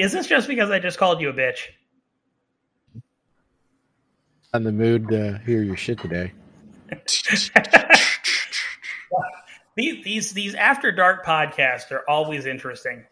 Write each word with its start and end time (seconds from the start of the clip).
is 0.00 0.12
this 0.12 0.26
just 0.26 0.48
because 0.48 0.70
I 0.70 0.78
just 0.78 0.98
called 0.98 1.20
you 1.20 1.28
a 1.28 1.32
bitch? 1.32 1.68
in 4.54 4.64
the 4.64 4.72
mood 4.72 5.08
to 5.08 5.40
hear 5.44 5.62
your 5.62 5.76
shit 5.76 6.00
today. 6.00 6.32
these 9.76 10.04
these 10.04 10.32
these 10.32 10.56
after 10.56 10.90
dark 10.90 11.24
podcasts 11.24 11.92
are 11.92 12.02
always 12.08 12.46
interesting. 12.46 13.04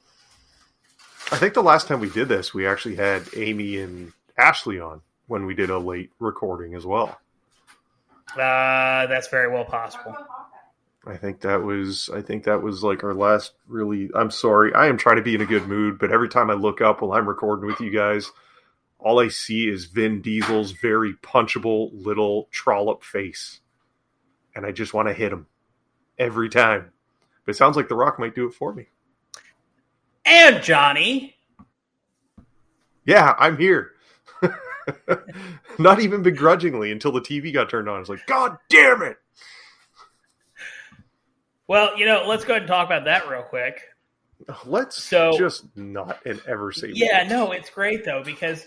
I 1.30 1.37
think 1.37 1.55
the 1.55 1.62
last 1.62 1.87
time 1.87 2.01
we 2.01 2.11
did 2.11 2.28
this, 2.28 2.52
we 2.55 2.66
actually 2.66 2.97
had 2.97 3.23
Amy 3.36 3.78
and 3.78 4.12
Ashley 4.36 4.80
on 4.80 5.02
when 5.27 5.45
we 5.47 5.55
did 5.55 5.70
a 5.70 5.78
late 5.78 6.11
recording 6.19 6.75
as 6.75 6.86
well. 6.86 7.20
Uh, 8.33 9.06
that's 9.06 9.28
very 9.28 9.52
well 9.52 9.64
possible. 9.64 10.16
I 11.09 11.17
think 11.17 11.41
that 11.41 11.62
was 11.62 12.11
I 12.12 12.21
think 12.21 12.45
that 12.45 12.62
was 12.62 12.85
like 12.85 13.03
our 13.03 13.15
last 13.15 13.53
really 13.67 14.11
I'm 14.15 14.30
sorry. 14.30 14.75
I 14.75 14.89
am 14.89 14.98
trying 14.98 15.17
to 15.17 15.23
be 15.23 15.34
in 15.34 15.41
a 15.41 15.47
good 15.47 15.67
mood, 15.67 15.98
but 15.98 16.12
every 16.12 16.29
time 16.29 16.51
I 16.51 16.55
look 16.55 16.83
up 16.83 17.01
while 17.01 17.12
I'm 17.12 17.27
recording 17.29 17.67
with 17.67 17.81
you 17.81 17.91
guys, 17.91 18.31
all 18.98 19.19
I 19.19 19.29
see 19.29 19.69
is 19.69 19.86
Vin 19.86 20.20
Diesel's 20.20 20.73
very 20.73 21.14
punchable 21.14 21.91
little 21.95 22.48
trollop 22.51 23.03
face. 23.03 23.61
And 24.55 24.67
I 24.67 24.73
just 24.73 24.92
want 24.92 25.09
to 25.09 25.14
hit 25.14 25.33
him 25.33 25.47
every 26.19 26.51
time. 26.51 26.92
But 27.47 27.55
it 27.55 27.59
sounds 27.59 27.77
like 27.77 27.89
The 27.89 27.95
Rock 27.95 28.19
might 28.19 28.34
do 28.34 28.47
it 28.47 28.53
for 28.55 28.75
me. 28.75 28.89
And 30.27 30.62
Johnny. 30.62 31.36
Yeah, 33.06 33.34
I'm 33.39 33.56
here. 33.56 33.92
Not 35.79 36.01
even 36.01 36.23
begrudgingly 36.23 36.92
until 36.92 37.12
the 37.12 37.20
TV 37.20 37.53
got 37.53 37.70
turned 37.70 37.89
on. 37.89 38.01
It's 38.01 38.11
like, 38.11 38.27
God 38.27 38.59
damn 38.69 39.01
it. 39.01 39.17
Well, 41.69 41.97
you 41.98 42.06
know, 42.06 42.24
let's 42.27 42.44
go 42.44 42.55
ahead 42.55 42.62
and 42.62 42.69
talk 42.69 42.86
about 42.86 43.05
that 43.05 43.28
real 43.28 43.42
quick. 43.42 43.83
Let's 44.64 45.00
So- 45.02 45.36
just 45.36 45.64
not 45.77 46.24
and 46.27 46.41
ever 46.47 46.72
say 46.72 46.91
Yeah, 46.94 47.24
no, 47.24 47.52
it's 47.52 47.70
great 47.70 48.05
though 48.05 48.22
because 48.24 48.66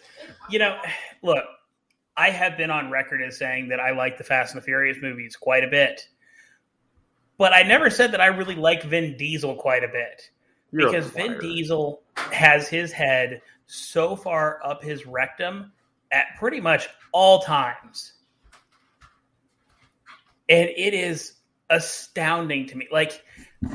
you 0.49 0.59
know, 0.59 0.80
look, 1.22 1.44
I 2.16 2.29
have 2.29 2.57
been 2.57 2.69
on 2.69 2.91
record 2.91 3.22
as 3.22 3.38
saying 3.38 3.69
that 3.69 3.79
I 3.79 3.91
like 3.91 4.17
the 4.17 4.23
Fast 4.23 4.53
and 4.53 4.61
the 4.61 4.66
Furious 4.66 4.97
movies 5.02 5.35
quite 5.35 5.63
a 5.63 5.67
bit. 5.67 6.07
But 7.38 7.53
I 7.53 7.63
never 7.63 7.89
said 7.89 8.11
that 8.11 8.22
I 8.22 8.27
really 8.27 8.55
like 8.55 8.83
Vin 8.83 9.17
Diesel 9.17 9.55
quite 9.55 9.83
a 9.83 9.88
bit. 9.88 10.29
You're 10.72 10.89
a 10.89 10.91
because 10.91 11.07
Vin. 11.07 11.39
Diesel 11.39 12.03
has 12.16 12.67
his 12.67 12.91
head 12.91 13.41
so 13.66 14.16
far 14.16 14.59
up 14.63 14.83
his 14.83 15.07
rectum 15.07 15.72
at 16.11 16.27
pretty 16.38 16.59
much 16.61 16.88
all 17.13 17.39
times. 17.39 18.13
And 20.49 20.69
it 20.69 20.94
is 20.94 21.38
astounding 21.72 22.67
to 22.67 22.77
me. 22.77 22.88
Like 22.91 23.23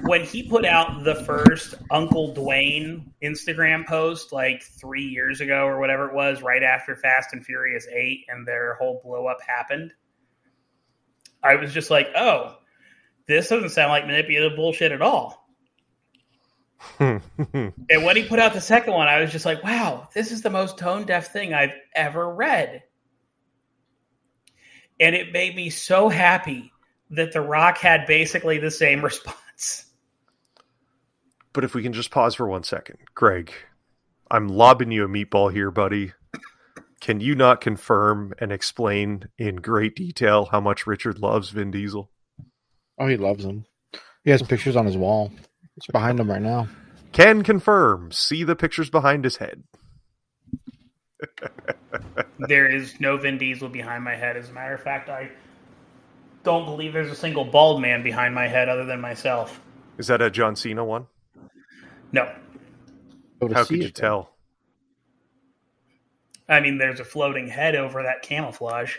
when 0.02 0.22
he 0.22 0.48
put 0.48 0.64
out 0.64 1.02
the 1.02 1.14
first 1.14 1.75
Uncle 1.91 2.34
Dwayne 2.34 3.06
Instagram 3.22 3.86
post 3.86 4.33
like 4.33 4.62
three 4.62 5.05
years 5.05 5.41
ago 5.41 5.64
or 5.64 5.80
whatever 5.80 6.08
it 6.08 6.14
was, 6.14 6.42
right 6.42 6.62
after 6.62 6.94
Fast 6.94 7.33
and 7.33 7.44
Furious 7.44 7.88
8 7.88 8.27
and 8.28 8.47
their 8.47 8.75
whole 8.75 9.00
blow 9.03 9.27
up 9.27 9.38
happened, 9.44 9.93
I 11.43 11.56
was 11.56 11.72
just 11.72 11.91
like, 11.91 12.09
oh, 12.15 12.59
this 13.26 13.48
doesn't 13.48 13.71
sound 13.71 13.91
like 13.91 14.06
manipulative 14.06 14.56
bullshit 14.56 14.92
at 14.92 15.03
all. 15.03 15.42
And 16.98 18.04
when 18.04 18.16
he 18.16 18.25
put 18.25 18.38
out 18.38 18.53
the 18.53 18.60
second 18.60 18.92
one, 18.92 19.09
I 19.09 19.21
was 19.21 19.32
just 19.32 19.47
like, 19.47 19.62
wow, 19.65 20.09
this 20.12 20.31
is 20.31 20.42
the 20.42 20.50
most 20.50 20.76
tone 20.76 21.04
deaf 21.04 21.32
thing 21.32 21.54
I've 21.54 21.72
ever 21.94 22.34
read. 22.34 22.82
And 25.00 25.15
it 25.15 25.32
made 25.32 25.56
me 25.56 25.71
so 25.71 26.09
happy 26.09 26.72
that 27.11 27.33
The 27.33 27.41
Rock 27.41 27.78
had 27.78 28.06
basically 28.06 28.59
the 28.59 28.71
same 28.71 29.05
response. 29.05 29.87
But 31.53 31.65
if 31.65 31.75
we 31.75 31.83
can 31.83 31.93
just 31.93 32.11
pause 32.11 32.34
for 32.34 32.47
one 32.47 32.65
second, 32.65 32.99
Greg, 33.15 33.53
I'm 34.31 34.49
lobbing 34.49 34.91
you 34.91 35.05
a 35.05 35.09
meatball 35.09 35.53
here, 35.53 35.71
buddy. 35.71 36.12
Can 37.00 37.21
you 37.21 37.34
not 37.34 37.61
confirm 37.61 38.34
and 38.39 38.50
explain 38.50 39.28
in 39.39 39.56
great 39.56 39.95
detail 39.95 40.47
how 40.47 40.61
much 40.61 40.87
Richard 40.87 41.19
loves 41.19 41.50
Vin 41.50 41.71
Diesel? 41.71 42.11
Oh, 42.99 43.06
he 43.06 43.16
loves 43.16 43.45
him. 43.45 43.66
He 44.25 44.31
has 44.31 44.43
pictures 44.43 44.77
on 44.77 44.87
his 44.87 44.97
wall. 44.97 45.31
It's 45.77 45.87
behind 45.87 46.19
him 46.19 46.31
right 46.31 46.43
now. 46.43 46.69
Can 47.12 47.43
confirm. 47.43 48.12
See 48.12 48.43
the 48.45 48.56
pictures 48.56 48.91
behind 48.91 49.25
his 49.25 49.37
head. 49.37 49.62
There 52.39 52.66
is 52.66 53.00
no 53.00 53.16
Vin 53.16 53.39
Diesel 53.39 53.69
behind 53.69 54.05
my 54.05 54.15
head. 54.15 54.37
As 54.37 54.50
a 54.50 54.53
matter 54.53 54.75
of 54.75 54.83
fact, 54.83 55.09
I 55.09 55.31
don't 56.47 56.65
believe 56.65 56.93
there's 56.93 57.11
a 57.11 57.17
single 57.17 57.45
bald 57.45 57.83
man 57.83 58.05
behind 58.05 58.33
my 58.33 58.47
head 58.47 58.69
other 58.69 58.84
than 58.84 59.01
myself. 59.01 59.61
Is 59.99 60.07
that 60.07 60.23
a 60.23 60.31
John 60.31 60.55
Cena 60.55 60.84
one? 60.84 61.09
No. 62.12 62.33
How 63.53 63.65
could 63.65 63.79
you 63.79 63.89
it. 63.89 63.97
tell? 63.97 64.31
I 66.49 66.61
mean, 66.61 66.79
there's 66.79 67.01
a 67.01 67.05
floating 67.05 67.49
head 67.49 67.75
over 67.75 68.05
that 68.05 68.23
camouflage. 68.23 68.97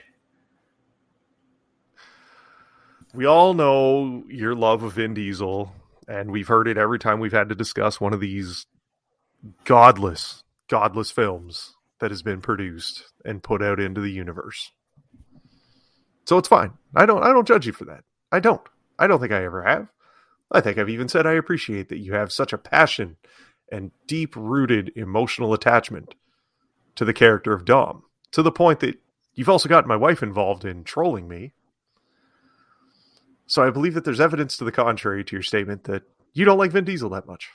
We 3.13 3.25
all 3.25 3.53
know 3.53 4.25
your 4.27 4.53
love 4.53 4.83
of 4.83 4.93
Vin 4.93 5.13
Diesel, 5.13 5.73
and 6.05 6.29
we've 6.29 6.49
heard 6.49 6.67
it 6.67 6.77
every 6.77 6.99
time 6.99 7.21
we've 7.21 7.31
had 7.31 7.47
to 7.47 7.55
discuss 7.55 8.01
one 8.01 8.13
of 8.13 8.19
these 8.19 8.65
godless, 9.63 10.43
godless 10.67 11.11
films 11.11 11.75
that 11.99 12.11
has 12.11 12.21
been 12.21 12.41
produced 12.41 13.05
and 13.23 13.41
put 13.41 13.63
out 13.63 13.79
into 13.79 14.01
the 14.01 14.11
universe. 14.11 14.73
So 16.27 16.37
it's 16.37 16.49
fine. 16.49 16.73
I 16.93 17.05
don't 17.05 17.23
I 17.23 17.31
don't 17.31 17.47
judge 17.47 17.65
you 17.65 17.71
for 17.71 17.85
that. 17.85 18.03
I 18.33 18.41
don't. 18.41 18.61
I 18.99 19.07
don't 19.07 19.21
think 19.21 19.31
I 19.31 19.45
ever 19.45 19.63
have. 19.63 19.87
I 20.51 20.59
think 20.59 20.77
I've 20.77 20.89
even 20.89 21.07
said 21.07 21.25
I 21.25 21.31
appreciate 21.31 21.87
that 21.87 21.99
you 21.99 22.15
have 22.15 22.33
such 22.33 22.51
a 22.51 22.57
passion 22.57 23.15
and 23.71 23.91
deep 24.07 24.35
rooted 24.35 24.91
emotional 24.97 25.53
attachment 25.53 26.15
to 26.95 27.05
the 27.05 27.13
character 27.13 27.53
of 27.53 27.63
Dom, 27.63 28.03
to 28.31 28.41
the 28.41 28.51
point 28.51 28.81
that 28.81 28.99
you've 29.35 29.47
also 29.47 29.69
gotten 29.69 29.87
my 29.87 29.95
wife 29.95 30.21
involved 30.21 30.65
in 30.65 30.83
trolling 30.83 31.29
me. 31.29 31.53
So 33.45 33.63
I 33.63 33.69
believe 33.69 33.93
that 33.93 34.03
there's 34.03 34.19
evidence 34.19 34.57
to 34.57 34.65
the 34.65 34.71
contrary 34.73 35.23
to 35.23 35.35
your 35.35 35.43
statement 35.43 35.85
that 35.85 36.03
you 36.33 36.43
don't 36.43 36.57
like 36.57 36.71
Vin 36.71 36.83
Diesel 36.83 37.09
that 37.11 37.25
much. 37.25 37.51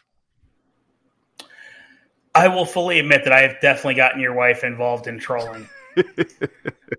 I 2.34 2.48
will 2.48 2.64
fully 2.64 2.98
admit 2.98 3.24
that 3.24 3.34
I 3.34 3.42
have 3.42 3.60
definitely 3.60 3.96
gotten 3.96 4.18
your 4.18 4.32
wife 4.32 4.64
involved 4.64 5.08
in 5.08 5.18
trolling. 5.18 5.68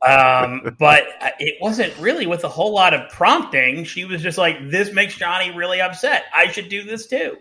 um, 0.05 0.75
but 0.79 1.03
it 1.39 1.55
wasn't 1.61 1.97
really 1.99 2.27
with 2.27 2.43
a 2.43 2.49
whole 2.49 2.73
lot 2.73 2.93
of 2.93 3.09
prompting. 3.11 3.83
She 3.83 4.05
was 4.05 4.21
just 4.21 4.37
like, 4.37 4.69
"This 4.69 4.91
makes 4.91 5.15
Johnny 5.15 5.51
really 5.51 5.81
upset. 5.81 6.25
I 6.33 6.47
should 6.51 6.69
do 6.69 6.83
this 6.83 7.07
too." 7.07 7.37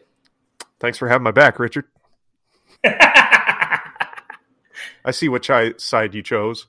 Thanks 0.80 0.98
for 0.98 1.08
having 1.08 1.24
my 1.24 1.30
back, 1.30 1.58
Richard. 1.58 1.84
I 5.04 5.10
see 5.10 5.28
what 5.28 5.46
chi- 5.46 5.74
side 5.76 6.14
you 6.14 6.22
chose. 6.22 6.66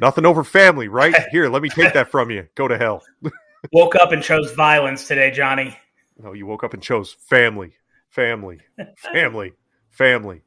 Nothing 0.00 0.26
over 0.26 0.42
family, 0.44 0.88
right? 0.88 1.14
Here, 1.30 1.48
let 1.48 1.62
me 1.62 1.68
take 1.68 1.92
that 1.94 2.10
from 2.10 2.30
you. 2.30 2.46
Go 2.54 2.68
to 2.68 2.78
hell. 2.78 3.02
Woke 3.72 3.94
up 3.94 4.12
and 4.12 4.22
chose 4.22 4.52
violence 4.52 5.06
today, 5.06 5.30
Johnny. 5.30 5.76
No, 6.22 6.32
you 6.32 6.46
woke 6.46 6.64
up 6.64 6.74
and 6.74 6.82
chose 6.82 7.12
family, 7.12 7.72
family, 8.08 8.60
family, 9.12 9.52
family. 9.90 10.42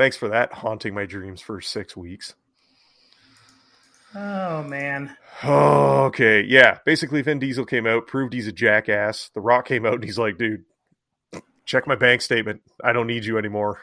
Thanks 0.00 0.16
for 0.16 0.30
that, 0.30 0.50
haunting 0.54 0.94
my 0.94 1.04
dreams 1.04 1.42
for 1.42 1.60
six 1.60 1.94
weeks. 1.94 2.34
Oh 4.14 4.62
man, 4.62 5.14
oh, 5.42 6.04
Okay, 6.04 6.40
yeah. 6.40 6.78
Basically, 6.86 7.20
Vin 7.20 7.38
Diesel 7.38 7.66
came 7.66 7.86
out, 7.86 8.06
proved 8.06 8.32
he's 8.32 8.46
a 8.46 8.52
jackass. 8.52 9.28
The 9.34 9.42
Rock 9.42 9.66
came 9.66 9.84
out, 9.84 9.96
and 9.96 10.04
he's 10.04 10.16
like, 10.16 10.38
dude, 10.38 10.64
check 11.66 11.86
my 11.86 11.96
bank 11.96 12.22
statement. 12.22 12.62
I 12.82 12.94
don't 12.94 13.08
need 13.08 13.26
you 13.26 13.36
anymore. 13.36 13.82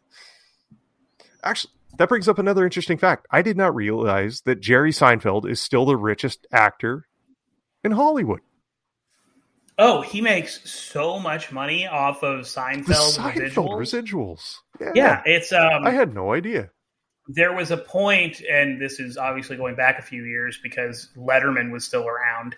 Actually, 1.42 1.72
that 1.96 2.10
brings 2.10 2.28
up 2.28 2.38
another 2.38 2.66
interesting 2.66 2.98
fact. 2.98 3.26
I 3.30 3.40
did 3.40 3.56
not 3.56 3.74
realize 3.74 4.42
that 4.42 4.60
Jerry 4.60 4.92
Seinfeld 4.92 5.48
is 5.48 5.62
still 5.62 5.86
the 5.86 5.96
richest 5.96 6.46
actor 6.52 7.06
in 7.82 7.92
Hollywood. 7.92 8.42
Oh, 9.80 10.02
he 10.02 10.20
makes 10.20 10.70
so 10.70 11.18
much 11.18 11.50
money 11.50 11.86
off 11.86 12.22
of 12.22 12.40
Seinfeld, 12.46 13.16
Seinfeld 13.16 13.70
residuals. 13.78 14.54
residuals. 14.80 14.94
Yeah, 14.94 15.22
it's 15.24 15.52
um. 15.52 15.84
I 15.84 15.90
had 15.90 16.14
no 16.14 16.32
idea. 16.32 16.70
there 17.28 17.54
was 17.54 17.70
a 17.70 17.76
point, 17.76 18.40
and 18.50 18.80
this 18.80 19.00
is 19.00 19.16
obviously 19.16 19.56
going 19.56 19.74
back 19.76 19.98
a 19.98 20.02
few 20.02 20.24
years 20.24 20.58
because 20.62 21.08
Letterman 21.16 21.70
was 21.72 21.84
still 21.84 22.06
around. 22.06 22.56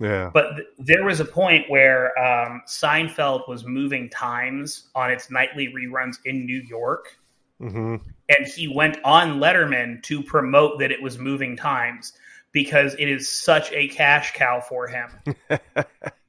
Yeah. 0.00 0.30
But 0.34 0.56
th- 0.56 0.68
there 0.78 1.04
was 1.04 1.20
a 1.20 1.24
point 1.24 1.70
where 1.70 2.16
um, 2.18 2.62
Seinfeld 2.68 3.48
was 3.48 3.64
moving 3.64 4.10
times 4.10 4.88
on 4.94 5.10
its 5.10 5.30
nightly 5.30 5.68
reruns 5.68 6.16
in 6.24 6.44
New 6.46 6.62
York, 6.68 7.16
hmm 7.60 7.96
and 8.28 8.46
he 8.46 8.66
went 8.68 8.96
on 9.04 9.38
Letterman 9.38 10.02
to 10.04 10.22
promote 10.22 10.78
that 10.80 10.90
it 10.90 11.02
was 11.02 11.18
moving 11.18 11.56
times 11.56 12.14
because 12.52 12.94
it 12.98 13.06
is 13.08 13.28
such 13.28 13.70
a 13.72 13.88
cash 13.88 14.32
cow 14.32 14.60
for 14.66 14.88
him. 14.88 15.10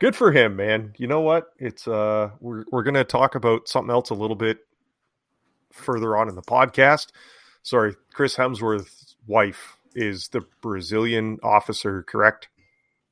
Good 0.00 0.16
for 0.16 0.32
him, 0.32 0.56
man. 0.56 0.92
You 0.96 1.06
know 1.06 1.20
what? 1.20 1.52
It's 1.58 1.86
uh 1.88 2.30
we're 2.40 2.64
we're 2.70 2.82
gonna 2.82 3.04
talk 3.04 3.34
about 3.34 3.68
something 3.68 3.90
else 3.90 4.10
a 4.10 4.14
little 4.14 4.36
bit 4.36 4.58
further 5.72 6.16
on 6.16 6.28
in 6.28 6.34
the 6.34 6.42
podcast. 6.42 7.08
Sorry, 7.62 7.94
Chris 8.12 8.36
Hemsworth's 8.36 9.16
wife 9.26 9.76
is 9.94 10.28
the 10.28 10.42
Brazilian 10.60 11.38
officer, 11.42 12.02
correct? 12.02 12.48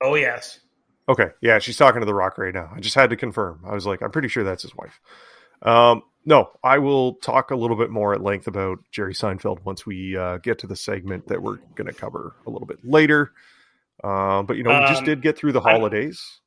Oh 0.02 0.14
yes. 0.16 0.60
Okay, 1.08 1.30
yeah, 1.40 1.58
she's 1.58 1.76
talking 1.76 2.00
to 2.00 2.06
The 2.06 2.14
Rock 2.14 2.38
right 2.38 2.54
now. 2.54 2.70
I 2.74 2.80
just 2.80 2.94
had 2.94 3.10
to 3.10 3.16
confirm. 3.16 3.60
I 3.66 3.74
was 3.74 3.86
like, 3.86 4.02
I'm 4.02 4.10
pretty 4.10 4.28
sure 4.28 4.44
that's 4.44 4.62
his 4.62 4.74
wife. 4.76 5.00
Um, 5.62 6.02
no, 6.24 6.50
I 6.62 6.78
will 6.78 7.14
talk 7.14 7.50
a 7.50 7.56
little 7.56 7.76
bit 7.76 7.90
more 7.90 8.14
at 8.14 8.22
length 8.22 8.46
about 8.46 8.78
Jerry 8.92 9.12
Seinfeld 9.14 9.64
once 9.64 9.84
we 9.84 10.16
uh, 10.16 10.38
get 10.38 10.58
to 10.60 10.68
the 10.68 10.76
segment 10.76 11.26
that 11.26 11.42
we're 11.42 11.56
going 11.74 11.88
to 11.88 11.92
cover 11.92 12.36
a 12.46 12.50
little 12.50 12.66
bit 12.66 12.78
later. 12.84 13.32
Uh, 14.02 14.42
but 14.42 14.56
you 14.56 14.62
know, 14.62 14.70
we 14.70 14.86
just 14.86 15.00
Um, 15.00 15.04
did 15.06 15.22
get 15.22 15.36
through 15.36 15.52
the 15.52 15.60
holidays. 15.60 16.40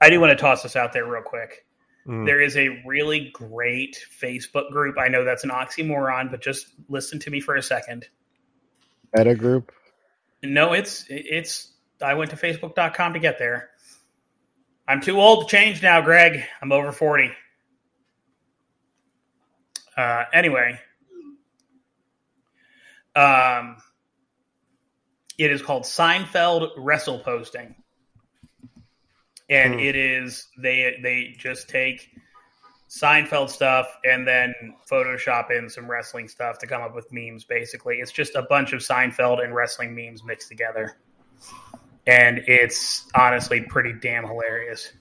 I 0.00 0.10
do 0.10 0.20
want 0.20 0.30
to 0.30 0.36
toss 0.36 0.62
this 0.62 0.76
out 0.76 0.92
there 0.92 1.06
real 1.06 1.22
quick. 1.22 1.64
Mm, 2.06 2.26
There 2.26 2.40
is 2.40 2.56
a 2.56 2.82
really 2.86 3.30
great 3.32 3.98
Facebook 4.20 4.70
group. 4.70 4.96
I 4.98 5.08
know 5.08 5.24
that's 5.24 5.44
an 5.44 5.50
oxymoron, 5.50 6.30
but 6.30 6.40
just 6.40 6.66
listen 6.88 7.18
to 7.20 7.30
me 7.30 7.40
for 7.40 7.56
a 7.56 7.62
second. 7.62 8.06
Meta 9.16 9.34
group. 9.34 9.72
No, 10.42 10.72
it's 10.72 11.04
it's. 11.08 11.72
I 12.02 12.14
went 12.14 12.30
to 12.30 12.36
Facebook.com 12.36 13.14
to 13.14 13.18
get 13.18 13.38
there. 13.38 13.70
I'm 14.86 15.00
too 15.00 15.18
old 15.18 15.48
to 15.48 15.56
change 15.56 15.82
now, 15.82 16.00
Greg. 16.02 16.44
I'm 16.60 16.70
over 16.70 16.92
forty. 16.92 17.30
Uh, 19.96 20.24
anyway, 20.32 20.78
um, 23.14 23.78
it 25.38 25.50
is 25.50 25.62
called 25.62 25.84
Seinfeld 25.84 26.70
Wrestle 26.76 27.18
Posting, 27.20 27.74
and 29.48 29.74
Hmm. 29.74 29.80
it 29.80 29.96
is 29.96 30.48
they 30.58 30.98
they 31.02 31.34
just 31.38 31.68
take 31.68 32.10
Seinfeld 32.88 33.50
stuff 33.50 33.86
and 34.04 34.26
then 34.26 34.54
Photoshop 34.90 35.50
in 35.50 35.68
some 35.68 35.90
wrestling 35.90 36.28
stuff 36.28 36.58
to 36.58 36.66
come 36.66 36.82
up 36.82 36.94
with 36.94 37.12
memes. 37.12 37.44
Basically, 37.44 37.96
it's 37.96 38.12
just 38.12 38.36
a 38.36 38.42
bunch 38.42 38.72
of 38.72 38.80
Seinfeld 38.80 39.42
and 39.42 39.54
wrestling 39.54 39.94
memes 39.94 40.22
mixed 40.24 40.48
together, 40.48 40.98
and 42.06 42.38
it's 42.46 43.08
honestly 43.14 43.60
pretty 43.62 43.92
damn 43.92 44.24
hilarious. 44.24 44.92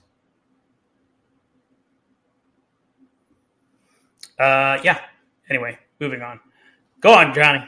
Uh, 4.38 4.80
yeah. 4.84 5.00
Anyway, 5.50 5.78
moving 6.00 6.22
on. 6.22 6.40
Go 7.00 7.14
on, 7.14 7.34
Johnny. 7.34 7.64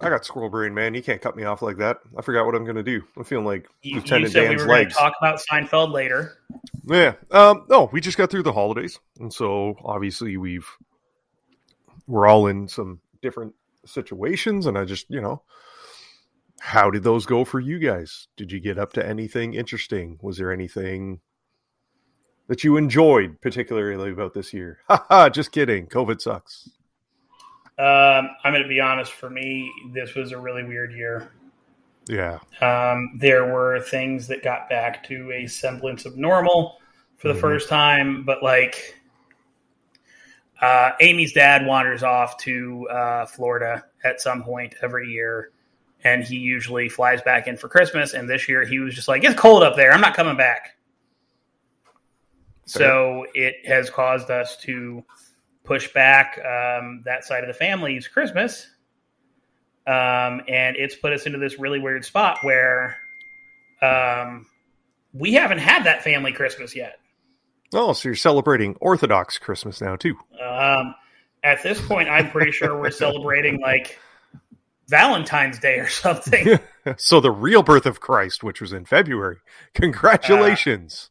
I 0.00 0.08
got 0.08 0.24
squirrel 0.24 0.50
brain, 0.50 0.74
man. 0.74 0.94
You 0.94 1.02
can't 1.02 1.20
cut 1.20 1.36
me 1.36 1.44
off 1.44 1.62
like 1.62 1.76
that. 1.78 1.98
I 2.16 2.22
forgot 2.22 2.46
what 2.46 2.54
I'm 2.54 2.64
going 2.64 2.76
to 2.76 2.82
do. 2.82 3.02
I'm 3.16 3.24
feeling 3.24 3.44
like 3.46 3.66
You, 3.82 3.96
you 3.96 4.00
Lieutenant 4.00 4.32
said 4.32 4.42
we 4.42 4.48
Dan's 4.48 4.62
were 4.62 4.66
going 4.66 4.78
to 4.78 4.84
legs. 4.84 4.96
talk 4.96 5.14
about 5.20 5.40
Seinfeld 5.50 5.92
later. 5.92 6.38
Yeah. 6.86 7.14
Um, 7.30 7.64
no, 7.68 7.88
we 7.92 8.00
just 8.00 8.16
got 8.18 8.30
through 8.30 8.42
the 8.44 8.52
holidays, 8.52 8.98
and 9.20 9.32
so 9.32 9.76
obviously 9.84 10.36
we've 10.36 10.66
we're 12.06 12.26
all 12.26 12.46
in 12.46 12.68
some 12.68 13.00
different 13.22 13.54
situations, 13.84 14.66
and 14.66 14.78
I 14.78 14.84
just 14.84 15.06
you 15.10 15.20
know, 15.20 15.42
how 16.60 16.90
did 16.90 17.02
those 17.02 17.26
go 17.26 17.44
for 17.44 17.60
you 17.60 17.78
guys? 17.78 18.28
Did 18.36 18.50
you 18.52 18.60
get 18.60 18.78
up 18.78 18.92
to 18.94 19.06
anything 19.06 19.54
interesting? 19.54 20.18
Was 20.22 20.38
there 20.38 20.52
anything 20.52 21.20
that 22.48 22.64
you 22.64 22.76
enjoyed 22.78 23.40
particularly 23.42 24.10
about 24.10 24.32
this 24.34 24.52
year? 24.54 24.78
Haha, 24.88 25.28
just 25.28 25.52
kidding. 25.52 25.86
COVID 25.86 26.20
sucks. 26.20 26.70
Um, 27.78 28.30
I'm 28.42 28.52
going 28.52 28.62
to 28.62 28.68
be 28.68 28.80
honest. 28.80 29.12
For 29.12 29.30
me, 29.30 29.70
this 29.92 30.14
was 30.14 30.32
a 30.32 30.38
really 30.38 30.64
weird 30.64 30.92
year. 30.92 31.30
Yeah. 32.08 32.38
Um, 32.60 33.18
there 33.18 33.52
were 33.52 33.80
things 33.80 34.26
that 34.28 34.42
got 34.42 34.68
back 34.68 35.06
to 35.08 35.30
a 35.32 35.46
semblance 35.46 36.04
of 36.06 36.16
normal 36.16 36.80
for 37.18 37.28
the 37.28 37.34
Mhm. 37.34 37.40
first 37.40 37.68
time, 37.68 38.24
but 38.24 38.42
like 38.42 38.94
uh, 40.60 40.92
Amy's 41.00 41.32
dad 41.32 41.64
wanders 41.64 42.02
off 42.02 42.36
to 42.38 42.88
uh, 42.88 43.26
Florida 43.26 43.84
at 44.02 44.20
some 44.20 44.42
point 44.42 44.74
every 44.82 45.08
year, 45.08 45.52
and 46.02 46.24
he 46.24 46.36
usually 46.36 46.88
flies 46.88 47.22
back 47.22 47.46
in 47.46 47.56
for 47.56 47.68
Christmas. 47.68 48.12
And 48.14 48.28
this 48.28 48.48
year, 48.48 48.64
he 48.64 48.80
was 48.80 48.92
just 48.94 49.06
like, 49.06 49.22
"It's 49.22 49.38
cold 49.38 49.62
up 49.62 49.76
there. 49.76 49.92
I'm 49.92 50.00
not 50.00 50.14
coming 50.14 50.36
back." 50.36 50.76
So 52.64 53.26
it 53.34 53.66
has 53.66 53.88
caused 53.88 54.30
us 54.30 54.56
to 54.58 55.04
push 55.68 55.92
back 55.92 56.38
um, 56.44 57.02
that 57.04 57.24
side 57.24 57.44
of 57.44 57.48
the 57.48 57.54
family's 57.54 58.08
Christmas 58.08 58.66
um, 59.88 60.42
and 60.48 60.76
it's 60.76 60.94
put 60.96 61.14
us 61.14 61.24
into 61.24 61.38
this 61.38 61.58
really 61.58 61.80
weird 61.80 62.04
spot 62.04 62.38
where 62.42 62.98
um, 63.80 64.46
we 65.14 65.32
haven't 65.32 65.58
had 65.58 65.84
that 65.84 66.04
family 66.04 66.30
Christmas 66.30 66.76
yet. 66.76 67.00
Oh, 67.72 67.94
so 67.94 68.08
you're 68.10 68.16
celebrating 68.16 68.76
Orthodox 68.82 69.38
Christmas 69.38 69.80
now 69.80 69.96
too. 69.96 70.14
Um, 70.42 70.94
at 71.42 71.62
this 71.62 71.80
point, 71.80 72.10
I'm 72.10 72.30
pretty 72.30 72.52
sure 72.52 72.78
we're 72.78 72.90
celebrating 72.90 73.60
like 73.62 73.98
Valentine's 74.88 75.58
Day 75.58 75.78
or 75.78 75.88
something. 75.88 76.58
so 76.98 77.20
the 77.20 77.30
real 77.30 77.62
birth 77.62 77.86
of 77.86 78.00
Christ, 78.00 78.44
which 78.44 78.60
was 78.60 78.74
in 78.74 78.84
February. 78.84 79.38
Congratulations. 79.72 81.08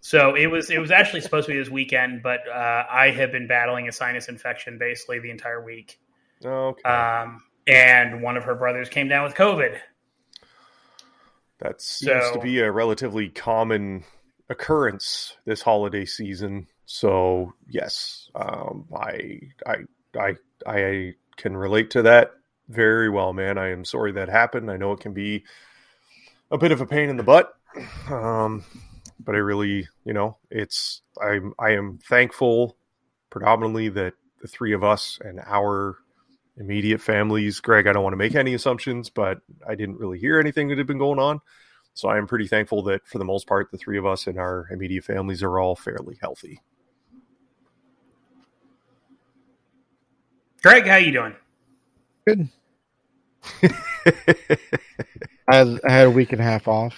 So 0.00 0.34
it 0.34 0.46
was 0.46 0.70
it 0.70 0.78
was 0.78 0.90
actually 0.90 1.20
supposed 1.20 1.46
to 1.46 1.52
be 1.52 1.58
this 1.58 1.68
weekend, 1.68 2.22
but 2.22 2.40
uh, 2.48 2.84
I 2.90 3.10
have 3.10 3.32
been 3.32 3.46
battling 3.46 3.88
a 3.88 3.92
sinus 3.92 4.28
infection 4.28 4.78
basically 4.78 5.18
the 5.20 5.30
entire 5.30 5.62
week. 5.62 5.98
okay. 6.44 6.82
Um, 6.88 7.42
and 7.66 8.22
one 8.22 8.36
of 8.36 8.44
her 8.44 8.54
brothers 8.54 8.88
came 8.88 9.08
down 9.08 9.24
with 9.24 9.34
COVID. 9.34 9.78
That 11.58 11.80
seems 11.80 12.24
So- 12.26 12.34
to 12.34 12.40
be 12.40 12.60
a 12.60 12.70
relatively 12.72 13.28
common 13.28 14.04
occurrence 14.48 15.36
this 15.44 15.62
holiday 15.62 16.04
season. 16.04 16.66
So 16.86 17.52
yes, 17.68 18.30
um, 18.34 18.86
I, 18.96 19.40
I 19.66 19.76
I 20.18 20.34
I 20.66 21.14
can 21.36 21.56
relate 21.56 21.90
to 21.90 22.02
that 22.02 22.32
very 22.68 23.08
well, 23.08 23.32
man. 23.32 23.58
I 23.58 23.68
am 23.70 23.84
sorry 23.84 24.12
that 24.12 24.28
happened. 24.28 24.70
I 24.70 24.76
know 24.76 24.92
it 24.92 25.00
can 25.00 25.12
be 25.12 25.44
a 26.50 26.58
bit 26.58 26.72
of 26.72 26.80
a 26.80 26.86
pain 26.86 27.08
in 27.08 27.16
the 27.16 27.22
butt, 27.22 27.52
um, 28.08 28.64
but 29.24 29.34
I 29.34 29.38
really, 29.38 29.88
you 30.04 30.12
know, 30.12 30.36
it's 30.50 31.02
I'm 31.20 31.54
I 31.58 31.72
am 31.72 31.98
thankful 31.98 32.76
predominantly 33.30 33.88
that 33.90 34.14
the 34.40 34.48
three 34.48 34.72
of 34.72 34.82
us 34.82 35.18
and 35.22 35.40
our 35.46 35.98
immediate 36.56 37.00
families. 37.00 37.60
Greg, 37.60 37.86
I 37.86 37.92
don't 37.92 38.02
want 38.02 38.12
to 38.12 38.18
make 38.18 38.34
any 38.34 38.54
assumptions, 38.54 39.10
but 39.10 39.40
I 39.68 39.74
didn't 39.74 39.98
really 39.98 40.18
hear 40.18 40.38
anything 40.38 40.68
that 40.68 40.78
had 40.78 40.86
been 40.86 40.98
going 40.98 41.18
on. 41.18 41.40
So 41.94 42.08
I 42.08 42.18
am 42.18 42.26
pretty 42.26 42.46
thankful 42.46 42.82
that 42.84 43.06
for 43.06 43.18
the 43.18 43.24
most 43.24 43.46
part, 43.46 43.70
the 43.70 43.78
three 43.78 43.98
of 43.98 44.06
us 44.06 44.26
and 44.26 44.38
our 44.38 44.68
immediate 44.70 45.04
families 45.04 45.42
are 45.42 45.58
all 45.58 45.76
fairly 45.76 46.18
healthy. 46.20 46.60
Greg, 50.62 50.86
how 50.86 50.96
you 50.96 51.12
doing? 51.12 51.34
Good. 52.26 52.48
I 55.48 55.56
had, 55.56 55.80
I 55.86 55.92
had 55.92 56.06
a 56.06 56.10
week 56.10 56.32
and 56.32 56.40
a 56.40 56.44
half 56.44 56.68
off. 56.68 56.94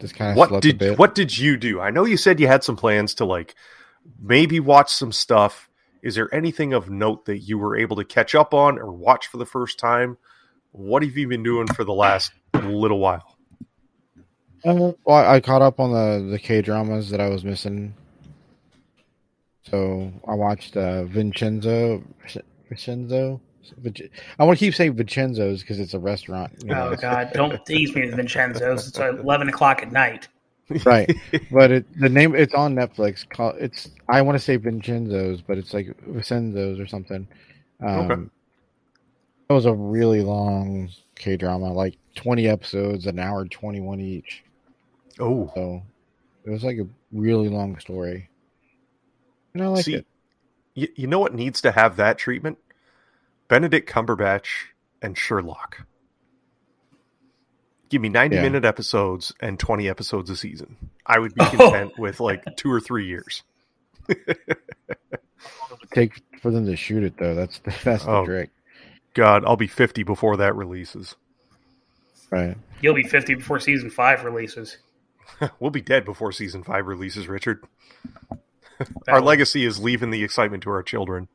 Just 0.00 0.14
kind 0.14 0.30
of 0.30 0.36
what 0.36 0.62
did 0.62 0.98
what 0.98 1.14
did 1.14 1.36
you 1.36 1.56
do? 1.56 1.80
I 1.80 1.90
know 1.90 2.04
you 2.04 2.16
said 2.16 2.40
you 2.40 2.46
had 2.46 2.64
some 2.64 2.76
plans 2.76 3.14
to 3.14 3.24
like 3.24 3.54
maybe 4.20 4.58
watch 4.60 4.92
some 4.92 5.12
stuff. 5.12 5.68
Is 6.02 6.14
there 6.14 6.34
anything 6.34 6.72
of 6.72 6.88
note 6.88 7.26
that 7.26 7.40
you 7.40 7.58
were 7.58 7.76
able 7.76 7.96
to 7.96 8.04
catch 8.04 8.34
up 8.34 8.54
on 8.54 8.78
or 8.78 8.90
watch 8.90 9.26
for 9.26 9.36
the 9.36 9.44
first 9.44 9.78
time? 9.78 10.16
What 10.72 11.02
have 11.02 11.16
you 11.16 11.28
been 11.28 11.42
doing 11.42 11.66
for 11.66 11.84
the 11.84 11.92
last 11.92 12.32
little 12.54 12.98
while? 12.98 13.36
Uh, 14.64 14.74
well, 14.74 14.96
I 15.08 15.36
I 15.36 15.40
caught 15.40 15.62
up 15.62 15.78
on 15.78 15.92
the 15.92 16.30
the 16.30 16.38
K 16.38 16.62
dramas 16.62 17.10
that 17.10 17.20
I 17.20 17.28
was 17.28 17.44
missing. 17.44 17.94
So 19.70 20.12
I 20.26 20.34
watched 20.34 20.76
uh, 20.76 21.04
Vincenzo. 21.04 22.02
Vincenzo. 22.68 23.40
Vic- 23.78 24.10
I 24.38 24.44
want 24.44 24.58
to 24.58 24.64
keep 24.64 24.74
saying 24.74 24.94
Vincenzo's 24.94 25.60
because 25.60 25.78
it's 25.80 25.94
a 25.94 25.98
restaurant. 25.98 26.52
you 26.62 26.70
know. 26.70 26.90
Oh 26.92 26.96
God! 26.96 27.30
Don't 27.34 27.64
tease 27.66 27.94
me 27.94 28.06
with 28.06 28.14
Vincenzo's. 28.16 28.88
It's 28.88 28.98
eleven 28.98 29.48
o'clock 29.48 29.82
at 29.82 29.92
night. 29.92 30.28
right 30.84 31.10
but 31.50 31.72
it 31.72 32.00
the 32.00 32.08
name 32.08 32.32
it's 32.36 32.54
on 32.54 32.76
netflix 32.76 33.28
called 33.28 33.56
it's 33.58 33.90
i 34.08 34.22
want 34.22 34.38
to 34.38 34.38
say 34.38 34.54
vincenzo's 34.54 35.40
but 35.42 35.58
it's 35.58 35.74
like 35.74 35.92
vincenzo's 36.06 36.78
or 36.78 36.86
something 36.86 37.26
um 37.84 37.98
Okay. 38.08 38.22
it 39.48 39.52
was 39.52 39.66
a 39.66 39.74
really 39.74 40.20
long 40.20 40.88
k 41.16 41.36
drama 41.36 41.72
like 41.72 41.96
20 42.14 42.46
episodes 42.46 43.06
an 43.08 43.18
hour 43.18 43.44
21 43.46 43.98
each 43.98 44.44
Oh, 45.18 45.50
so 45.56 45.82
it 46.44 46.50
was 46.50 46.62
like 46.62 46.78
a 46.78 46.86
really 47.10 47.48
long 47.48 47.76
story 47.80 48.28
and 49.54 49.64
i 49.64 49.66
like 49.66 49.84
See, 49.84 49.94
it 49.96 50.06
you, 50.76 50.86
you 50.94 51.08
know 51.08 51.18
what 51.18 51.34
needs 51.34 51.60
to 51.62 51.72
have 51.72 51.96
that 51.96 52.16
treatment? 52.16 52.58
Benedict 53.50 53.90
Cumberbatch 53.90 54.46
and 55.02 55.18
Sherlock. 55.18 55.84
Give 57.88 58.00
me 58.00 58.08
90 58.08 58.36
Yeah. 58.36 58.42
minute 58.42 58.64
episodes 58.64 59.34
and 59.40 59.58
20 59.58 59.88
episodes 59.88 60.30
a 60.30 60.36
season. 60.36 60.76
I 61.04 61.18
would 61.18 61.34
be 61.34 61.42
Oh. 61.42 61.50
content 61.56 61.98
with 61.98 62.20
like 62.20 62.44
two 62.56 62.70
or 62.72 62.80
three 62.80 63.06
years. 63.06 63.42
take 65.92 66.22
for 66.40 66.50
them 66.52 66.66
to 66.66 66.76
shoot 66.76 67.02
it 67.02 67.16
though 67.18 67.34
that's 67.34 67.58
the 67.60 67.74
that's 67.84 68.04
the 68.04 68.10
Oh. 68.10 68.24
trick 68.24 68.50
God, 69.14 69.44
I'll 69.44 69.56
be 69.56 69.66
50 69.66 70.04
before 70.04 70.36
that 70.36 70.54
releases. 70.54 71.16
right 72.30 72.56
You'll 72.80 72.94
be 72.94 73.02
fifty 73.02 73.34
before 73.34 73.58
season 73.60 73.90
five 73.90 74.24
releases. 74.24 74.78
we'll 75.60 75.70
be 75.72 75.80
dead 75.82 76.04
before 76.04 76.30
season 76.32 76.62
five 76.62 76.86
releases, 76.86 77.26
Richard. 77.28 77.62
Our 78.30 78.38
That'll- 79.06 79.24
legacy 79.24 79.64
is 79.64 79.78
leaving 79.80 80.10
the 80.10 80.22
excitement 80.24 80.62
to 80.62 80.70
our 80.70 80.82
children. 80.84 81.28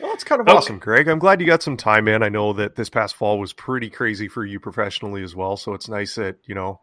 That's 0.00 0.24
kind 0.24 0.40
of 0.40 0.48
Okay. 0.48 0.56
awesome, 0.56 0.78
Greg. 0.78 1.08
I'm 1.08 1.18
glad 1.18 1.40
you 1.40 1.46
got 1.46 1.62
some 1.62 1.76
time 1.76 2.08
in. 2.08 2.22
I 2.22 2.28
know 2.28 2.52
that 2.54 2.76
this 2.76 2.90
past 2.90 3.16
fall 3.16 3.38
was 3.38 3.52
pretty 3.52 3.90
crazy 3.90 4.28
for 4.28 4.44
you 4.44 4.60
professionally 4.60 5.22
as 5.22 5.34
well. 5.36 5.56
So 5.56 5.74
it's 5.74 5.88
nice 5.88 6.14
that, 6.16 6.36
you 6.46 6.54
know, 6.54 6.80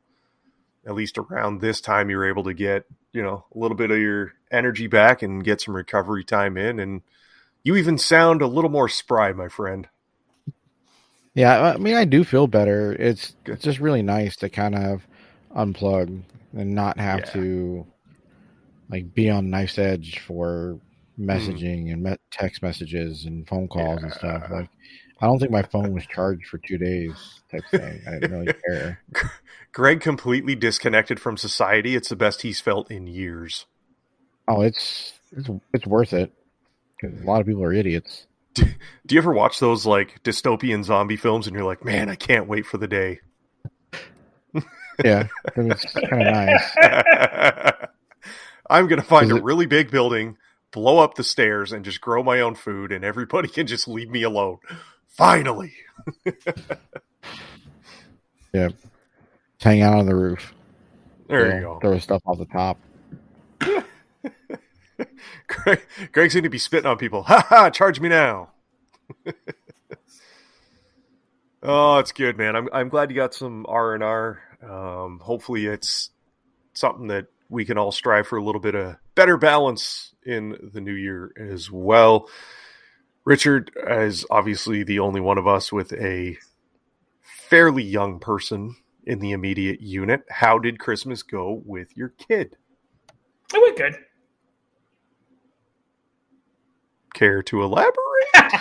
at 0.85 0.95
least 0.95 1.17
around 1.17 1.61
this 1.61 1.81
time 1.81 2.09
you 2.09 2.17
were 2.17 2.29
able 2.29 2.43
to 2.45 2.53
get, 2.53 2.85
you 3.13 3.23
know, 3.23 3.45
a 3.55 3.59
little 3.59 3.77
bit 3.77 3.91
of 3.91 3.99
your 3.99 4.33
energy 4.51 4.87
back 4.87 5.23
and 5.23 5.43
get 5.43 5.61
some 5.61 5.75
recovery 5.75 6.23
time 6.23 6.57
in. 6.57 6.79
And 6.79 7.01
you 7.63 7.75
even 7.77 7.97
sound 7.97 8.41
a 8.41 8.47
little 8.47 8.71
more 8.71 8.89
spry, 8.89 9.33
my 9.33 9.49
friend. 9.49 9.87
Yeah, 11.33 11.61
I 11.75 11.77
mean, 11.77 11.95
I 11.95 12.05
do 12.05 12.23
feel 12.23 12.47
better. 12.47 12.93
It's 12.93 13.35
Good. 13.45 13.57
it's 13.57 13.63
just 13.63 13.79
really 13.79 14.01
nice 14.01 14.35
to 14.37 14.49
kind 14.49 14.75
of 14.75 15.07
unplug 15.55 16.23
and 16.53 16.75
not 16.75 16.99
have 16.99 17.23
Yeah. 17.23 17.31
to 17.33 17.87
like 18.89 19.13
be 19.13 19.29
on 19.29 19.49
knife's 19.49 19.79
edge 19.79 20.19
for 20.19 20.79
Hmm. 21.15 21.29
messaging 21.29 21.91
and 21.93 22.03
me- 22.03 22.17
text 22.31 22.61
messages 22.61 23.25
and 23.25 23.47
phone 23.47 23.67
calls 23.67 24.03
and 24.03 24.11
stuff. 24.13 24.43
Like, 24.51 24.69
I 25.21 25.25
don't 25.27 25.39
think 25.39 25.51
my 25.51 25.63
phone 25.63 25.93
was 25.93 26.05
charged 26.05 26.47
for 26.47 26.57
two 26.57 26.77
days. 26.77 27.13
Type 27.51 27.63
thing. 27.71 28.01
I 28.07 28.11
didn't 28.19 28.31
really 28.39 28.53
care. 28.67 28.99
Greg 29.71 30.01
completely 30.01 30.55
disconnected 30.55 31.19
from 31.19 31.37
society. 31.37 31.95
It's 31.95 32.09
the 32.09 32.15
best 32.15 32.41
he's 32.41 32.59
felt 32.61 32.89
in 32.91 33.07
years. 33.07 33.65
Oh, 34.47 34.61
it's 34.61 35.13
it's 35.35 35.49
it's 35.73 35.87
worth 35.87 36.13
it. 36.13 36.31
A 37.03 37.07
lot 37.25 37.41
of 37.41 37.47
people 37.47 37.63
are 37.63 37.73
idiots. 37.73 38.27
Do 38.53 38.65
you 39.09 39.17
ever 39.17 39.33
watch 39.33 39.59
those 39.59 39.85
like 39.85 40.21
dystopian 40.23 40.83
zombie 40.83 41.17
films 41.17 41.47
and 41.47 41.55
you're 41.55 41.65
like, 41.65 41.83
man, 41.85 42.09
I 42.09 42.15
can't 42.15 42.47
wait 42.47 42.65
for 42.65 42.77
the 42.77 42.87
day? 42.87 43.19
Yeah, 45.03 45.27
it's 45.57 45.93
kind 45.93 46.21
of 46.27 46.33
nice. 46.33 46.75
I'm 48.69 48.87
going 48.87 49.01
to 49.01 49.05
find 49.07 49.31
a 49.31 49.35
it- 49.35 49.43
really 49.43 49.65
big 49.65 49.91
building, 49.91 50.37
blow 50.75 50.99
up 50.99 51.15
the 51.15 51.23
stairs, 51.23 51.71
and 51.71 51.85
just 51.85 52.01
grow 52.01 52.21
my 52.21 52.41
own 52.41 52.53
food, 52.53 52.91
and 52.91 53.05
everybody 53.05 53.47
can 53.53 53.65
just 53.65 53.87
leave 53.87 54.09
me 54.09 54.23
alone. 54.23 54.57
Finally. 55.07 55.73
yeah. 58.53 58.67
Hang 59.61 59.81
out 59.81 59.97
on 59.97 60.05
the 60.05 60.13
roof. 60.13 60.53
There 61.27 61.49
throw, 61.49 61.55
you 61.55 61.61
go. 61.61 61.79
Throw 61.79 61.97
stuff 61.99 62.21
off 62.25 62.37
the 62.37 62.45
top. 62.45 62.77
Greg, 65.47 65.81
Greg's 66.11 66.33
going 66.33 66.43
to 66.43 66.49
be 66.49 66.57
spitting 66.57 66.87
on 66.87 66.97
people. 66.97 67.23
Ha 67.23 67.45
ha, 67.47 67.69
charge 67.69 68.01
me 68.01 68.09
now. 68.09 68.49
oh, 71.63 71.99
it's 71.99 72.11
good, 72.11 72.37
man. 72.37 72.57
I'm, 72.57 72.67
I'm 72.73 72.89
glad 72.89 73.09
you 73.09 73.15
got 73.15 73.33
some 73.33 73.65
R&R. 73.69 74.41
Um, 74.61 75.19
hopefully 75.19 75.67
it's 75.67 76.09
something 76.73 77.07
that 77.07 77.27
we 77.49 77.65
can 77.65 77.77
all 77.77 77.91
strive 77.91 78.27
for 78.27 78.37
a 78.37 78.43
little 78.43 78.61
bit 78.61 78.75
of 78.75 78.95
better 79.15 79.37
balance 79.37 80.13
in 80.25 80.69
the 80.73 80.81
new 80.81 80.93
year 80.93 81.31
as 81.37 81.69
well. 81.71 82.29
Richard 83.23 83.71
is 83.87 84.25
obviously 84.29 84.83
the 84.83 84.99
only 84.99 85.21
one 85.21 85.37
of 85.37 85.47
us 85.47 85.71
with 85.71 85.93
a 85.93 86.37
fairly 87.21 87.83
young 87.83 88.19
person 88.19 88.75
in 89.05 89.19
the 89.19 89.31
immediate 89.31 89.81
unit. 89.81 90.23
How 90.29 90.59
did 90.59 90.79
Christmas 90.79 91.23
go 91.23 91.61
with 91.65 91.95
your 91.95 92.09
kid? 92.09 92.57
It 93.53 93.61
went 93.61 93.77
good. 93.77 93.95
Care 97.13 97.41
to 97.43 97.63
elaborate? 97.63 97.95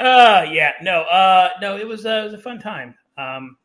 uh 0.00 0.44
yeah 0.50 0.72
no 0.82 1.02
uh 1.02 1.50
no 1.60 1.76
it 1.76 1.86
was 1.86 2.04
uh, 2.04 2.20
it 2.20 2.24
was 2.24 2.34
a 2.34 2.38
fun 2.38 2.58
time 2.58 2.96
um 3.16 3.56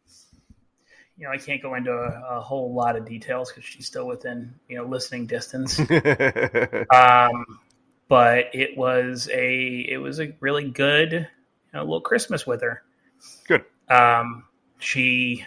you 1.19 1.25
know 1.25 1.31
i 1.31 1.37
can't 1.37 1.61
go 1.61 1.75
into 1.75 1.91
a, 1.91 2.37
a 2.37 2.41
whole 2.41 2.73
lot 2.73 2.95
of 2.95 3.05
details 3.05 3.51
because 3.51 3.63
she's 3.63 3.85
still 3.85 4.07
within 4.07 4.53
you 4.67 4.77
know 4.77 4.85
listening 4.85 5.25
distance 5.25 5.79
um 6.93 7.59
but 8.07 8.45
it 8.53 8.75
was 8.77 9.29
a 9.31 9.85
it 9.89 9.97
was 10.01 10.19
a 10.19 10.33
really 10.39 10.69
good 10.69 11.11
you 11.11 11.27
know, 11.73 11.81
little 11.81 12.01
christmas 12.01 12.47
with 12.47 12.61
her 12.61 12.81
Good. 13.47 13.65
um 13.89 14.45
she 14.79 15.45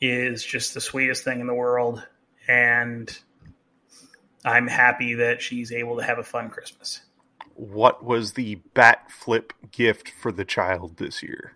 is 0.00 0.44
just 0.44 0.74
the 0.74 0.80
sweetest 0.80 1.24
thing 1.24 1.40
in 1.40 1.46
the 1.46 1.54
world 1.54 2.02
and 2.48 3.16
i'm 4.44 4.66
happy 4.66 5.14
that 5.14 5.40
she's 5.40 5.72
able 5.72 5.96
to 5.98 6.02
have 6.02 6.18
a 6.18 6.24
fun 6.24 6.50
christmas 6.50 7.02
what 7.60 8.02
was 8.02 8.32
the 8.32 8.54
bat 8.72 9.10
flip 9.10 9.52
gift 9.70 10.10
for 10.18 10.32
the 10.32 10.46
child 10.46 10.96
this 10.96 11.22
year? 11.22 11.52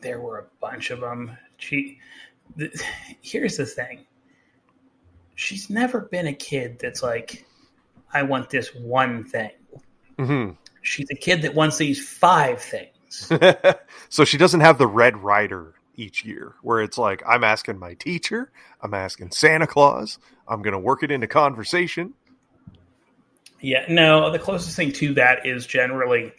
There 0.00 0.20
were 0.20 0.38
a 0.38 0.44
bunch 0.60 0.90
of 0.90 1.00
them. 1.00 1.36
She, 1.58 1.98
th- 2.58 2.72
here's 3.20 3.56
the 3.56 3.66
thing. 3.66 4.06
She's 5.34 5.70
never 5.70 6.00
been 6.00 6.26
a 6.26 6.32
kid 6.32 6.78
that's 6.78 7.02
like, 7.02 7.46
I 8.12 8.22
want 8.22 8.50
this 8.50 8.74
one 8.74 9.24
thing. 9.24 9.52
hmm 10.18 10.50
She's 10.82 11.10
a 11.10 11.14
kid 11.14 11.42
that 11.42 11.54
wants 11.54 11.76
these 11.76 12.06
five 12.06 12.60
things. 12.62 13.30
so 14.08 14.24
she 14.24 14.38
doesn't 14.38 14.60
have 14.60 14.78
the 14.78 14.86
Red 14.86 15.16
Ryder 15.18 15.74
each 15.96 16.24
year 16.24 16.54
where 16.62 16.80
it's 16.80 16.96
like 16.96 17.22
i'm 17.26 17.44
asking 17.44 17.78
my 17.78 17.92
teacher 17.92 18.50
i'm 18.80 18.94
asking 18.94 19.30
santa 19.30 19.66
claus 19.66 20.18
i'm 20.48 20.62
going 20.62 20.72
to 20.72 20.78
work 20.78 21.02
it 21.02 21.10
into 21.10 21.26
conversation 21.26 22.14
yeah, 23.60 23.84
no, 23.88 24.30
the 24.30 24.38
closest 24.38 24.76
thing 24.76 24.92
to 24.92 25.14
that 25.14 25.46
is 25.46 25.66
generally 25.66 26.32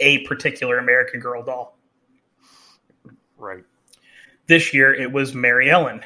a 0.00 0.26
particular 0.26 0.78
American 0.78 1.20
Girl 1.20 1.42
doll. 1.42 1.77
Right 3.38 3.64
This 4.46 4.74
year 4.74 4.92
it 4.94 5.10
was 5.12 5.32
Maryellen. 5.32 6.02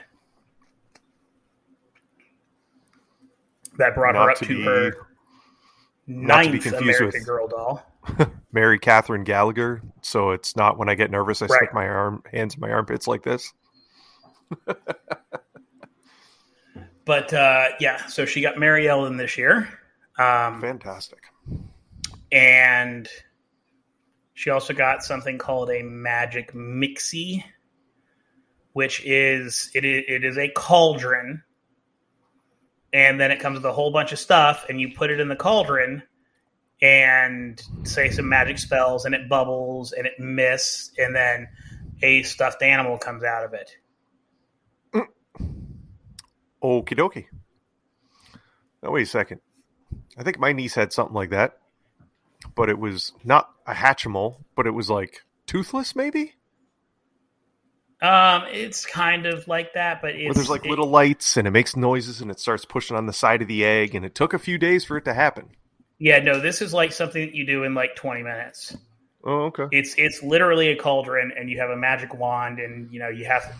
That 3.79 3.95
brought 3.95 4.15
her 4.15 4.31
up 4.31 4.37
to 4.39 4.45
to, 4.47 4.55
be- 4.55 4.63
her 4.65 4.93
not 6.07 6.43
to 6.43 6.51
ninth 6.51 6.63
confused 6.63 6.83
American 7.01 7.07
with- 7.21 7.27
Girl 7.27 7.49
doll. 7.49 7.87
Mary 8.53 8.79
Katherine 8.79 9.25
Gallagher 9.25 9.81
so 10.03 10.33
it's 10.33 10.57
not 10.57 10.77
when 10.77 10.89
i 10.89 10.95
get 10.97 11.09
nervous 11.11 11.41
i 11.41 11.47
Right. 11.47 11.57
stick 11.59 11.73
my 11.73 11.87
arm 11.87 12.23
hands 12.33 12.55
in 12.55 12.61
my 12.61 12.71
armpits 12.71 13.07
like 13.07 13.23
this 13.23 13.53
But 17.05 17.33
uh, 17.35 17.71
yeah, 17.81 18.07
so 18.07 18.25
she 18.25 18.41
got 18.43 18.55
Maryellen 18.57 19.19
this 19.19 19.37
year. 19.37 19.69
Um, 20.21 20.61
fantastic 20.61 21.19
and 22.31 23.09
she 24.43 24.51
also 24.51 24.75
got 24.75 25.05
something 25.05 25.39
called 25.39 25.71
a 25.71 25.85
magic 25.85 26.53
mixie 26.53 27.45
which 28.73 29.05
is 29.05 29.71
it 29.73 29.85
is, 29.85 30.03
it 30.09 30.25
is 30.25 30.37
a 30.37 30.49
cauldron. 30.49 31.45
And 32.93 33.21
then 33.21 33.31
it 33.31 33.39
comes 33.39 33.59
with 33.59 33.65
a 33.65 33.73
whole 33.73 33.93
bunch 33.93 34.11
of 34.11 34.19
stuff 34.19 34.67
and 34.69 34.81
you 34.81 34.93
put 34.93 35.11
it 35.11 35.21
in 35.21 35.29
the 35.29 35.37
cauldron 35.37 36.03
and 36.81 37.63
say 37.85 38.11
some 38.11 38.29
magic 38.29 38.59
spells 38.59 39.05
and 39.05 39.15
it 39.15 39.29
bubbles 39.29 39.93
and 39.93 40.07
it 40.07 40.19
mists 40.19 40.91
and 40.99 41.15
then 41.15 41.47
a 42.03 42.25
stuffed 42.25 42.63
animal 42.63 42.99
comes 42.99 43.23
out 43.23 43.45
of 43.45 43.55
it. 43.55 43.77
Okie 46.61 46.99
dokie. 46.99 47.27
Now 48.83 48.91
wait 48.91 49.03
a 49.03 49.07
second. 49.07 49.41
I 50.19 50.25
think 50.25 50.41
my 50.41 50.53
niece 50.53 50.75
had 50.75 50.93
something 50.93 51.15
like 51.15 51.31
that 51.31 51.59
but 52.55 52.69
it 52.69 52.79
was 52.79 53.13
not 53.25 53.51
a 53.67 53.73
hatchimal 53.75 54.37
but 54.57 54.67
it 54.67 54.71
was 54.73 54.91
like 54.91 55.23
toothless 55.47 55.95
maybe? 55.97 56.35
Um 58.01 58.45
it's 58.51 58.85
kind 58.85 59.27
of 59.27 59.47
like 59.47 59.75
that 59.75 60.03
but 60.03 60.15
there's 60.15 60.51
like 60.51 60.65
it- 60.65 60.71
little 60.71 60.89
lights 60.89 61.37
and 61.37 61.47
it 61.47 61.53
makes 61.53 61.77
noises 61.77 62.21
and 62.21 62.31
it 62.31 62.41
starts 62.41 62.65
pushing 62.65 62.97
on 62.97 63.07
the 63.07 63.13
side 63.13 63.43
of 63.43 63.49
the 63.49 63.65
egg 63.65 63.95
and 63.95 64.05
it 64.05 64.15
took 64.15 64.35
a 64.35 64.39
few 64.39 64.59
days 64.59 64.85
for 64.85 64.97
it 64.97 65.05
to 65.05 65.15
happen. 65.15 65.51
Yeah 65.99 66.19
no 66.19 66.41
this 66.41 66.61
is 66.63 66.73
like 66.75 66.93
something 66.93 67.27
that 67.27 67.35
you 67.35 67.47
do 67.47 67.63
in 67.65 67.75
like 67.75 67.95
20 67.95 68.23
minutes. 68.23 68.77
Oh 69.25 69.45
okay. 69.45 69.67
It's 69.71 69.95
it's 69.97 70.21
literally 70.23 70.69
a 70.69 70.77
cauldron 70.77 71.33
and 71.39 71.49
you 71.49 71.61
have 71.61 71.71
a 71.71 71.77
magic 71.77 72.13
wand 72.15 72.59
and 72.59 72.93
you 72.93 72.99
know 72.99 73.09
you 73.09 73.25
have 73.25 73.45
to 73.45 73.55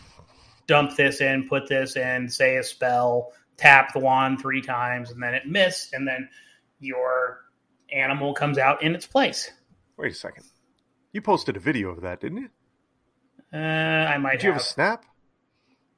dump 0.67 0.97
this 0.97 1.21
in 1.21 1.49
put 1.49 1.69
this 1.69 1.97
in 1.97 2.29
say 2.29 2.57
a 2.57 2.63
spell 2.65 3.33
tap 3.57 3.93
the 3.93 3.99
wand 4.01 4.41
three 4.41 4.61
times 4.61 5.11
and 5.13 5.23
then 5.23 5.35
it 5.35 5.47
mists 5.47 5.93
and 5.93 6.07
then 6.09 6.29
your 6.81 7.41
animal 7.93 8.35
comes 8.35 8.59
out 8.59 8.83
in 8.83 8.95
its 8.95 9.07
place. 9.07 9.51
Wait 9.97 10.13
a 10.13 10.15
second. 10.15 10.45
You 11.13 11.23
posted 11.23 11.57
a 11.57 11.61
video 11.61 11.91
of 11.91 12.03
that 12.03 12.21
didn't 12.21 12.39
you? 12.39 12.49
Uh, 13.55 13.59
i 13.59 14.17
might 14.19 14.33
did 14.41 14.45
you 14.45 14.53
have 14.53 14.61
a 14.61 14.65
snap? 14.65 15.05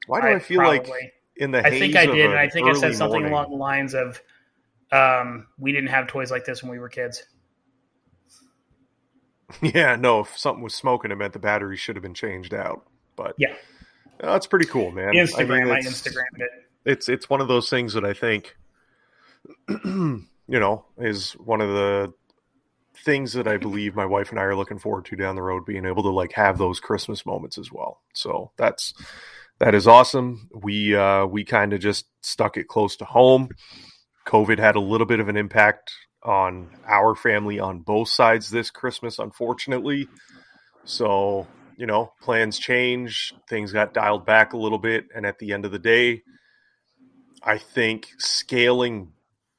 Why 0.07 0.19
do 0.21 0.27
i, 0.27 0.39
feel 0.39 0.61
like 0.61 0.87
in 1.37 1.51
the 1.51 1.65
i 1.65 1.69
think 1.69 1.95
i 1.95 2.05
did 2.05 2.25
and 2.31 2.37
i 2.37 2.49
think 2.49 2.67
i 2.67 2.73
said 2.73 2.95
something 2.95 3.21
morning- 3.21 3.31
along 3.31 3.49
the 3.51 3.55
lines 3.55 3.93
of 3.95 4.21
um, 4.91 5.47
we 5.57 5.71
didn't 5.71 5.89
have 5.89 6.07
toys 6.07 6.29
like 6.31 6.45
this 6.45 6.61
when 6.61 6.71
we 6.71 6.79
were 6.79 6.89
kids. 6.89 7.23
Yeah 9.61 9.95
no 9.95 10.21
if 10.21 10.37
something 10.37 10.63
was 10.63 10.73
smoking 10.75 11.11
it 11.11 11.15
meant 11.15 11.33
the 11.33 11.39
battery 11.39 11.77
should 11.77 11.95
have 11.95 12.03
been 12.03 12.13
changed 12.13 12.53
out 12.53 12.85
but 13.15 13.35
Yeah. 13.37 13.53
That's 14.19 14.47
pretty 14.47 14.65
cool 14.65 14.91
man. 14.91 15.13
Instagram 15.13 15.71
i, 15.71 15.79
it's- 15.79 16.01
instagrammed 16.01 16.39
it. 16.39 16.49
it's 16.85 17.09
it's 17.09 17.29
one 17.29 17.41
of 17.41 17.47
those 17.47 17.69
things 17.69 17.93
that 17.93 18.05
I 18.05 18.13
think 18.13 18.55
you 20.47 20.59
know 20.59 20.85
is 20.97 21.33
one 21.33 21.61
of 21.61 21.69
the 21.69 22.13
things 23.03 23.33
that 23.33 23.47
I 23.47 23.57
believe 23.57 23.95
my 23.95 24.05
wife 24.05 24.29
and 24.29 24.39
I 24.39 24.43
are 24.43 24.55
looking 24.55 24.79
forward 24.79 25.05
to 25.05 25.15
down 25.15 25.35
the 25.35 25.41
road 25.41 25.65
being 25.65 25.85
able 25.85 26.03
to 26.03 26.09
like 26.09 26.33
have 26.33 26.57
those 26.57 26.79
Christmas 26.79 27.25
moments 27.25 27.57
as 27.57 27.71
well. 27.71 28.01
So 28.13 28.51
that's 28.57 28.93
that 29.59 29.75
is 29.75 29.87
awesome. 29.87 30.49
We 30.53 30.95
uh 30.95 31.25
we 31.25 31.43
kind 31.43 31.73
of 31.73 31.79
just 31.79 32.05
stuck 32.21 32.57
it 32.57 32.67
close 32.67 32.95
to 32.97 33.05
home. 33.05 33.49
COVID 34.25 34.57
had 34.59 34.75
a 34.75 34.81
little 34.81 35.05
bit 35.05 35.19
of 35.19 35.29
an 35.29 35.37
impact 35.37 35.91
on 36.23 36.69
our 36.87 37.15
family 37.15 37.59
on 37.59 37.79
both 37.79 38.09
sides 38.09 38.49
this 38.49 38.71
Christmas, 38.71 39.19
unfortunately. 39.19 40.07
So, 40.83 41.47
you 41.77 41.85
know, 41.85 42.11
plans 42.21 42.57
change, 42.57 43.33
things 43.47 43.71
got 43.71 43.93
dialed 43.93 44.25
back 44.25 44.53
a 44.53 44.57
little 44.57 44.79
bit. 44.79 45.05
And 45.15 45.25
at 45.25 45.37
the 45.37 45.53
end 45.53 45.65
of 45.65 45.71
the 45.71 45.79
day, 45.79 46.23
I 47.43 47.59
think 47.59 48.09
scaling 48.17 49.11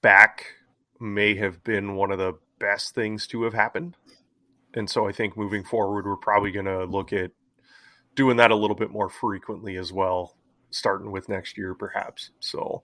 back 0.02 0.55
may 1.00 1.34
have 1.36 1.62
been 1.64 1.94
one 1.94 2.10
of 2.10 2.18
the 2.18 2.34
best 2.58 2.94
things 2.94 3.26
to 3.28 3.42
have 3.44 3.54
happened. 3.54 3.96
And 4.74 4.88
so 4.88 5.08
I 5.08 5.12
think 5.12 5.36
moving 5.36 5.64
forward, 5.64 6.04
we're 6.06 6.16
probably 6.16 6.50
going 6.50 6.66
to 6.66 6.84
look 6.84 7.12
at 7.12 7.30
doing 8.14 8.36
that 8.38 8.50
a 8.50 8.56
little 8.56 8.76
bit 8.76 8.90
more 8.90 9.08
frequently 9.08 9.76
as 9.76 9.92
well, 9.92 10.36
starting 10.70 11.10
with 11.10 11.28
next 11.28 11.56
year, 11.56 11.74
perhaps. 11.74 12.30
So 12.40 12.82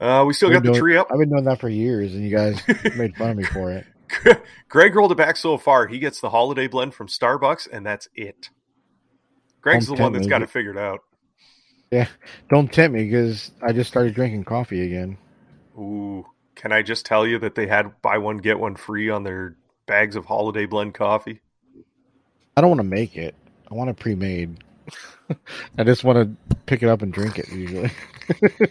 uh, 0.00 0.24
we 0.26 0.32
still 0.34 0.48
I've 0.48 0.54
got 0.54 0.62
the 0.62 0.68
doing- 0.70 0.80
tree 0.80 0.96
up. 0.96 1.08
I've 1.10 1.18
been 1.18 1.30
doing 1.30 1.44
that 1.44 1.60
for 1.60 1.68
years, 1.68 2.14
and 2.14 2.24
you 2.24 2.34
guys 2.34 2.60
made 2.96 3.16
fun 3.16 3.30
of 3.30 3.36
me 3.36 3.44
for 3.44 3.72
it. 3.72 3.86
Greg 4.68 4.94
rolled 4.94 5.12
it 5.12 5.18
back 5.18 5.36
so 5.36 5.58
far. 5.58 5.86
He 5.86 5.98
gets 5.98 6.20
the 6.20 6.30
holiday 6.30 6.66
blend 6.66 6.94
from 6.94 7.08
Starbucks, 7.08 7.68
and 7.70 7.84
that's 7.84 8.08
it. 8.14 8.48
Greg's 9.60 9.86
the 9.86 9.94
one 9.94 10.12
that's 10.12 10.26
got 10.26 10.40
it 10.40 10.48
figured 10.48 10.78
out. 10.78 11.00
Yeah, 11.90 12.06
don't 12.48 12.72
tempt 12.72 12.94
me 12.94 13.04
because 13.04 13.50
I 13.62 13.72
just 13.72 13.90
started 13.90 14.14
drinking 14.14 14.44
coffee 14.44 14.82
again. 14.82 15.18
Ooh, 15.76 16.24
can 16.58 16.72
I 16.72 16.82
just 16.82 17.06
tell 17.06 17.26
you 17.26 17.38
that 17.38 17.54
they 17.54 17.66
had 17.66 18.02
buy 18.02 18.18
one 18.18 18.36
get 18.38 18.58
one 18.58 18.74
free 18.76 19.08
on 19.08 19.22
their 19.22 19.56
bags 19.86 20.16
of 20.16 20.26
holiday 20.26 20.66
blend 20.66 20.92
coffee? 20.94 21.40
I 22.56 22.60
don't 22.60 22.68
want 22.70 22.80
to 22.80 22.84
make 22.84 23.16
it. 23.16 23.34
I 23.70 23.74
want 23.74 23.88
it 23.90 23.96
pre-made. 23.96 24.62
I 25.78 25.84
just 25.84 26.02
want 26.04 26.18
to 26.48 26.54
pick 26.66 26.82
it 26.82 26.88
up 26.88 27.02
and 27.02 27.12
drink 27.12 27.38
it. 27.38 27.48
Usually, 27.50 27.90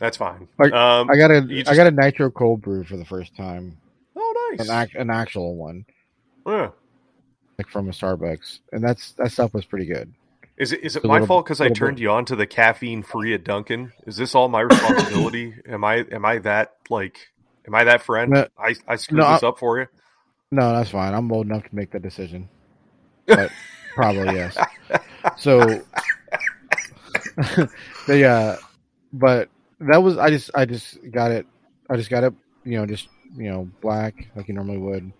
That's 0.00 0.16
fine. 0.16 0.48
Like, 0.58 0.72
um, 0.72 1.10
I 1.10 1.16
got 1.16 1.30
a 1.30 1.42
You 1.48 1.64
I 1.66 1.74
got 1.74 1.86
a 1.86 1.90
nitro 1.90 2.30
cold 2.30 2.62
brew 2.62 2.84
for 2.84 2.96
the 2.96 3.04
first 3.04 3.34
time, 3.36 3.76
oh, 4.16 4.50
nice. 4.56 4.68
an 4.68 4.74
act, 4.74 4.94
an 4.94 5.10
actual 5.10 5.56
one, 5.56 5.84
Yeah. 6.46 6.70
like 7.58 7.68
from 7.68 7.88
a 7.88 7.92
Starbucks, 7.92 8.60
and 8.72 8.82
that's 8.84 9.12
that 9.12 9.32
stuff 9.32 9.54
was 9.54 9.64
pretty 9.64 9.86
good. 9.86 10.12
Is 10.56 10.72
it 10.72 10.84
is 10.84 10.94
it 10.96 11.04
my 11.04 11.24
fault 11.26 11.44
because 11.44 11.60
I 11.60 11.68
turned 11.68 11.96
bit- 11.96 12.02
you 12.02 12.10
on 12.10 12.24
to 12.26 12.36
the 12.36 12.46
caffeine 12.46 13.02
free 13.02 13.34
at 13.34 13.44
Dunkin'? 13.44 13.92
Is 14.06 14.16
this 14.16 14.34
all 14.34 14.48
my 14.48 14.60
responsibility? 14.70 15.54
am 15.66 15.82
I 15.84 16.04
am 16.12 16.24
I 16.24 16.38
that 16.38 16.74
like 16.88 17.18
am 17.66 17.74
I 17.74 17.84
that 17.84 18.02
friend? 18.02 18.30
No. 18.30 18.46
I 18.58 18.76
I 18.86 18.96
screwed 18.96 19.20
No, 19.20 19.32
this 19.32 19.42
up 19.42 19.58
for 19.58 19.80
you. 19.80 19.86
No, 20.52 20.72
that's 20.72 20.90
fine. 20.90 21.12
I'm 21.12 21.30
old 21.32 21.46
enough 21.46 21.64
to 21.64 21.74
make 21.74 21.90
that 21.90 22.02
decision, 22.02 22.48
but 23.26 23.50
probably 23.96 24.34
yes. 24.34 24.56
So, 25.38 25.58
the 28.06 28.24
uh, 28.24 28.56
but 29.12 29.48
that 29.80 30.02
was 30.02 30.16
I 30.18 30.30
just 30.30 30.50
I 30.54 30.64
just 30.64 30.98
got 31.10 31.32
it. 31.32 31.46
I 31.90 31.96
just 31.96 32.10
got 32.10 32.22
it. 32.22 32.32
You 32.64 32.78
know, 32.78 32.86
just 32.86 33.08
you 33.36 33.50
know, 33.50 33.68
black 33.80 34.28
like 34.36 34.46
you 34.46 34.54
normally 34.54 34.78
would, 34.78 35.12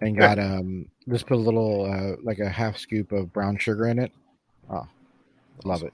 and 0.00 0.18
got 0.18 0.38
um 0.38 0.86
just 1.10 1.26
put 1.26 1.36
a 1.36 1.40
little 1.40 1.84
uh 1.84 2.16
like 2.22 2.38
a 2.38 2.48
half 2.48 2.78
scoop 2.78 3.12
of 3.12 3.32
brown 3.34 3.58
sugar 3.58 3.88
in 3.88 3.98
it. 3.98 4.12
Oh, 4.70 4.86
love 5.64 5.82
it. 5.82 5.92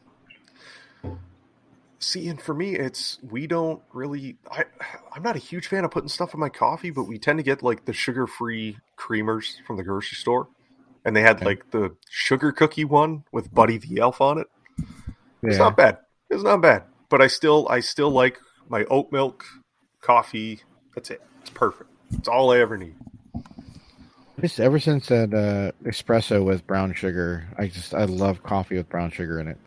See, 2.00 2.28
and 2.28 2.40
for 2.40 2.52
me, 2.54 2.74
it's 2.74 3.18
we 3.30 3.46
don't 3.46 3.80
really. 3.92 4.36
I 4.50 4.64
I'm 5.14 5.22
not 5.22 5.36
a 5.36 5.38
huge 5.38 5.68
fan 5.68 5.84
of 5.84 5.90
putting 5.90 6.08
stuff 6.08 6.34
in 6.34 6.40
my 6.40 6.50
coffee, 6.50 6.90
but 6.90 7.04
we 7.04 7.18
tend 7.18 7.38
to 7.38 7.42
get 7.42 7.62
like 7.62 7.86
the 7.86 7.92
sugar 7.94 8.26
free 8.26 8.76
creamers 8.98 9.54
from 9.66 9.78
the 9.78 9.82
grocery 9.82 10.16
store, 10.16 10.48
and 11.04 11.16
they 11.16 11.22
had 11.22 11.36
Okay. 11.36 11.46
like 11.46 11.70
the 11.70 11.96
sugar 12.10 12.52
cookie 12.52 12.84
one 12.84 13.24
with 13.32 13.54
Buddy 13.54 13.78
the 13.78 14.00
Elf 14.00 14.20
on 14.20 14.38
it. 14.38 14.48
It's 15.42 15.58
not 15.58 15.76
bad. 15.76 15.98
It's 16.28 16.42
not 16.42 16.60
bad. 16.60 16.84
But 17.08 17.22
I 17.22 17.26
still 17.26 17.66
I 17.70 17.80
still 17.80 18.10
like 18.10 18.38
my 18.68 18.84
oat 18.84 19.10
milk 19.10 19.44
coffee. 20.02 20.60
That's 20.94 21.10
it. 21.10 21.22
It's 21.40 21.50
perfect. 21.50 21.90
It's 22.12 22.28
all 22.28 22.50
I 22.50 22.58
ever 22.58 22.76
need. 22.76 22.96
Just 24.40 24.60
ever 24.60 24.78
since 24.78 25.08
that 25.08 25.32
uh, 25.32 25.88
espresso 25.88 26.44
with 26.44 26.66
brown 26.66 26.92
sugar, 26.94 27.46
I 27.58 27.66
just 27.68 27.94
I 27.94 28.04
love 28.04 28.42
coffee 28.42 28.76
with 28.76 28.88
brown 28.88 29.10
sugar 29.10 29.38
in 29.40 29.48
it. 29.48 29.58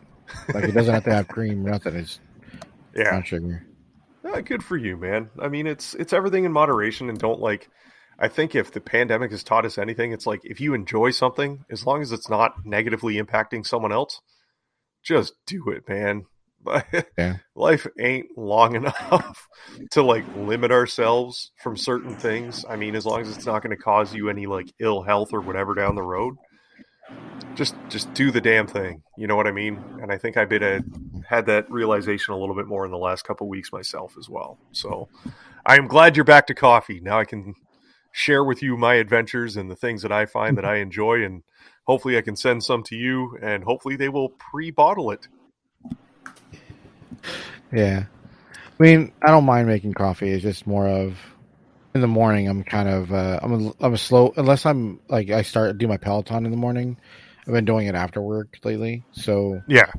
Like 0.52 0.64
it 0.64 0.72
doesn't 0.72 0.92
have 0.92 1.04
to 1.04 1.14
have 1.14 1.28
cream, 1.36 1.64
nothing. 1.64 1.96
It's 1.96 2.20
Yeah. 2.94 3.10
brown 3.10 3.22
sugar. 3.24 3.64
Yeah, 4.24 4.40
good 4.42 4.62
for 4.62 4.76
you, 4.76 4.96
man. 4.96 5.30
I 5.38 5.48
mean, 5.48 5.66
it's 5.66 5.94
it's 5.94 6.12
everything 6.12 6.44
in 6.44 6.52
moderation, 6.52 7.08
and 7.08 7.18
don't 7.18 7.40
like. 7.40 7.68
I 8.18 8.28
think 8.28 8.54
if 8.54 8.72
the 8.72 8.80
pandemic 8.80 9.30
has 9.30 9.44
taught 9.44 9.64
us 9.64 9.78
anything, 9.78 10.12
it's 10.12 10.26
like 10.26 10.40
if 10.42 10.60
you 10.60 10.74
enjoy 10.74 11.12
something, 11.12 11.64
as 11.70 11.86
long 11.86 12.02
as 12.02 12.10
it's 12.10 12.28
not 12.28 12.64
negatively 12.64 13.14
impacting 13.14 13.64
someone 13.64 13.92
else, 13.92 14.20
just 15.04 15.34
do 15.46 15.70
it, 15.70 15.88
man. 15.88 16.24
Yeah. 17.16 17.36
Life 17.54 17.86
ain't 17.98 18.36
long 18.36 18.74
enough 18.76 19.48
to 19.92 20.02
like 20.02 20.24
limit 20.36 20.70
ourselves 20.70 21.52
from 21.62 21.76
certain 21.76 22.16
things. 22.16 22.64
I 22.68 22.76
mean, 22.76 22.94
as 22.94 23.06
long 23.06 23.20
as 23.20 23.34
it's 23.34 23.46
not 23.46 23.62
going 23.62 23.76
to 23.76 23.82
cause 23.82 24.14
you 24.14 24.28
any 24.30 24.46
like 24.46 24.72
ill 24.78 25.02
health 25.02 25.32
or 25.32 25.40
whatever 25.40 25.74
down 25.74 25.94
the 25.94 26.02
road, 26.02 26.36
just 27.54 27.74
just 27.88 28.12
do 28.14 28.30
the 28.30 28.40
damn 28.40 28.66
thing. 28.66 29.02
You 29.16 29.26
know 29.26 29.36
what 29.36 29.46
I 29.46 29.52
mean? 29.52 29.82
And 30.00 30.12
I 30.12 30.18
think 30.18 30.36
I've 30.36 30.48
been 30.48 30.62
a, 30.62 30.80
had 31.28 31.46
that 31.46 31.70
realization 31.70 32.34
a 32.34 32.38
little 32.38 32.54
bit 32.54 32.66
more 32.66 32.84
in 32.84 32.90
the 32.90 32.98
last 32.98 33.24
couple 33.24 33.48
weeks 33.48 33.72
myself 33.72 34.16
as 34.18 34.28
well. 34.28 34.58
So 34.72 35.08
I 35.66 35.76
am 35.76 35.86
glad 35.86 36.16
you're 36.16 36.24
back 36.24 36.46
to 36.48 36.54
coffee. 36.54 37.00
Now 37.00 37.18
I 37.18 37.24
can 37.24 37.54
share 38.12 38.44
with 38.44 38.62
you 38.62 38.76
my 38.76 38.94
adventures 38.94 39.56
and 39.56 39.70
the 39.70 39.76
things 39.76 40.02
that 40.02 40.12
I 40.12 40.26
find 40.26 40.56
that 40.56 40.64
I 40.64 40.76
enjoy 40.76 41.24
and 41.24 41.42
hopefully 41.84 42.16
I 42.18 42.22
can 42.22 42.36
send 42.36 42.62
some 42.62 42.82
to 42.84 42.96
you 42.96 43.38
and 43.42 43.64
hopefully 43.64 43.96
they 43.96 44.08
will 44.08 44.30
pre-bottle 44.30 45.10
it. 45.10 45.28
Yeah. 47.72 48.04
I 48.80 48.82
mean, 48.82 49.12
I 49.22 49.28
don't 49.28 49.44
mind 49.44 49.66
making 49.68 49.94
coffee. 49.94 50.30
It's 50.30 50.42
just 50.42 50.66
more 50.66 50.86
of 50.86 51.18
in 51.94 52.00
the 52.00 52.06
morning. 52.06 52.48
I'm 52.48 52.62
kind 52.64 52.88
of 52.88 53.12
uh, 53.12 53.40
I'm 53.42 53.66
a, 53.68 53.72
I'm 53.80 53.94
a 53.94 53.98
slow 53.98 54.32
unless 54.36 54.64
I'm 54.66 55.00
like 55.08 55.30
I 55.30 55.42
start 55.42 55.76
do 55.78 55.88
my 55.88 55.96
Peloton 55.96 56.44
in 56.44 56.50
the 56.50 56.56
morning. 56.56 56.96
I've 57.46 57.54
been 57.54 57.64
doing 57.64 57.86
it 57.86 57.94
after 57.94 58.20
work 58.20 58.58
lately, 58.62 59.04
so 59.12 59.60
Yeah. 59.68 59.90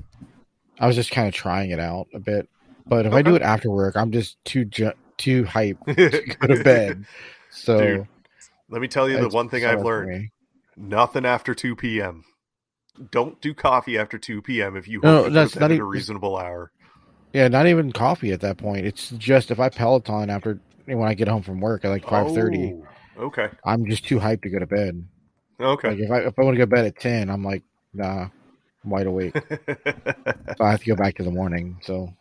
I 0.80 0.88
was 0.88 0.96
just 0.96 1.12
kind 1.12 1.28
of 1.28 1.34
trying 1.34 1.72
it 1.72 1.80
out 1.80 2.08
a 2.14 2.20
bit. 2.20 2.48
But 2.86 3.06
if 3.06 3.14
I 3.14 3.22
do 3.22 3.36
it 3.36 3.42
after 3.42 3.70
work, 3.70 3.98
I'm 3.98 4.12
just 4.12 4.44
too 4.46 4.66
ju- 4.66 4.94
too 5.18 5.44
hype 5.46 5.78
to 5.88 6.36
go 6.40 6.48
to 6.56 6.64
bed. 6.64 7.06
So 7.52 7.80
Dude, 7.80 8.08
Let 8.70 8.82
me 8.82 8.88
tell 8.88 9.10
you 9.10 9.20
the 9.20 9.30
one 9.30 9.50
thing 9.50 9.66
I've 9.66 9.84
learned. 9.84 10.30
Nothing 10.78 11.26
after 11.26 11.54
2 11.54 11.76
p.m. 11.76 12.24
Don't 13.12 13.40
do 13.42 13.54
coffee 13.54 13.98
after 13.98 14.18
2 14.18 14.42
p.m. 14.42 14.78
if 14.78 14.88
you 14.88 15.02
No, 15.04 15.30
that's 15.30 15.56
not 15.56 15.72
even- 15.72 15.82
a 15.82 15.86
reasonable 15.86 16.38
hour. 16.38 16.72
Yeah, 17.34 17.48
not 17.48 17.68
even 17.68 17.92
coffee 17.92 18.32
at 18.32 18.42
that 18.42 18.58
point. 18.58 18.86
It's 18.86 19.10
just 19.12 19.52
if 19.52 19.60
I 19.60 19.70
Peloton 19.70 20.30
after 20.30 20.60
when 20.86 21.08
I 21.08 21.14
get 21.14 21.28
home 21.28 21.44
from 21.44 21.60
work 21.62 21.86
at 21.86 21.90
like 21.90 22.08
five 22.08 22.34
thirty, 22.34 22.74
Oh, 23.18 23.26
okay. 23.26 23.50
I'm 23.64 23.86
just 23.86 24.06
too 24.08 24.20
hyped 24.20 24.42
to 24.44 24.50
go 24.50 24.60
to 24.60 24.66
bed. 24.66 25.06
Okay. 25.62 25.90
Like 25.90 26.00
if 26.00 26.12
I 26.12 26.20
if 26.22 26.40
I 26.40 26.42
want 26.44 26.56
to 26.56 26.58
go 26.58 26.64
to 26.64 26.68
bed 26.76 26.86
at 26.86 27.00
ten, 27.00 27.30
I'm 27.30 27.44
like, 27.44 27.64
nah, 27.94 28.28
I'm 28.84 28.90
wide 28.90 29.06
awake. 29.08 29.36
so 29.52 30.64
I 30.64 30.72
have 30.72 30.80
to 30.82 30.90
go 30.90 30.96
back 30.96 31.16
to 31.16 31.24
the 31.24 31.32
morning. 31.32 31.78
So, 31.84 32.12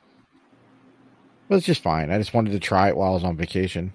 but 1.49 1.57
it's 1.57 1.67
just 1.67 1.83
fine. 1.83 2.11
I 2.11 2.19
just 2.19 2.35
wanted 2.35 2.51
to 2.53 2.61
try 2.61 2.89
it 2.89 2.97
while 2.97 3.11
I 3.13 3.15
was 3.15 3.25
on 3.25 3.37
vacation. 3.37 3.93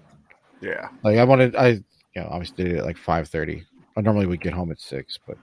yeah. 0.62 0.88
Like 1.04 1.18
I 1.20 1.24
wanted, 1.26 1.56
I 1.56 1.68
you 1.68 1.84
know 2.16 2.28
obviously 2.32 2.64
did 2.64 2.74
it 2.74 2.78
at 2.80 2.86
like 2.86 2.98
five 2.98 3.28
thirty. 3.28 3.64
I 3.96 4.02
normally 4.02 4.26
would 4.26 4.42
get 4.42 4.54
home 4.54 4.72
at 4.72 4.80
six, 4.82 5.20
but 5.28 5.38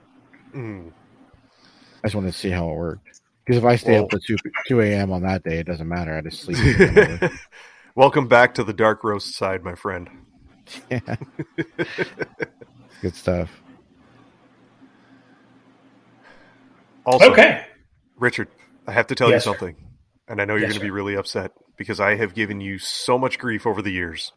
Mm. 0.53 0.91
I 2.03 2.07
just 2.07 2.15
wanted 2.15 2.33
to 2.33 2.37
see 2.37 2.49
how 2.49 2.69
it 2.69 2.75
worked. 2.75 3.21
Because 3.51 3.63
if 3.65 3.69
I 3.69 3.75
stay 3.75 3.97
up 3.97 4.13
Well- 4.13 4.21
to 4.21 4.25
two 4.25 4.37
two 4.65 4.79
a.m. 4.79 5.11
on 5.11 5.23
that 5.23 5.43
day, 5.43 5.57
it 5.59 5.67
doesn't 5.67 5.89
matter. 5.89 6.15
I 6.17 6.21
just 6.21 6.41
sleep. 6.43 7.29
Welcome 7.95 8.29
back 8.29 8.53
to 8.53 8.63
the 8.63 8.71
dark 8.71 9.03
roast 9.03 9.35
side, 9.35 9.61
my 9.61 9.75
friend. 9.75 10.09
yeah, 10.89 10.99
good 13.01 13.13
stuff. 13.13 13.49
Also, 17.05 17.29
Okay. 17.33 17.65
Richard, 18.17 18.47
I 18.87 18.93
have 18.93 19.07
to 19.07 19.15
tell 19.15 19.29
Yes, 19.29 19.45
you 19.45 19.51
sir. 19.51 19.57
something, 19.59 19.75
and 20.29 20.41
I 20.41 20.45
know 20.45 20.53
you're 20.53 20.61
Yes, 20.61 20.69
going 20.71 20.79
to 20.79 20.85
be 20.85 20.91
really 20.91 21.17
upset 21.17 21.51
because 21.75 21.99
I 21.99 22.15
have 22.15 22.33
given 22.33 22.61
you 22.61 22.79
so 22.79 23.17
much 23.17 23.37
grief 23.37 23.67
over 23.67 23.81
the 23.81 23.91
years 23.91 24.31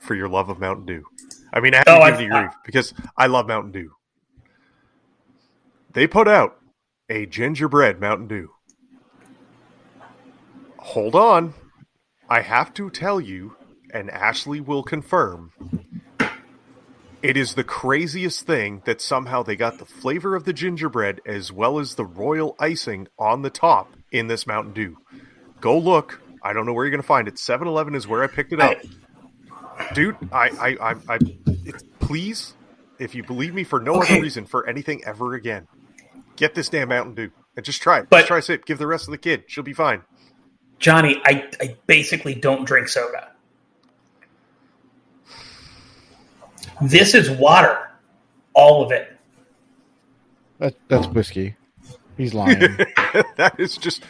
for 0.00 0.14
your 0.14 0.28
love 0.28 0.48
of 0.48 0.60
Mountain 0.60 0.86
Dew. 0.86 1.02
I 1.52 1.58
mean, 1.58 1.74
I 1.74 1.78
haven't 1.78 1.92
Oh, 1.94 2.00
I- 2.02 2.10
given 2.12 2.26
you 2.26 2.30
grief 2.30 2.52
because 2.64 2.94
I 3.16 3.26
love 3.26 3.48
Mountain 3.48 3.72
Dew. 3.72 3.90
They 5.92 6.06
put 6.06 6.28
out 6.28 6.58
a 7.08 7.26
gingerbread 7.26 8.00
Mountain 8.00 8.28
Dew. 8.28 8.50
Hold 10.80 11.14
on. 11.14 11.54
I 12.28 12.40
have 12.42 12.72
to 12.74 12.90
tell 12.90 13.20
you, 13.20 13.56
and 13.92 14.10
Ashley 14.10 14.60
will 14.60 14.82
confirm. 14.82 15.52
It 17.22 17.36
is 17.36 17.54
the 17.54 17.64
craziest 17.64 18.46
thing 18.46 18.82
that 18.86 19.00
somehow 19.02 19.42
they 19.42 19.56
got 19.56 19.78
the 19.78 19.84
flavor 19.84 20.34
of 20.34 20.44
the 20.44 20.54
gingerbread 20.54 21.20
as 21.26 21.52
well 21.52 21.78
as 21.78 21.94
the 21.94 22.04
royal 22.04 22.56
icing 22.58 23.08
on 23.18 23.42
the 23.42 23.50
top 23.50 23.92
in 24.10 24.26
this 24.28 24.46
Mountain 24.46 24.72
Dew. 24.72 24.96
Go 25.60 25.76
look. 25.78 26.22
I 26.42 26.54
don't 26.54 26.64
know 26.64 26.72
where 26.72 26.86
you're 26.86 26.90
going 26.90 27.02
to 27.02 27.06
find 27.06 27.28
it. 27.28 27.38
7 27.38 27.68
Eleven 27.68 27.94
is 27.94 28.08
where 28.08 28.22
I 28.24 28.26
picked 28.26 28.54
it 28.54 28.60
up. 28.60 28.78
Dude, 29.92 30.16
I, 30.32 30.48
I, 30.80 30.92
I, 30.92 30.94
I 31.14 31.18
it's, 31.66 31.84
please, 31.98 32.54
if 32.98 33.14
you 33.14 33.22
believe 33.22 33.54
me 33.54 33.64
for 33.64 33.80
no 33.80 33.96
Okay. 33.96 34.14
other 34.14 34.22
reason, 34.22 34.46
for 34.46 34.66
anything 34.66 35.02
ever 35.04 35.34
again, 35.34 35.68
get 36.36 36.54
this 36.54 36.70
damn 36.70 36.88
Mountain 36.88 37.14
Dew 37.16 37.30
and 37.56 37.66
just 37.66 37.82
try 37.82 37.98
it. 37.98 38.06
But- 38.08 38.18
just 38.18 38.28
try 38.28 38.40
sip. 38.40 38.64
Give 38.64 38.78
the 38.78 38.86
rest 38.86 39.06
of 39.08 39.10
the 39.12 39.18
kid. 39.18 39.44
She'll 39.48 39.62
be 39.64 39.74
fine. 39.74 40.02
Johnny, 40.80 41.20
I, 41.24 41.48
I 41.60 41.76
basically 41.86 42.34
don't 42.34 42.64
drink 42.64 42.88
soda. 42.88 43.30
This 46.82 47.14
is 47.14 47.30
water, 47.30 47.90
all 48.54 48.82
of 48.82 48.90
it. 48.90 49.14
That, 50.58 50.74
that's 50.88 51.06
whiskey. 51.06 51.56
He's 52.16 52.34
lying. 52.34 52.58
that 53.36 53.54
is 53.58 53.76
just 53.76 54.02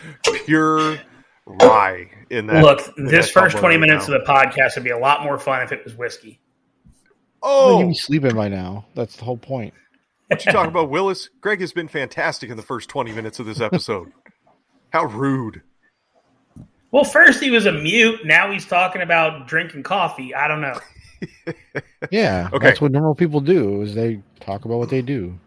pure 0.47 0.99
lie 1.47 2.11
in 2.31 2.47
that. 2.47 2.63
Look, 2.63 2.79
this 2.97 3.27
that 3.27 3.41
first 3.41 3.57
20 3.57 3.75
right 3.75 3.81
minutes 3.81 4.09
now. 4.09 4.15
of 4.15 4.25
the 4.25 4.33
podcast 4.33 4.77
would 4.77 4.85
be 4.85 4.91
a 4.91 4.99
lot 4.99 5.25
more 5.25 5.39
fun 5.39 5.63
if 5.63 5.73
it 5.73 5.85
was 5.85 5.97
whiskey. 5.97 6.41
Oh, 7.43 7.81
you'd 7.81 7.89
be 7.89 7.95
sleeping 7.95 8.35
by 8.35 8.49
now. 8.49 8.87
That's 8.95 9.17
the 9.17 9.25
whole 9.25 9.37
point. 9.37 9.75
What 10.29 10.45
you 10.47 10.53
talking 10.53 10.71
about, 10.71 10.91
Willis? 10.91 11.29
Greg 11.41 11.61
has 11.61 11.73
been 11.73 11.89
fantastic 11.89 12.51
in 12.51 12.57
the 12.57 12.63
first 12.63 12.89
20 12.89 13.13
minutes 13.13 13.41
of 13.41 13.47
this 13.47 13.61
episode. 13.61 14.13
How 14.93 15.07
rude. 15.07 15.63
Well, 16.93 17.05
first 17.05 17.41
he 17.41 17.51
was 17.51 17.67
a 17.67 17.73
mute. 17.73 18.25
Now 18.25 18.51
he's 18.51 18.67
talking 18.67 19.03
about 19.03 19.47
drinking 19.47 19.85
coffee. 19.85 20.35
I 20.35 20.49
don't 20.49 20.61
know. 20.61 20.79
Yeah, 22.11 22.51
Okay. 22.53 22.59
that's 22.59 22.81
what 22.81 22.93
normal 22.93 23.15
people 23.15 23.41
do. 23.41 23.83
Is 23.83 23.95
they 23.95 24.23
talk 24.41 24.65
about 24.65 24.79
what 24.79 24.89
they 24.91 25.03
do. 25.03 25.39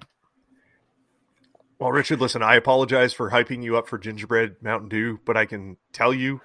Well, 1.80 1.92
Richard, 1.92 2.22
listen, 2.22 2.42
I 2.44 2.56
apologize 2.56 3.14
for 3.14 3.32
hyping 3.32 3.64
you 3.64 3.76
up 3.78 3.88
for 3.88 3.98
gingerbread 3.98 4.58
Mountain 4.62 4.90
Dew, 4.90 5.20
but 5.26 5.36
I 5.36 5.46
can 5.46 5.78
tell 5.92 6.14
you, 6.14 6.40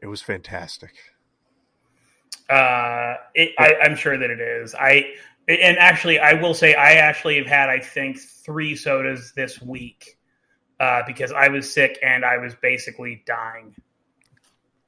it 0.00 0.06
was 0.06 0.22
fantastic. 0.22 0.92
Uh, 2.48 3.14
it, 3.34 3.52
I, 3.58 3.74
I'm 3.82 3.96
sure 3.96 4.18
that 4.18 4.30
it 4.30 4.40
is. 4.40 4.74
I 4.74 5.14
and 5.48 5.78
actually, 5.78 6.18
I 6.20 6.34
will 6.34 6.54
say 6.54 6.74
I 6.74 6.92
actually 6.92 7.38
have 7.38 7.46
had 7.46 7.68
I 7.68 7.80
think 7.80 8.18
three 8.20 8.76
sodas 8.76 9.32
this 9.34 9.60
week 9.60 10.18
uh, 10.80 11.02
because 11.06 11.30
I 11.30 11.48
was 11.48 11.72
sick 11.72 11.98
and 12.02 12.24
I 12.24 12.38
was 12.38 12.54
basically 12.56 13.22
dying. 13.26 13.76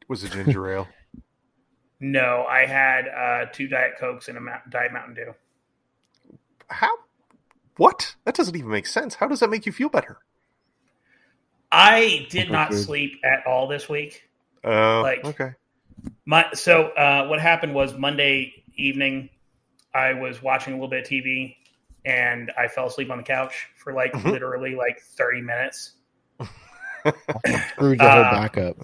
Was 0.08 0.24
a 0.24 0.28
ginger 0.28 0.68
ale. 0.72 0.88
No, 2.04 2.44
I 2.50 2.66
had 2.66 3.06
uh, 3.06 3.46
two 3.52 3.68
diet 3.68 3.92
cokes 3.96 4.26
and 4.26 4.36
a 4.36 4.40
Mount, 4.40 4.68
diet 4.70 4.92
Mountain 4.92 5.14
Dew. 5.14 5.34
How? 6.68 6.90
What? 7.76 8.16
That 8.24 8.34
doesn't 8.34 8.56
even 8.56 8.70
make 8.70 8.88
sense. 8.88 9.14
How 9.14 9.28
does 9.28 9.38
that 9.38 9.50
make 9.50 9.66
you 9.66 9.70
feel 9.72 9.88
better? 9.88 10.18
I 11.70 12.26
did 12.28 12.50
not 12.50 12.72
Okay. 12.72 12.80
sleep 12.80 13.20
at 13.24 13.46
all 13.46 13.68
this 13.68 13.88
week. 13.88 14.28
Uh, 14.64 15.00
Like- 15.02 15.24
okay. 15.24 15.52
My 16.26 16.46
so 16.54 16.88
uh, 16.88 17.28
what 17.28 17.40
happened 17.40 17.72
was 17.72 17.94
Monday 17.96 18.64
evening, 18.74 19.28
I 19.94 20.14
was 20.14 20.42
watching 20.42 20.72
a 20.72 20.76
little 20.76 20.88
bit 20.88 21.04
of 21.06 21.08
TV, 21.08 21.54
and 22.04 22.50
I 22.58 22.68
fell 22.68 22.86
asleep 22.86 23.10
on 23.10 23.18
the 23.18 23.24
couch 23.24 23.68
for 23.76 23.92
like 23.92 24.12
Mhm. 24.12 24.30
literally 24.32 24.74
like 24.74 25.00
thirty 25.00 25.40
minutes, 25.40 25.92
Screwed 27.70 28.00
your 28.00 28.08
whole 28.10 28.24
Uh, 28.24 28.30
backup. 28.30 28.76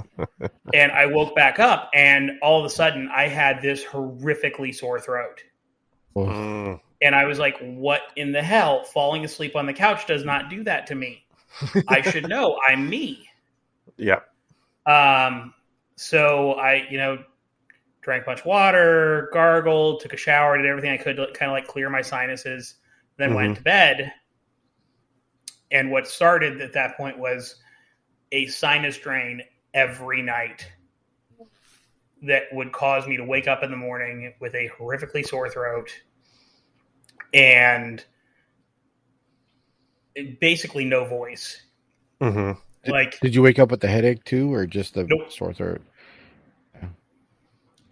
and 0.74 0.90
I 0.90 1.06
woke 1.06 1.36
back 1.36 1.60
up, 1.60 1.88
and 1.94 2.32
all 2.42 2.58
of 2.58 2.64
a 2.64 2.70
sudden 2.70 3.08
I 3.14 3.28
had 3.28 3.62
this 3.62 3.84
horrifically 3.84 4.74
sore 4.74 4.98
throat, 4.98 5.44
Mm. 6.16 6.80
and 7.00 7.14
I 7.14 7.26
was 7.26 7.38
like, 7.38 7.56
"What 7.60 8.02
in 8.16 8.32
the 8.32 8.42
hell? 8.42 8.82
Falling 8.84 9.24
asleep 9.24 9.54
on 9.54 9.66
the 9.66 9.72
couch 9.72 10.06
does 10.06 10.24
not 10.24 10.50
do 10.50 10.64
that 10.64 10.88
to 10.88 10.96
me. 10.96 11.24
I 11.86 12.00
should 12.02 12.28
know. 12.28 12.58
I'm 12.68 12.88
me." 12.90 13.28
Yeah. 13.96 14.20
Um, 14.84 15.54
so 15.94 16.54
I, 16.54 16.86
you 16.90 16.98
know, 16.98 17.22
drank 18.00 18.26
much 18.26 18.44
water, 18.44 19.28
gargled, 19.32 20.00
took 20.00 20.12
a 20.12 20.16
shower, 20.16 20.56
did 20.56 20.66
everything 20.66 20.90
I 20.90 20.96
could 20.96 21.16
to 21.18 21.26
kind 21.34 21.50
of 21.50 21.54
like 21.54 21.68
clear 21.68 21.88
my 21.88 22.00
sinuses, 22.00 22.74
then 23.18 23.34
went 23.34 23.56
to 23.56 23.62
bed. 23.62 24.12
And 25.70 25.90
what 25.90 26.08
started 26.08 26.60
at 26.62 26.72
that 26.72 26.96
point 26.96 27.18
was 27.18 27.56
a 28.32 28.46
sinus 28.46 28.96
drain 28.96 29.42
every 29.74 30.22
night 30.22 30.66
that 32.22 32.44
would 32.52 32.72
cause 32.72 33.06
me 33.06 33.16
to 33.16 33.24
wake 33.24 33.46
up 33.46 33.62
in 33.62 33.70
the 33.70 33.76
morning 33.76 34.32
with 34.40 34.54
a 34.54 34.68
horrifically 34.78 35.24
sore 35.26 35.48
throat 35.50 35.90
and 37.34 38.04
basically 40.40 40.84
no 40.84 41.04
voice. 41.04 41.62
hmm 42.20 42.52
Did- 42.84 42.92
like 42.92 43.20
Did 43.20 43.34
you 43.34 43.42
wake 43.42 43.58
up 43.58 43.70
with 43.70 43.80
the 43.80 43.88
headache 43.88 44.24
too, 44.24 44.52
or 44.52 44.66
just 44.66 44.94
the 44.94 45.04
Nope. 45.04 45.30
sore 45.30 45.52
throat? 45.52 45.82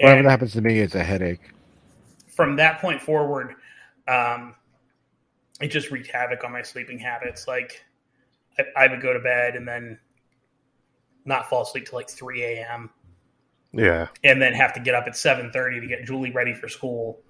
Whatever 0.00 0.22
that 0.24 0.30
happens 0.30 0.52
to 0.54 0.60
me, 0.60 0.80
it's 0.80 0.94
a 0.94 1.04
headache. 1.04 1.40
from 2.28 2.56
that 2.56 2.80
point 2.80 3.00
forward, 3.00 3.54
um, 4.08 4.54
it 5.60 5.68
just 5.68 5.90
wreaked 5.90 6.10
havoc 6.10 6.44
on 6.44 6.52
my 6.52 6.62
sleeping 6.62 6.98
habits. 6.98 7.48
Like 7.48 7.84
I, 8.58 8.84
I 8.84 8.86
would 8.88 9.00
go 9.00 9.12
to 9.12 9.20
bed 9.20 9.56
and 9.56 9.66
then 9.66 9.98
not 11.24 11.48
fall 11.48 11.62
asleep 11.62 11.86
till 11.86 11.98
like 11.98 12.10
three 12.10 12.42
a.m. 12.44 12.90
Yeah. 13.72 14.08
and 14.24 14.40
then 14.40 14.54
have 14.54 14.72
to 14.74 14.80
get 14.80 14.94
up 14.94 15.06
at 15.06 15.16
seven 15.16 15.50
thirty 15.50 15.80
to 15.80 15.86
get 15.86 16.04
Julie 16.06 16.30
ready 16.30 16.54
for 16.54 16.68
school 16.68 17.20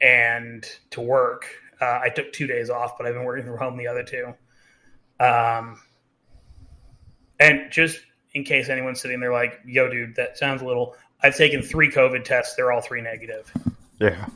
and 0.00 0.64
to 0.90 1.00
work. 1.00 1.46
Uh, 1.80 2.00
I 2.02 2.08
took 2.10 2.32
two 2.32 2.46
days 2.46 2.70
off, 2.70 2.98
but 2.98 3.06
I've 3.06 3.14
been 3.14 3.24
working 3.24 3.46
from 3.46 3.58
home 3.58 3.76
the 3.76 3.86
other 3.86 4.02
two. 4.02 4.34
Um, 5.20 5.80
and 7.40 7.70
just 7.70 8.00
in 8.34 8.44
case 8.44 8.68
anyone's 8.68 9.00
sitting 9.00 9.20
there 9.20 9.32
like, 9.32 9.60
"Yo, 9.64 9.88
dude, 9.88 10.16
that 10.16 10.36
sounds 10.36 10.62
a 10.62 10.66
little," 10.66 10.96
I've 11.22 11.36
taken 11.36 11.62
three 11.62 11.90
COVID 11.90 12.24
tests; 12.24 12.54
they're 12.56 12.72
all 12.72 12.80
three 12.80 13.00
negative. 13.00 13.50
Yeah. 14.00 14.26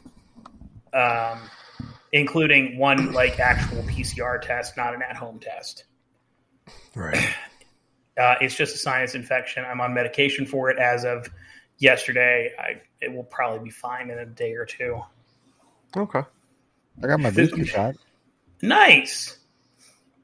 um, 0.95 1.41
including 2.13 2.79
one 2.79 3.13
like 3.13 3.39
actual 3.39 3.83
PCR 3.83 4.41
test, 4.41 4.77
not 4.77 4.95
an 4.95 5.03
at-home 5.03 5.39
test. 5.39 5.85
Right. 6.95 7.29
Uh, 8.19 8.35
it's 8.41 8.57
just 8.57 8.75
a 8.75 8.79
sinus 8.79 9.15
infection. 9.15 9.65
I'm 9.65 9.81
on 9.81 9.95
medication 9.95 10.45
for 10.45 10.71
it 10.71 10.79
as 10.81 11.05
of 11.05 11.31
yesterday. 11.79 12.51
I 12.59 12.83
it 13.01 13.15
will 13.15 13.23
probably 13.23 13.61
be 13.61 13.71
fine 13.71 14.11
in 14.11 14.19
a 14.19 14.27
day 14.27 14.55
or 14.55 14.67
two. 14.67 15.01
Okay. 15.97 16.23
I 17.01 17.07
got 17.07 17.21
my 17.21 17.31
booster 17.31 17.65
shot. 17.65 17.95
Nice. 18.61 19.39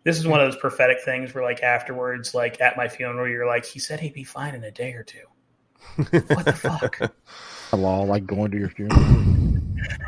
This 0.02 0.18
is 0.18 0.26
one 0.26 0.40
of 0.40 0.50
those 0.50 0.60
prophetic 0.60 1.02
things 1.02 1.34
where, 1.34 1.44
like, 1.44 1.62
afterwards, 1.62 2.34
like 2.34 2.60
at 2.60 2.76
my 2.76 2.88
funeral, 2.88 3.28
you're 3.28 3.46
like, 3.46 3.64
he 3.64 3.78
said 3.78 4.00
he'd 4.00 4.12
be 4.12 4.24
fine 4.24 4.54
in 4.54 4.64
a 4.64 4.70
day 4.70 4.92
or 4.92 5.02
two. 5.02 5.18
What 5.96 6.44
the 6.44 6.52
fuck? 6.52 7.14
Hello, 7.70 8.02
like 8.04 8.26
going 8.26 8.50
to 8.50 8.58
your 8.58 8.70
funeral. 8.70 9.00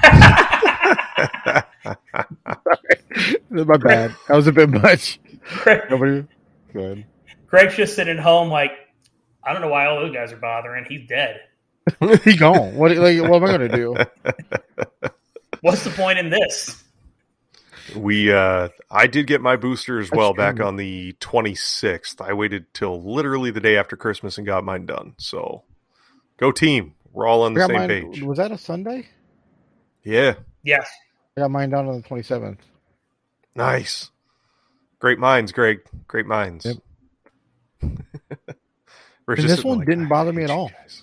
My 3.51 3.77
bad. 3.77 4.15
That 4.29 4.37
was 4.37 4.47
a 4.47 4.53
bit 4.53 4.69
much. 4.69 5.21
Greg, 5.63 5.83
Nobody. 5.91 6.25
Good. 6.73 7.07
Greg's 7.47 7.77
just 7.77 7.95
sitting 7.95 8.19
home, 8.19 8.51
like, 8.51 8.73
I 9.43 9.53
don't 9.53 9.63
know 9.63 9.69
why 9.69 9.87
all 9.87 10.01
those 10.01 10.13
guys 10.15 10.33
are 10.33 10.37
bothering. 10.37 10.85
He's 10.89 11.09
dead. 11.09 11.41
he 12.25 12.37
gone. 12.37 12.75
What? 12.75 12.97
Like, 12.97 13.21
what 13.23 13.43
am 13.43 13.45
I 13.45 13.53
gonna 13.53 13.69
do? 13.69 13.95
What's 15.61 15.85
the 15.85 15.91
point 15.91 16.19
in 16.19 16.31
this? 16.31 16.83
We 17.95 18.33
uh 18.33 18.69
I 18.91 19.07
did 19.07 19.29
get 19.29 19.41
my 19.41 19.55
booster 19.55 20.01
as 20.01 20.11
That's 20.11 20.19
well 20.19 20.35
back 20.35 20.59
on 20.59 20.77
the 20.77 21.13
26th. 21.21 22.21
I 22.21 22.33
waited 22.33 22.73
till 22.75 23.01
literally 23.01 23.53
the 23.53 23.61
day 23.61 23.77
after 23.77 23.97
Christmas 23.97 24.39
and 24.39 24.47
got 24.47 24.65
mine 24.65 24.87
done. 24.87 25.15
So 25.19 25.63
go 26.39 26.51
team. 26.51 26.95
We're 27.13 27.27
all 27.27 27.43
on 27.43 27.55
the 27.55 27.67
same 27.67 27.77
mine. 27.77 27.89
page. 27.89 28.23
Was 28.23 28.39
that 28.39 28.51
a 28.51 28.59
Sunday? 28.59 29.07
Yeah. 30.05 30.35
Yes. 30.65 30.91
I 31.37 31.43
got 31.43 31.51
mine 31.51 31.71
down 31.71 31.87
on 31.89 31.97
the 32.01 32.07
twenty 32.07 32.23
seventh. 32.23 32.61
Nice. 33.55 34.11
Great 34.99 35.19
minds, 35.19 35.53
Greg. 35.53 35.81
Great 36.09 36.27
minds. 36.27 36.65
Yep. 36.67 36.77
This 39.29 39.65
one 39.65 39.79
like, 39.79 39.89
didn't 39.89 40.07
bother 40.09 40.33
me 40.33 40.45
at 40.45 40.51
all." 40.51 40.69
guys." 40.69 41.03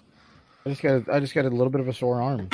I 0.65 0.69
just 0.69 0.81
got. 0.81 1.09
I 1.09 1.19
just 1.19 1.35
got 1.35 1.43
a 1.45 1.49
little 1.49 1.69
bit 1.69 1.81
of 1.81 1.89
a 1.89 1.93
sore 1.93 2.21
arm. 2.21 2.49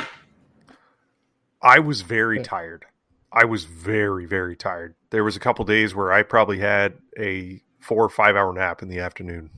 I 1.62 1.78
was 1.78 2.00
very 2.02 2.38
Yeah. 2.38 2.42
tired. 2.42 2.86
I 3.32 3.44
was 3.44 3.64
very, 3.66 4.26
very 4.26 4.56
tired. 4.56 4.96
There 5.10 5.22
was 5.22 5.36
a 5.36 5.40
couple 5.40 5.64
days 5.64 5.94
where 5.94 6.12
I 6.12 6.24
probably 6.24 6.58
had 6.58 6.94
a 7.16 7.62
four 7.78 8.04
or 8.04 8.08
five 8.08 8.34
hour 8.34 8.52
nap 8.52 8.82
in 8.82 8.88
the 8.88 8.98
afternoon. 8.98 9.50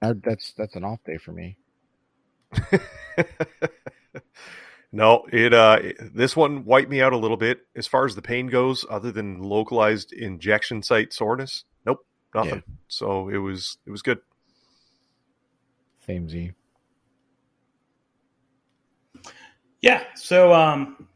I, 0.00 0.14
that's 0.14 0.54
that's 0.56 0.74
an 0.76 0.84
off 0.84 1.00
day 1.04 1.18
for 1.18 1.32
me. 1.32 1.58
no, 4.96 5.26
it 5.30 5.52
uh 5.52 5.78
this 6.00 6.34
one 6.34 6.64
wiped 6.64 6.88
me 6.88 7.02
out 7.02 7.12
a 7.12 7.18
little 7.18 7.36
bit 7.36 7.60
as 7.76 7.86
far 7.86 8.06
as 8.06 8.14
the 8.14 8.22
pain 8.22 8.46
goes, 8.46 8.84
other 8.88 9.12
than 9.12 9.42
localized 9.42 10.14
injection 10.14 10.82
site 10.82 11.12
soreness. 11.12 11.64
Nope, 11.84 12.06
nothing. 12.34 12.62
So 12.88 13.28
it 13.28 13.36
was 13.36 13.76
it 13.86 13.90
was 13.90 14.00
good. 14.00 14.20
Same 16.06 16.30
Z. 16.30 16.52
Yeah. 19.82 20.02
So 20.14 20.54
um, 20.54 21.06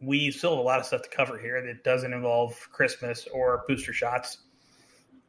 we 0.00 0.30
still 0.30 0.50
have 0.50 0.58
a 0.58 0.62
lot 0.62 0.78
of 0.78 0.84
stuff 0.84 1.02
to 1.02 1.08
cover 1.08 1.38
here 1.38 1.64
that 1.64 1.84
doesn't 1.84 2.12
involve 2.12 2.68
Christmas 2.70 3.26
or 3.32 3.64
booster 3.66 3.94
shots. 3.94 4.38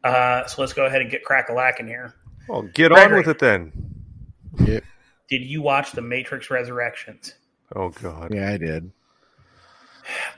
Uh, 0.03 0.45
so 0.45 0.61
let's 0.61 0.73
go 0.73 0.87
ahead 0.87 1.01
and 1.01 1.09
get 1.09 1.23
crack 1.23 1.47
a 1.47 1.53
lack 1.53 1.79
in 1.79 1.87
here. 1.87 2.15
Well, 2.49 2.63
get 2.63 2.91
on 2.91 3.13
with 3.13 3.29
it 3.29 3.39
then. 3.39 3.71
Yep. 4.59 4.83
Did 5.29 5.43
you 5.43 5.61
watch 5.61 5.91
The 5.91 6.01
Matrix 6.01 6.49
Resurrections? 6.49 7.33
Oh 7.75 7.89
god. 7.89 8.33
Yeah, 8.33 8.51
I 8.51 8.57
did. 8.57 8.91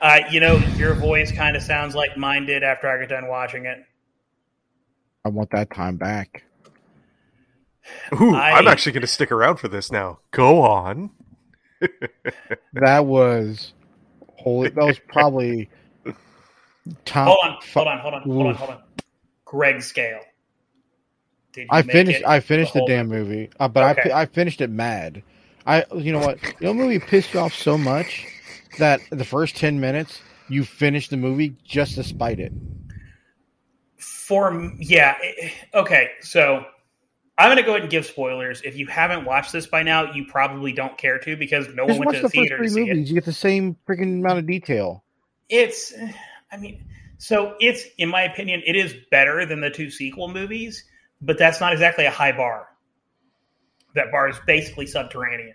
Uh, 0.00 0.20
you 0.30 0.40
know, 0.40 0.56
your 0.76 0.94
voice 0.94 1.30
kind 1.30 1.54
of 1.56 1.62
sounds 1.62 1.94
like 1.94 2.16
mine 2.16 2.46
did 2.46 2.62
after 2.62 2.88
I 2.88 2.98
got 3.00 3.10
done 3.10 3.28
watching 3.28 3.66
it. 3.66 3.78
I 5.24 5.28
want 5.28 5.50
that 5.50 5.70
time 5.70 5.96
back. 5.96 6.44
Ooh, 8.18 8.34
I- 8.34 8.52
I'm 8.52 8.66
actually 8.68 8.92
going 8.92 9.02
to 9.02 9.06
stick 9.06 9.30
around 9.30 9.56
for 9.58 9.68
this 9.68 9.92
now. 9.92 10.20
Go 10.30 10.62
on. 10.62 11.10
that 12.72 13.04
was 13.04 13.74
holy. 14.38 14.70
That 14.70 14.84
was 14.84 14.98
probably 14.98 15.68
top. 17.04 17.28
Hold 17.28 17.38
on, 17.44 17.60
fi- 17.60 17.80
hold 17.80 17.88
on, 17.88 17.98
hold 17.98 18.14
on, 18.14 18.22
hold 18.22 18.46
on, 18.46 18.54
hold 18.54 18.70
on. 18.70 18.82
Greg 19.44 19.82
Scale. 19.82 20.20
I 21.70 21.82
finished. 21.82 22.20
it 22.20 22.26
I 22.26 22.40
finished 22.40 22.72
the, 22.74 22.80
whole- 22.80 22.88
damn 22.88 23.08
movie, 23.08 23.50
uh, 23.60 23.68
but 23.68 23.84
I 23.84 23.90
Okay. 23.92 24.10
I, 24.10 24.22
I 24.22 24.26
finished 24.26 24.60
it 24.60 24.70
mad. 24.70 25.22
I 25.66 25.84
you 25.94 26.12
know 26.12 26.20
what? 26.20 26.38
You 26.60 26.66
know, 26.68 26.74
movie 26.74 26.98
pissed 26.98 27.34
you 27.34 27.40
off 27.40 27.54
so 27.54 27.76
much 27.78 28.26
that 28.78 29.00
the 29.10 29.24
first 29.24 29.56
ten 29.56 29.80
minutes 29.80 30.20
you 30.48 30.64
finished 30.64 31.10
the 31.10 31.16
movie 31.16 31.54
just 31.64 31.94
to 31.96 32.04
spite 32.04 32.40
it. 32.40 32.52
For 33.96 34.72
yeah, 34.78 35.16
it- 35.20 35.52
okay. 35.74 36.10
So 36.20 36.64
I'm 37.36 37.48
going 37.48 37.56
to 37.56 37.62
go 37.62 37.70
ahead 37.72 37.82
and 37.82 37.90
give 37.90 38.06
spoilers. 38.06 38.62
If 38.62 38.76
you 38.76 38.86
haven't 38.86 39.24
watched 39.24 39.52
this 39.52 39.66
by 39.66 39.82
now, 39.82 40.12
you 40.12 40.24
probably 40.26 40.72
don't 40.72 40.96
care 40.98 41.18
to 41.20 41.36
because 41.36 41.68
no 41.74 41.86
Just 41.86 41.98
one 41.98 42.06
went 42.06 42.16
to 42.16 42.22
the 42.22 42.28
the 42.28 42.28
first 42.28 42.32
theater 42.48 42.58
to 42.62 42.68
see 42.68 42.80
it. 42.82 42.86
movies. 42.88 43.08
You 43.10 43.14
get 43.14 43.24
the 43.24 43.32
same 43.32 43.76
freaking 43.86 44.20
amount 44.20 44.38
of 44.40 44.46
detail. 44.46 45.04
It's, 45.48 45.94
I 46.52 46.56
mean, 46.56 46.84
so 47.18 47.54
it's 47.60 47.84
in 47.98 48.08
my 48.08 48.22
opinion, 48.22 48.62
it 48.66 48.76
is 48.76 48.94
better 49.10 49.44
than 49.46 49.60
the 49.60 49.70
two 49.70 49.90
sequel 49.90 50.28
movies, 50.28 50.84
but 51.20 51.38
that's 51.38 51.60
not 51.60 51.72
exactly 51.72 52.04
a 52.06 52.10
high 52.10 52.32
bar. 52.32 52.68
That 53.94 54.10
bar 54.12 54.28
is 54.28 54.36
basically 54.46 54.86
subterranean. 54.86 55.54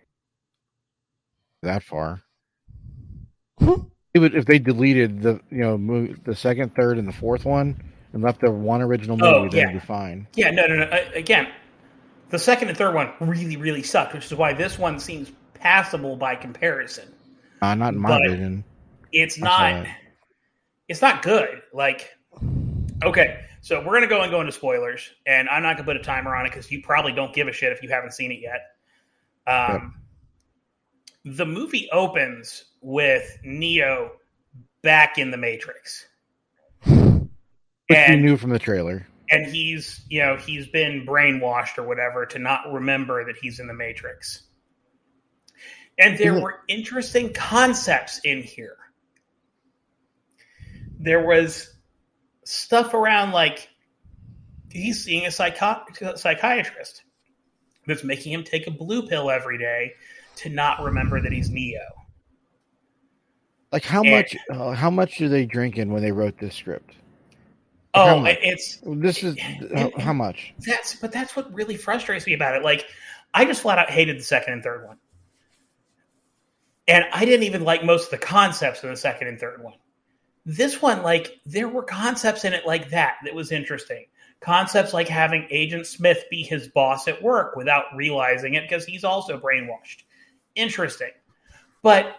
That 1.62 1.84
far. 1.84 2.22
It 4.14 4.20
would, 4.20 4.36
if 4.36 4.46
they 4.46 4.60
deleted 4.60 5.22
the 5.24 5.40
you 5.50 5.60
know 5.60 5.78
mo- 5.78 6.14
the 6.26 6.36
second, 6.36 6.76
third, 6.76 6.98
and 6.98 7.08
the 7.08 7.12
fourth 7.14 7.46
one 7.46 7.82
and 8.12 8.22
left 8.22 8.42
the 8.42 8.52
one 8.52 8.82
original 8.82 9.18
movie, 9.18 9.32
Oh, 9.34 9.44
then 9.50 9.52
yeah. 9.60 9.70
it'd 9.70 9.82
be 9.82 9.86
fine. 9.88 10.28
Yeah, 10.36 10.52
no, 10.52 10.68
no, 10.68 10.76
no. 10.76 10.84
Uh, 10.86 11.00
Again, 11.16 11.48
the 12.30 12.38
second 12.38 12.68
and 12.70 12.78
third 12.78 12.94
one 12.94 13.12
really, 13.20 13.58
really 13.58 13.82
sucked, 13.82 14.14
which 14.14 14.26
is 14.26 14.36
why 14.36 14.54
this 14.54 14.78
one 14.78 15.00
seems 15.00 15.32
passable 15.56 16.16
by 16.16 16.36
comparison. 16.36 17.08
Uh, 17.62 17.74
not 17.76 17.94
in 17.94 18.00
my 18.02 18.10
But- 18.10 18.30
vision. 18.30 18.64
It's 19.12 19.38
not. 19.40 19.86
It's 20.90 21.02
not 21.02 21.22
good. 21.24 21.62
Like, 21.72 22.12
okay, 23.04 23.46
so 23.64 23.80
we're 23.82 23.94
gonna 23.94 24.08
go 24.08 24.22
and 24.22 24.30
go 24.30 24.42
into 24.42 24.52
spoilers, 24.52 25.10
and 25.26 25.48
I'm 25.48 25.64
not 25.64 25.78
gonna 25.78 25.86
put 25.86 25.96
a 25.96 26.04
timer 26.04 26.36
on 26.36 26.46
it 26.46 26.50
because 26.50 26.70
you 26.70 26.82
probably 26.82 27.14
don't 27.14 27.34
give 27.34 27.48
a 27.48 27.52
shit 27.54 27.72
if 27.72 27.82
you 27.82 27.88
haven't 27.90 28.12
seen 28.12 28.32
it 28.32 28.40
yet. 28.42 28.62
Um, 29.48 29.96
The 31.26 31.46
movie 31.46 31.90
opens 31.92 32.66
with 32.82 33.38
Neo 33.44 34.12
back 34.82 35.18
in 35.18 35.32
the 35.32 35.38
Matrix, 35.38 36.06
Which 36.84 36.92
you 36.94 37.30
and 37.96 38.22
knew 38.22 38.36
from 38.36 38.50
the 38.50 38.60
trailer. 38.60 39.08
and 39.30 39.46
he's 39.46 40.02
you 40.10 40.20
know 40.20 40.36
he's 40.36 40.68
been 40.68 41.06
brainwashed 41.06 41.78
or 41.78 41.84
whatever 41.84 42.26
to 42.26 42.40
not 42.40 42.72
remember 42.72 43.24
that 43.26 43.38
he's 43.38 43.60
in 43.62 43.68
the 43.68 43.74
matrix 43.74 44.44
and 45.98 46.18
there 46.18 46.34
were 46.42 46.60
interesting 46.68 47.32
concepts 47.32 48.20
in 48.26 48.42
here 48.44 48.76
there 51.00 51.26
was 51.26 51.73
stuff 52.46 52.94
around 52.94 53.32
like 53.32 53.70
he's 54.72 55.04
seeing 55.04 55.26
a 55.26 55.32
psycho- 55.32 55.84
psychiatrist 56.16 57.04
that's 57.88 58.04
making 58.04 58.34
him 58.34 58.44
take 58.44 58.68
a 58.68 58.72
blue 58.72 59.08
pill 59.08 59.30
every 59.30 59.58
day 59.58 59.92
to 60.38 60.50
not 60.50 60.82
remember 60.84 61.22
that 61.22 61.32
he's 61.32 61.50
neo 61.50 61.80
Like 63.72 63.84
how 63.84 64.02
And- 64.02 64.12
much? 64.12 64.36
Uh, 64.50 64.72
how 64.72 64.90
much 64.90 65.18
do 65.18 65.30
they 65.30 65.46
drinking 65.46 65.92
when 65.92 66.02
they 66.02 66.12
wrote 66.12 66.38
this 66.38 66.56
script? 66.56 66.96
How 67.94 68.18
oh 68.18 68.26
it's 68.26 68.80
This 68.84 69.24
is 69.24 69.38
how, 69.76 69.92
how 70.00 70.14
much? 70.14 70.54
That's 70.60 70.96
but 70.96 71.12
that's 71.12 71.36
what 71.36 71.54
really 71.54 71.78
frustrates 71.78 72.26
me 72.26 72.34
about 72.34 72.56
it. 72.56 72.64
Like 72.64 72.86
I 73.36 73.46
just 73.46 73.62
flat 73.62 73.78
out 73.78 73.90
hated 73.92 74.18
the 74.18 74.24
second 74.24 74.54
and 74.54 74.64
third 74.64 74.88
one. 74.88 74.98
And 76.88 77.06
I 77.14 77.24
didn't 77.26 77.44
even 77.44 77.64
like 77.64 77.84
most 77.84 78.06
of 78.06 78.20
the 78.20 78.26
concepts 78.26 78.84
in 78.84 78.90
the 78.90 78.98
second 78.98 79.28
and 79.28 79.40
third 79.40 79.64
one. 79.64 79.76
This 80.46 80.82
one, 80.82 81.04
like, 81.04 81.40
there 81.46 81.70
were 81.70 81.84
concepts 81.84 82.44
in 82.44 82.54
it 82.54 82.66
like 82.66 82.90
that 82.90 83.16
that 83.24 83.34
was 83.34 83.52
interesting. 83.52 84.06
Concepts 84.42 84.94
like 84.94 85.08
having 85.08 85.48
Agent 85.50 85.88
Smith 85.88 86.26
be 86.30 86.44
his 86.44 86.68
boss 86.68 87.08
at 87.08 87.22
work 87.24 87.56
without 87.56 87.86
realizing 87.96 88.56
it 88.56 88.64
because 88.68 88.86
he's 88.86 89.06
also 89.06 89.40
brainwashed. 89.40 90.04
Interesting. 90.56 91.12
But 91.82 92.18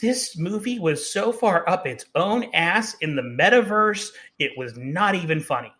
this 0.00 0.36
movie 0.38 0.78
was 0.78 1.10
so 1.10 1.32
far 1.32 1.68
up 1.68 1.86
its 1.86 2.04
own 2.14 2.44
ass 2.54 2.94
in 3.00 3.16
the 3.16 3.22
metaverse, 3.22 4.10
it 4.38 4.52
was 4.56 4.76
not 4.76 5.14
even 5.16 5.40
funny. 5.40 5.72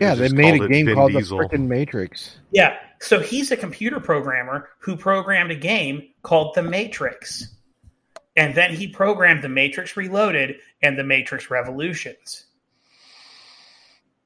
Yeah, 0.00 0.14
they 0.14 0.28
made 0.28 0.62
a 0.62 0.68
game 0.68 0.86
Vin 0.86 0.94
called 0.94 1.12
Diesel. 1.12 1.38
the 1.38 1.44
freaking 1.44 1.66
Matrix. 1.66 2.38
Yeah. 2.52 2.76
So 3.00 3.18
he's 3.20 3.50
a 3.50 3.56
computer 3.56 3.98
programmer 3.98 4.68
who 4.78 4.96
programmed 4.96 5.50
a 5.50 5.56
game 5.56 6.10
called 6.22 6.54
The 6.54 6.62
Matrix. 6.62 7.56
And 8.36 8.54
then 8.54 8.74
he 8.74 8.88
programmed 8.88 9.42
The 9.42 9.48
Matrix 9.48 9.96
Reloaded 9.96 10.56
and 10.82 10.98
The 10.98 11.04
Matrix 11.04 11.50
Revolutions. 11.50 12.46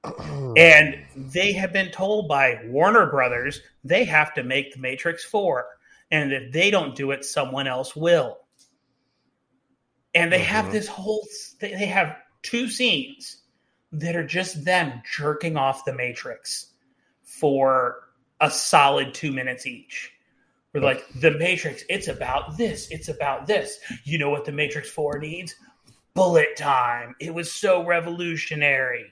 And 0.57 1.05
they 1.15 1.53
have 1.53 1.73
been 1.73 1.91
told 1.91 2.27
by 2.27 2.61
Warner 2.67 3.07
Brothers 3.11 3.61
they 3.85 4.05
have 4.05 4.35
to 4.35 4.43
make 4.43 4.73
The 4.73 4.81
Matrix 4.81 5.25
4. 5.25 5.67
And 6.11 6.33
if 6.33 6.53
they 6.53 6.71
don't 6.71 6.97
do 6.97 7.11
it, 7.13 7.25
someone 7.25 7.67
else 7.69 7.95
will. 7.95 8.39
And 10.15 10.33
they 10.33 10.39
have 10.41 10.67
Mhm. 10.67 10.73
this 10.73 10.89
whole, 10.89 11.27
they 11.61 11.87
have 11.87 12.17
two 12.43 12.69
scenes 12.69 13.43
that 13.93 14.17
are 14.17 14.27
just 14.27 14.65
them 14.65 15.03
jerking 15.05 15.57
off 15.57 15.85
The 15.85 15.93
Matrix 15.93 16.73
for 17.23 18.09
a 18.41 18.51
solid 18.51 19.15
two 19.15 19.33
minutes 19.33 19.67
each. 19.67 20.13
We're 20.75 20.81
like, 20.83 21.07
The 21.21 21.31
Matrix, 21.33 21.83
it's 21.89 22.09
about 22.09 22.57
this, 22.59 22.89
it's 22.91 23.09
about 23.09 23.47
this. 23.47 23.79
You 24.05 24.19
know 24.19 24.31
what 24.31 24.45
The 24.45 24.53
Matrix 24.53 24.91
4 24.91 25.19
needs? 25.19 25.55
Bullet 26.15 26.57
time. 26.57 27.15
It 27.21 27.33
was 27.33 27.53
so 27.53 27.85
revolutionary. 27.85 29.07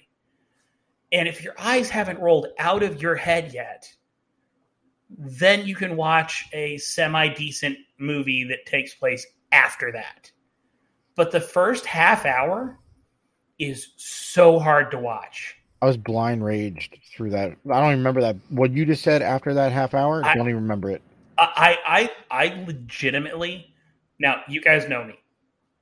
And 1.12 1.28
if 1.28 1.42
your 1.42 1.54
eyes 1.58 1.88
haven't 1.88 2.18
rolled 2.20 2.48
out 2.58 2.82
of 2.82 3.00
your 3.00 3.14
head 3.14 3.52
yet, 3.54 3.88
then 5.16 5.64
you 5.66 5.76
can 5.76 5.96
watch 5.96 6.46
a 6.52 6.76
semi 6.78 7.28
decent 7.28 7.78
movie 7.98 8.44
that 8.44 8.66
takes 8.66 8.94
place 8.94 9.24
after 9.52 9.92
that. 9.92 10.30
But 11.14 11.30
the 11.30 11.40
first 11.40 11.86
half 11.86 12.26
hour 12.26 12.78
is 13.58 13.92
so 13.96 14.58
hard 14.58 14.90
to 14.90 14.98
watch. 14.98 15.56
I 15.80 15.86
was 15.86 15.96
blind 15.96 16.44
raged 16.44 16.98
through 17.14 17.30
that. 17.30 17.52
I 17.70 17.80
don't 17.80 17.86
even 17.86 17.98
remember 17.98 18.20
that. 18.22 18.36
What 18.50 18.72
you 18.72 18.84
just 18.84 19.02
said 19.04 19.22
after 19.22 19.54
that 19.54 19.72
half 19.72 19.94
hour, 19.94 20.22
I 20.24 20.32
I- 20.32 20.34
don't 20.34 20.48
even 20.48 20.62
remember 20.62 20.90
it. 20.90 21.02
I, 21.38 21.79
I 21.87 22.11
I 22.31 22.64
legitimately 22.66 23.75
now 24.18 24.42
you 24.49 24.61
guys 24.61 24.88
know 24.88 25.05
me. 25.05 25.18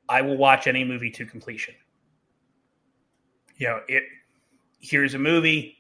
I 0.09 0.21
will 0.23 0.37
watch 0.37 0.67
any 0.67 0.85
movie 0.85 1.11
to 1.12 1.25
completion. 1.25 1.75
You 3.57 3.69
know, 3.69 3.81
it 3.88 4.03
here's 4.81 5.14
a 5.14 5.19
movie, 5.19 5.77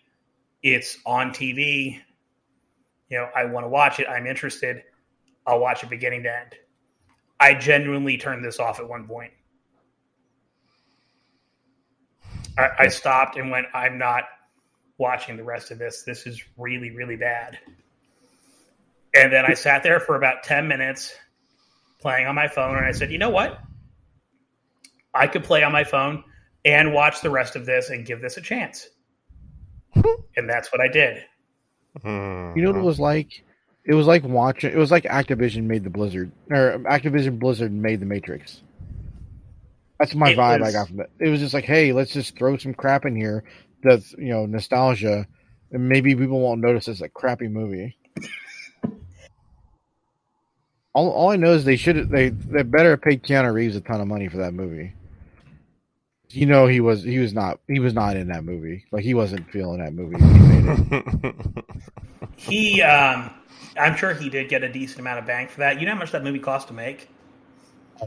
it's 0.62 0.98
on 1.04 1.30
TV. 1.30 2.00
You 3.10 3.18
know, 3.18 3.28
I 3.36 3.44
want 3.44 3.64
to 3.64 3.68
watch 3.68 4.00
it, 4.00 4.08
I'm 4.08 4.26
interested. 4.26 4.82
I'll 5.46 5.60
watch 5.60 5.82
it 5.82 5.90
beginning 5.90 6.22
to 6.22 6.34
end. 6.34 6.54
I 7.38 7.54
genuinely 7.54 8.16
turned 8.16 8.44
this 8.44 8.58
off 8.58 8.80
at 8.80 8.88
one 8.88 9.06
point. 9.06 9.32
I, 12.56 12.70
I 12.78 12.88
stopped 12.88 13.36
and 13.36 13.50
went, 13.50 13.66
I'm 13.74 13.98
not 13.98 14.24
watching 14.98 15.36
the 15.36 15.44
rest 15.44 15.70
of 15.70 15.78
this. 15.78 16.02
This 16.02 16.26
is 16.26 16.42
really, 16.56 16.90
really 16.92 17.16
bad. 17.16 17.58
And 19.14 19.32
then 19.32 19.44
I 19.46 19.54
sat 19.54 19.82
there 19.82 20.00
for 20.00 20.16
about 20.16 20.42
10 20.42 20.66
minutes 20.66 21.14
playing 22.00 22.26
on 22.26 22.34
my 22.34 22.48
phone. 22.48 22.76
And 22.76 22.84
I 22.84 22.92
said, 22.92 23.10
you 23.12 23.18
know 23.18 23.30
what? 23.30 23.60
I 25.14 25.26
could 25.26 25.44
play 25.44 25.62
on 25.62 25.72
my 25.72 25.84
phone 25.84 26.24
and 26.64 26.92
watch 26.92 27.20
the 27.20 27.30
rest 27.30 27.56
of 27.56 27.66
this 27.66 27.90
and 27.90 28.04
give 28.04 28.20
this 28.20 28.36
a 28.36 28.40
chance. 28.40 28.88
and 30.36 30.48
that's 30.48 30.72
what 30.72 30.80
I 30.80 30.88
did. 30.88 31.24
Mhm. 32.00 32.56
You 32.56 32.62
know 32.62 32.72
what 32.72 32.80
it 32.80 32.84
was 32.84 32.98
like? 32.98 33.44
It 33.84 33.94
was 33.94 34.06
like 34.06 34.24
watching. 34.24 34.72
It 34.72 34.78
was 34.78 34.90
like 34.90 35.04
Activision 35.04 35.64
made 35.64 35.84
the 35.84 35.90
Blizzard, 35.90 36.32
or 36.50 36.78
Activision 36.90 37.38
Blizzard 37.38 37.72
made 37.72 38.00
the 38.00 38.06
Matrix. 38.06 38.62
That's 40.00 40.14
my 40.14 40.30
It 40.30 40.38
vibe 40.38 40.62
I 40.62 40.72
got 40.72 40.88
from 40.88 41.00
it. 41.00 41.10
It 41.20 41.28
was 41.28 41.38
just 41.38 41.54
like, 41.54 41.64
hey, 41.64 41.92
let's 41.92 42.12
just 42.12 42.36
throw 42.36 42.56
some 42.56 42.74
crap 42.74 43.04
in 43.04 43.14
here 43.14 43.44
that's 43.84 44.12
you 44.14 44.32
know 44.32 44.46
nostalgia, 44.46 45.26
and 45.70 45.88
maybe 45.88 46.16
people 46.16 46.40
won't 46.40 46.60
notice 46.60 46.88
it's 46.88 47.02
a 47.02 47.08
crappy 47.08 47.48
movie. 47.48 47.96
all, 50.94 51.10
all 51.10 51.30
I 51.30 51.36
know 51.36 51.52
is 51.52 51.64
they 51.64 51.76
should 51.76 52.08
they 52.08 52.30
they 52.30 52.62
better 52.62 52.90
have 52.90 53.02
paid 53.02 53.22
Keanu 53.22 53.52
Reeves 53.52 53.76
a 53.76 53.80
ton 53.80 54.00
of 54.00 54.06
money 54.08 54.28
for 54.28 54.38
that 54.38 54.54
movie. 54.54 54.94
You 56.30 56.46
know 56.46 56.66
he 56.66 56.80
was 56.80 57.02
he 57.02 57.18
was 57.18 57.32
not 57.32 57.60
he 57.68 57.78
was 57.80 57.94
not 57.94 58.16
in 58.16 58.28
that 58.28 58.44
movie 58.44 58.84
like 58.90 59.04
he 59.04 59.14
wasn't 59.14 59.48
feeling 59.50 59.78
that 59.78 59.92
movie. 59.92 60.16
when 60.16 60.34
he 60.34 60.48
made 60.62 61.24
it. 61.24 61.64
He, 62.36 62.82
um, 62.82 63.30
I'm 63.78 63.94
sure 63.96 64.12
he 64.12 64.28
did 64.28 64.48
get 64.48 64.64
a 64.64 64.68
decent 64.72 64.98
amount 65.00 65.20
of 65.20 65.26
bang 65.26 65.46
for 65.46 65.60
that. 65.60 65.78
You 65.78 65.86
know 65.86 65.92
how 65.92 65.98
much 65.98 66.10
that 66.10 66.24
movie 66.24 66.40
cost 66.40 66.66
to 66.68 66.74
make? 66.74 67.08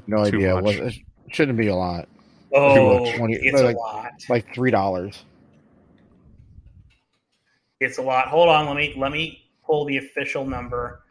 No 0.06 0.18
Too 0.30 0.38
idea. 0.38 0.58
It, 0.58 0.62
much. 0.64 0.80
was, 0.80 0.98
it 0.98 1.04
shouldn't 1.32 1.58
be 1.58 1.68
a 1.68 1.76
lot. 1.76 2.10
Oh, 2.54 3.06
much. 3.06 3.16
20 3.16 3.34
it's 3.36 3.62
like- 3.62 3.76
a 3.76 3.80
lot. 3.80 4.12
Like 4.28 4.54
three 4.54 4.70
dollars. 4.72 5.24
It's 7.80 7.98
a 8.00 8.02
lot. 8.02 8.28
Hold 8.28 8.50
on, 8.50 8.68
let 8.68 8.76
me 8.76 8.94
let 8.98 9.12
me 9.12 9.44
pull 9.66 9.86
the 9.86 9.98
official 9.98 10.46
number. 10.46 11.02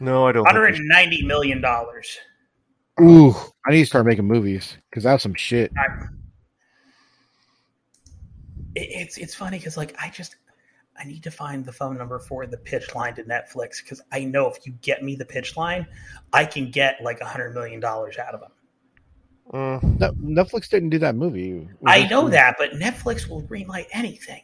No, 0.00 0.26
I 0.26 0.32
don't. 0.32 0.46
Hundred 0.46 0.74
and 0.74 0.86
ninety 0.88 1.22
million 1.24 1.60
dollars. 1.60 2.18
Ooh, 3.00 3.34
I 3.66 3.70
need 3.72 3.80
to 3.80 3.86
start 3.86 4.06
making 4.06 4.24
movies 4.26 4.76
because 4.90 5.04
that's 5.04 5.22
some 5.22 5.34
shit. 5.34 5.72
It's 8.74 9.16
it's 9.18 9.34
funny 9.34 9.58
because 9.58 9.76
like 9.76 9.94
I 10.00 10.10
just 10.10 10.36
I 10.98 11.04
need 11.04 11.22
to 11.22 11.30
find 11.30 11.64
the 11.64 11.72
phone 11.72 11.96
number 11.96 12.18
for 12.18 12.46
the 12.46 12.56
pitch 12.56 12.94
line 12.94 13.14
to 13.14 13.22
Netflix 13.24 13.82
because 13.82 14.02
I 14.12 14.24
know 14.24 14.48
if 14.50 14.66
you 14.66 14.72
get 14.82 15.02
me 15.02 15.14
the 15.14 15.24
pitch 15.24 15.56
line, 15.56 15.86
I 16.32 16.44
can 16.44 16.70
get 16.70 17.00
like 17.02 17.20
a 17.20 17.24
hundred 17.24 17.54
million 17.54 17.80
dollars 17.80 18.18
out 18.18 18.34
of 18.34 18.40
them. 18.40 18.50
Uh. 19.52 19.78
No, 19.98 20.12
Netflix 20.12 20.68
didn't 20.68 20.90
do 20.90 20.98
that 20.98 21.14
movie. 21.14 21.54
Was 21.54 21.68
I 21.86 22.00
just- 22.00 22.10
know 22.10 22.28
that, 22.28 22.56
but 22.58 22.72
Netflix 22.72 23.28
will 23.28 23.42
greenlight 23.42 23.86
anything. 23.92 24.42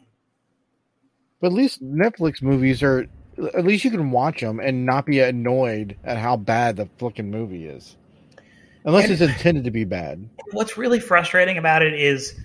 But 1.40 1.48
at 1.48 1.52
least 1.54 1.82
Netflix 1.82 2.40
movies 2.40 2.82
are. 2.82 3.06
At 3.54 3.64
least 3.64 3.84
you 3.84 3.90
can 3.90 4.10
watch 4.10 4.40
them 4.40 4.60
and 4.60 4.84
not 4.84 5.06
be 5.06 5.20
annoyed 5.20 5.96
at 6.04 6.18
how 6.18 6.36
bad 6.36 6.76
the 6.76 6.86
fucking 6.98 7.30
movie 7.30 7.66
is, 7.66 7.96
unless 8.84 9.04
And- 9.04 9.12
it's 9.12 9.22
intended 9.22 9.64
to 9.64 9.70
be 9.70 9.84
bad. 9.84 10.28
What's 10.52 10.76
really 10.76 11.00
frustrating 11.00 11.56
about 11.58 11.82
it 11.82 11.94
is, 11.94 12.38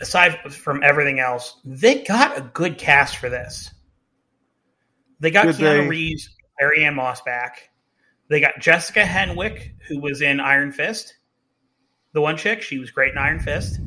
aside 0.00 0.38
from 0.52 0.82
everything 0.82 1.18
else, 1.20 1.60
they 1.64 2.02
got 2.04 2.38
a 2.38 2.42
good 2.42 2.78
cast 2.78 3.16
for 3.16 3.28
this. 3.28 3.72
They 5.18 5.30
got 5.30 5.46
Did 5.46 5.56
Keanu 5.56 5.82
they? 5.82 5.88
Reeves, 5.88 6.30
Carrie-Anne 6.58 6.94
Moss 6.94 7.20
back. 7.22 7.68
They 8.28 8.40
got 8.40 8.58
Jessica 8.60 9.02
Henwick, 9.02 9.72
who 9.88 10.00
was 10.00 10.22
in 10.22 10.38
Iron 10.40 10.70
Fist. 10.72 11.16
The 12.12 12.20
one 12.20 12.36
chick, 12.36 12.62
she 12.62 12.78
was 12.78 12.90
great 12.90 13.12
in 13.12 13.18
Iron 13.18 13.40
Fist. 13.40 13.80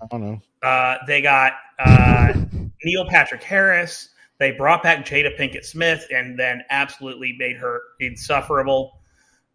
I 0.00 0.06
don't 0.06 0.20
know. 0.22 0.40
Uh, 0.62 0.96
they 1.06 1.20
got 1.20 1.54
uh, 1.78 2.32
Neil 2.84 3.06
Patrick 3.08 3.42
Harris. 3.42 4.10
They 4.38 4.50
brought 4.52 4.82
back 4.82 5.06
Jada 5.06 5.38
Pinkett 5.38 5.64
Smith 5.64 6.06
and 6.12 6.38
then 6.38 6.62
absolutely 6.70 7.34
made 7.38 7.56
her 7.56 7.80
insufferable. 8.00 8.98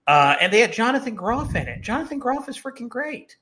Uh, 0.08 0.36
and 0.42 0.52
they 0.54 0.60
had 0.62 0.72
Jonathan 0.74 1.16
Groff 1.16 1.56
in 1.56 1.68
it. 1.68 1.82
Jonathan 1.82 2.18
Groff 2.20 2.48
is 2.50 2.58
freaking 2.58 2.90
great. 2.90 3.38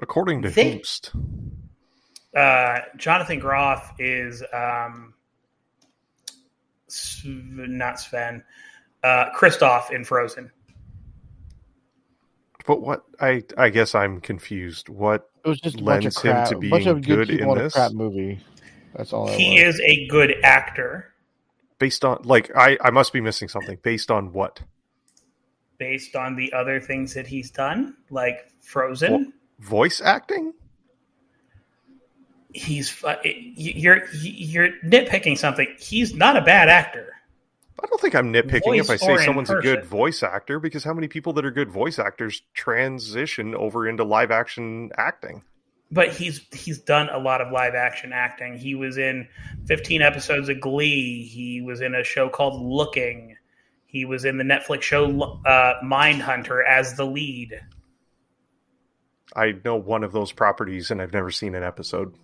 according 0.00 0.42
to 0.42 0.50
They- 0.50 0.74
Hoopst, 0.78 1.10
Uh, 2.36 2.80
Jonathan 2.98 3.38
Groff 3.38 3.94
is 3.98 4.42
um, 4.52 5.14
Sv- 6.88 7.68
not 7.68 7.98
Sven, 7.98 8.44
uh, 9.02 9.30
Kristoff 9.34 9.90
in 9.90 10.04
Frozen. 10.04 10.50
but 12.66 12.82
what 12.82 13.04
I 13.20 13.42
I 13.56 13.70
guess 13.70 13.94
I'm 13.94 14.20
confused. 14.20 14.88
What 14.90 15.30
It 15.46 15.48
was 15.48 15.60
just 15.60 15.80
a 15.80 15.82
bunch 15.84 16.04
of 16.06 16.16
lends 16.16 16.22
him 16.22 16.32
crap. 16.32 16.48
to 16.48 16.56
a 16.56 16.58
bunch 16.58 16.84
being 16.84 16.88
of 16.88 17.02
good 17.02 17.16
good 17.16 17.28
people 17.28 17.52
in 17.52 17.58
in 17.58 17.60
a 17.60 17.64
this? 17.64 17.72
crap 17.72 17.92
movie. 17.92 18.40
That's 18.96 19.12
all. 19.12 19.28
He 19.28 19.64
was. 19.64 19.76
is 19.76 19.80
a 19.80 20.06
good 20.08 20.34
actor 20.42 21.12
based 21.78 22.04
on 22.04 22.20
like 22.24 22.50
I 22.56 22.76
I 22.80 22.90
must 22.90 23.12
be 23.12 23.20
missing 23.20 23.46
something. 23.48 23.78
Based 23.82 24.10
on 24.10 24.32
what? 24.32 24.60
based 25.78 26.16
on 26.16 26.34
the 26.34 26.52
other 26.54 26.80
things 26.80 27.12
that 27.14 27.26
he's 27.26 27.50
done, 27.50 27.94
like 28.10 28.50
Frozen. 28.60 29.32
Voice 29.60 30.00
acting? 30.00 30.52
he's 32.54 32.88
fu- 32.88 33.08
you're 33.22 34.04
you're 34.14 34.70
nitpicking 34.84 35.36
something. 35.38 35.68
He's 35.78 36.14
not 36.14 36.36
a 36.36 36.40
bad 36.40 36.68
actor. 36.68 37.15
I 37.82 37.86
don't 37.86 38.00
think 38.00 38.14
I'm 38.14 38.32
nitpicking 38.32 38.78
if 38.78 38.88
I 38.88 38.96
say 38.96 39.18
someone's 39.18 39.50
a 39.50 39.56
good 39.56 39.84
voice 39.84 40.22
actor 40.22 40.58
because 40.58 40.82
how 40.82 40.94
many 40.94 41.08
people 41.08 41.34
that 41.34 41.44
are 41.44 41.50
good 41.50 41.70
voice 41.70 41.98
actors 41.98 42.42
transition 42.54 43.54
over 43.54 43.86
into 43.86 44.02
live 44.02 44.30
action 44.30 44.90
acting? 44.96 45.42
But 45.90 46.12
he's 46.12 46.40
he's 46.52 46.78
done 46.78 47.10
a 47.10 47.18
lot 47.18 47.40
of 47.40 47.52
live 47.52 47.74
action 47.74 48.12
acting. 48.12 48.56
He 48.56 48.74
was 48.74 48.96
in 48.96 49.28
15 49.66 50.02
episodes 50.02 50.48
of 50.48 50.60
Glee. 50.60 51.24
He 51.24 51.60
was 51.60 51.80
in 51.80 51.94
a 51.94 52.02
show 52.02 52.28
called 52.28 52.60
Looking. 52.60 53.36
He 53.86 54.04
was 54.04 54.24
in 54.24 54.38
the 54.38 54.44
Netflix 54.44 54.82
show 54.82 55.40
uh, 55.44 55.74
Mindhunter 55.84 56.66
as 56.66 56.96
the 56.96 57.04
lead. 57.04 57.60
I 59.34 59.54
know 59.64 59.76
one 59.76 60.02
of 60.02 60.12
those 60.12 60.32
properties 60.32 60.90
and 60.90 61.00
I've 61.00 61.12
never 61.12 61.30
seen 61.30 61.54
an 61.54 61.62
episode. 61.62 62.14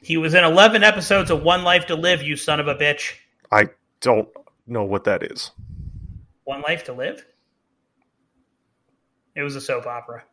He 0.00 0.16
was 0.16 0.34
in 0.34 0.44
11 0.44 0.82
episodes 0.82 1.30
of 1.30 1.42
One 1.42 1.62
Life 1.62 1.86
to 1.86 1.94
Live. 1.94 2.22
You 2.22 2.36
son 2.36 2.58
of 2.58 2.68
a 2.68 2.74
bitch. 2.74 3.14
I 3.52 3.68
don't 4.00 4.28
know 4.66 4.84
what 4.84 5.04
that 5.04 5.22
is. 5.22 5.50
One 6.44 6.62
Life 6.62 6.84
to 6.84 6.92
Live. 6.92 7.24
It 9.34 9.42
was 9.42 9.56
a 9.56 9.60
soap 9.60 9.86
opera. 9.86 10.24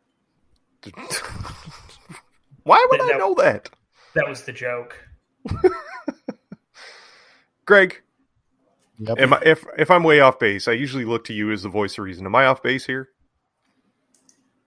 Why 2.64 2.86
would 2.90 3.00
That- 3.00 3.14
I 3.14 3.18
know 3.18 3.34
that? 3.34 3.70
That 4.14 4.28
was 4.28 4.42
the 4.44 4.52
joke. 4.52 4.96
Greg, 7.66 8.00
Yep. 8.98 9.18
am 9.18 9.32
I, 9.34 9.40
if 9.44 9.64
if 9.76 9.90
I'm 9.90 10.04
way 10.04 10.20
off 10.20 10.38
base, 10.38 10.68
I 10.68 10.72
usually 10.72 11.04
look 11.04 11.24
to 11.24 11.32
you 11.32 11.50
as 11.50 11.62
the 11.64 11.68
voice 11.68 11.98
of 11.98 12.04
reason. 12.04 12.26
Am 12.26 12.34
I 12.36 12.46
off 12.46 12.62
base 12.62 12.86
here? 12.86 13.08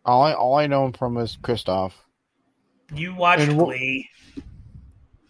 all 0.06 0.22
I 0.24 0.34
all 0.34 0.56
I 0.56 0.68
know 0.68 0.86
him 0.86 0.94
from 0.94 1.18
is 1.18 1.38
Kristoff. 1.42 1.94
You 2.94 3.14
watched 3.16 3.44
And 3.44 3.58
Glee, 3.58 4.10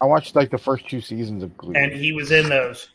I 0.02 0.06
watched 0.06 0.36
like 0.36 0.50
the 0.50 0.58
first 0.58 0.88
two 0.90 1.00
seasons 1.02 1.44
of 1.44 1.56
Glee. 1.58 1.76
and 1.78 1.92
he 1.92 2.12
was 2.12 2.32
in 2.32 2.50
those. 2.50 2.90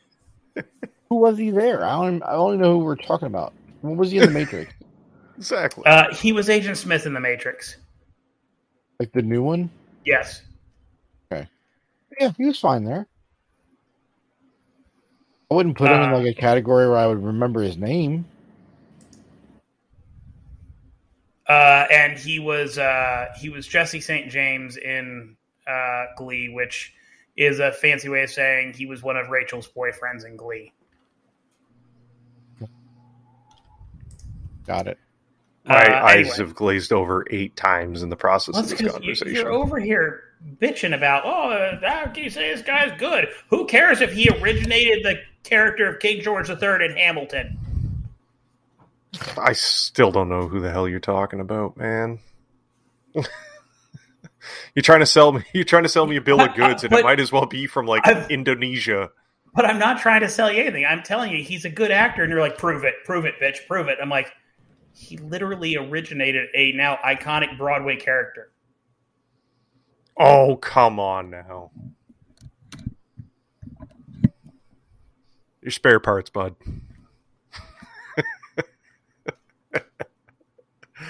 who 1.12 1.18
was 1.18 1.36
he 1.36 1.50
there? 1.50 1.84
I 1.84 1.90
don't. 2.02 2.22
I 2.22 2.32
don't 2.32 2.58
know 2.58 2.78
who 2.78 2.84
we're 2.86 2.96
talking 2.96 3.26
about. 3.26 3.52
What 3.82 3.98
was 3.98 4.10
he 4.10 4.16
in 4.18 4.24
the 4.24 4.30
Matrix? 4.30 4.72
Exactly. 5.38 5.82
Uh, 5.86 6.14
he 6.14 6.30
was 6.32 6.48
Agent 6.48 6.76
Smith 6.76 7.04
in 7.04 7.14
The 7.14 7.20
Matrix. 7.20 7.76
like 9.00 9.10
the 9.12 9.22
new 9.22 9.42
one? 9.42 9.70
Yes. 10.04 10.42
Okay. 11.32 11.48
Yeah, 12.20 12.30
he 12.36 12.44
was 12.44 12.60
fine 12.60 12.84
there. 12.84 13.06
I 15.50 15.54
wouldn't 15.54 15.76
put 15.76 15.90
him 15.90 16.00
in 16.02 16.10
Uh, 16.10 16.18
like 16.18 16.26
a 16.26 16.38
category 16.38 16.86
where 16.86 16.98
I 16.98 17.06
would 17.08 17.24
remember 17.24 17.60
his 17.62 17.76
name. 17.76 18.24
Uh, 21.48 21.86
and 21.90 22.16
he 22.16 22.38
was 22.38 22.78
uh, 22.78 23.26
he 23.36 23.48
was 23.48 23.66
Jesse 23.66 24.00
St. 24.00 24.30
James 24.30 24.76
in 24.76 25.34
uh, 25.66 26.04
Glee, 26.16 26.50
which 26.50 26.94
is 27.36 27.58
a 27.58 27.72
fancy 27.72 28.08
way 28.10 28.22
of 28.22 28.30
saying 28.30 28.74
he 28.74 28.86
was 28.86 29.02
one 29.02 29.16
of 29.16 29.28
Rachel's 29.30 29.66
boyfriends 29.68 30.24
in 30.24 30.36
Glee. 30.36 30.72
Got 34.66 34.86
it. 34.88 34.98
My 35.64 35.84
uh, 35.86 36.04
eyes 36.06 36.16
anyway. 36.26 36.36
have 36.38 36.54
glazed 36.54 36.92
over 36.92 37.24
eight 37.30 37.54
times 37.56 38.02
in 38.02 38.08
the 38.08 38.16
process 38.16 38.54
Well, 38.54 38.62
of 38.64 38.68
that's 38.68 38.80
this 38.80 38.90
'cause 38.90 39.00
you- 39.00 39.06
conversation. 39.06 39.34
You're 39.34 39.52
over 39.52 39.78
here 39.78 40.24
bitching 40.60 40.94
about, 40.94 41.22
oh, 41.24 41.50
uh, 41.52 41.80
how 41.88 42.10
can 42.10 42.24
you 42.24 42.30
say 42.30 42.52
this 42.52 42.62
guy's 42.62 42.98
good? 42.98 43.28
Who 43.50 43.64
cares 43.66 44.00
if 44.00 44.12
he 44.12 44.28
originated 44.28 45.04
the 45.04 45.20
character 45.44 45.88
of 45.88 46.00
King 46.00 46.20
George 46.20 46.50
III 46.50 46.84
in 46.86 46.96
Hamilton? 46.96 47.58
I 49.38 49.52
still 49.52 50.10
don't 50.10 50.28
know 50.28 50.48
who 50.48 50.58
the 50.60 50.70
hell 50.70 50.88
you're 50.88 50.98
talking 50.98 51.38
about, 51.38 51.76
man. 51.76 52.18
you're 53.14 54.82
trying 54.82 55.00
to 55.00 55.06
sell 55.06 55.32
me. 55.32 55.42
You're 55.52 55.64
trying 55.64 55.82
to 55.84 55.88
sell 55.88 56.06
me 56.06 56.16
a 56.16 56.20
bill 56.20 56.40
of 56.40 56.54
goods, 56.54 56.82
and 56.82 56.92
it 56.92 57.04
might 57.04 57.20
as 57.20 57.30
well 57.30 57.46
be 57.46 57.66
from 57.66 57.86
like 57.86 58.06
I've- 58.06 58.32
Indonesia. 58.32 59.10
But 59.54 59.66
I'm 59.66 59.78
not 59.78 60.00
trying 60.00 60.22
to 60.22 60.30
sell 60.30 60.50
you 60.50 60.62
anything. 60.62 60.86
I'm 60.86 61.02
telling 61.02 61.30
you, 61.30 61.44
he's 61.44 61.66
a 61.66 61.70
good 61.70 61.90
actor, 61.90 62.22
and 62.22 62.30
you're 62.30 62.40
like, 62.40 62.56
prove 62.56 62.84
it, 62.84 62.94
prove 63.04 63.26
it, 63.26 63.34
bitch, 63.40 63.58
prove 63.68 63.88
it. 63.88 63.98
I'm 64.00 64.08
like, 64.08 64.32
he 64.94 65.16
literally 65.16 65.76
originated 65.76 66.48
a 66.54 66.72
now 66.72 66.98
iconic 67.04 67.56
Broadway 67.58 67.96
character. 67.96 68.50
Oh, 70.18 70.56
come 70.56 71.00
on 71.00 71.30
now. 71.30 71.70
Your 75.62 75.70
spare 75.70 76.00
parts, 76.00 76.30
bud. 76.30 76.54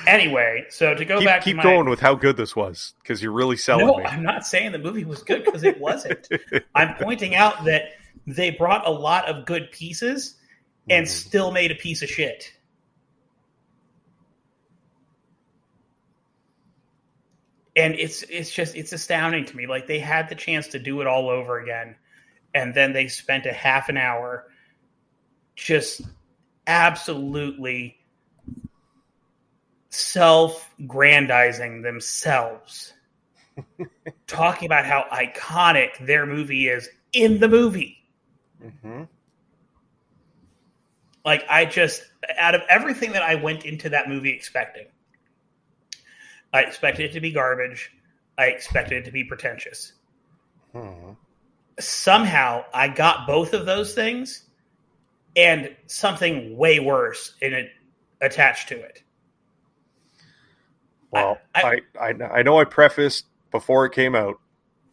Anyway, 0.07 0.65
so 0.71 0.95
to 0.95 1.05
go 1.05 1.19
keep 1.19 1.27
back 1.29 1.43
keep 1.45 1.53
to 1.53 1.57
my, 1.59 1.63
going 1.63 1.89
with 1.89 2.01
how 2.01 2.15
good 2.15 2.37
this 2.37 2.57
was 2.57 2.95
because 3.03 3.23
you're 3.23 3.33
really 3.33 3.57
selling 3.57 3.87
No, 3.87 3.97
me. 3.99 4.05
I'm 4.05 4.23
not 4.23 4.47
saying 4.47 4.73
the 4.73 4.79
movie 4.79 5.05
was 5.05 5.23
good 5.23 5.45
because 5.45 5.65
it 5.65 5.79
wasn't. 5.79 6.29
I'm 6.75 6.95
pointing 6.97 7.35
out 7.35 7.65
that 7.67 7.91
they 8.27 8.51
brought 8.51 8.87
a 8.87 8.91
lot 8.91 9.27
of 9.29 9.45
good 9.45 9.71
pieces 9.71 10.37
and 10.89 11.07
Mhm. 11.07 11.11
still 11.11 11.51
made 11.53 11.71
a 11.71 11.75
piece 11.75 12.03
of 12.03 12.09
shit. 12.09 12.53
And 17.75 17.95
it's 17.95 18.23
it's 18.25 18.51
just 18.51 18.77
it's 18.77 18.93
astounding 18.93 19.47
to 19.47 19.57
me. 19.57 19.67
Like 19.67 19.87
they 19.87 19.99
had 19.99 20.29
the 20.29 20.35
chance 20.35 20.69
to 20.69 20.79
do 20.79 21.01
it 21.01 21.07
all 21.07 21.31
over 21.31 21.59
again, 21.59 21.97
and 22.55 22.75
then 22.75 22.93
they 22.93 23.09
spent 23.09 23.47
a 23.47 23.53
half 23.53 23.89
an 23.89 23.97
hour 23.97 24.47
just 25.57 26.03
absolutely 26.67 27.97
self-grandizing 29.91 31.83
themselves 31.83 32.95
talking 34.27 34.67
about 34.67 34.87
how 34.87 35.05
iconic 35.13 36.07
their 36.07 36.25
movie 36.27 36.69
is 36.69 36.89
in 37.13 37.41
the 37.41 37.49
movie. 37.49 37.99
Mhm. 38.63 39.09
Like 41.25 41.45
I 41.49 41.65
just 41.67 42.03
out 42.39 42.55
of 42.55 42.63
everything 42.69 43.13
that 43.13 43.23
I 43.23 43.35
went 43.37 43.65
into 43.65 43.91
that 43.91 44.09
movie 44.09 44.31
expecting, 44.31 44.87
I 46.53 46.61
expected 46.63 47.11
it 47.11 47.13
to 47.15 47.21
be 47.21 47.33
garbage. 47.33 47.91
I 48.39 48.47
expected 48.47 48.99
it 48.99 49.05
to 49.07 49.13
be 49.13 49.25
pretentious. 49.25 49.93
Mhm. 50.75 51.17
somehow 51.79 52.65
I 52.73 52.89
got 52.89 53.27
both 53.27 53.53
of 53.55 53.65
those 53.67 53.95
things 53.95 54.49
and 55.37 55.75
something 55.87 56.57
way 56.57 56.81
worse 56.81 57.35
in 57.43 57.53
it 57.55 57.71
attached 58.21 58.69
to 58.69 58.81
it. 58.81 59.03
Well, 61.11 61.39
I- 61.55 61.81
I, 61.99 62.09
I, 62.11 62.25
I 62.39 62.43
know 62.43 62.59
I 62.59 62.65
prefaced 62.65 63.27
before 63.51 63.85
it 63.87 63.93
came 63.93 64.15
out. 64.15 64.39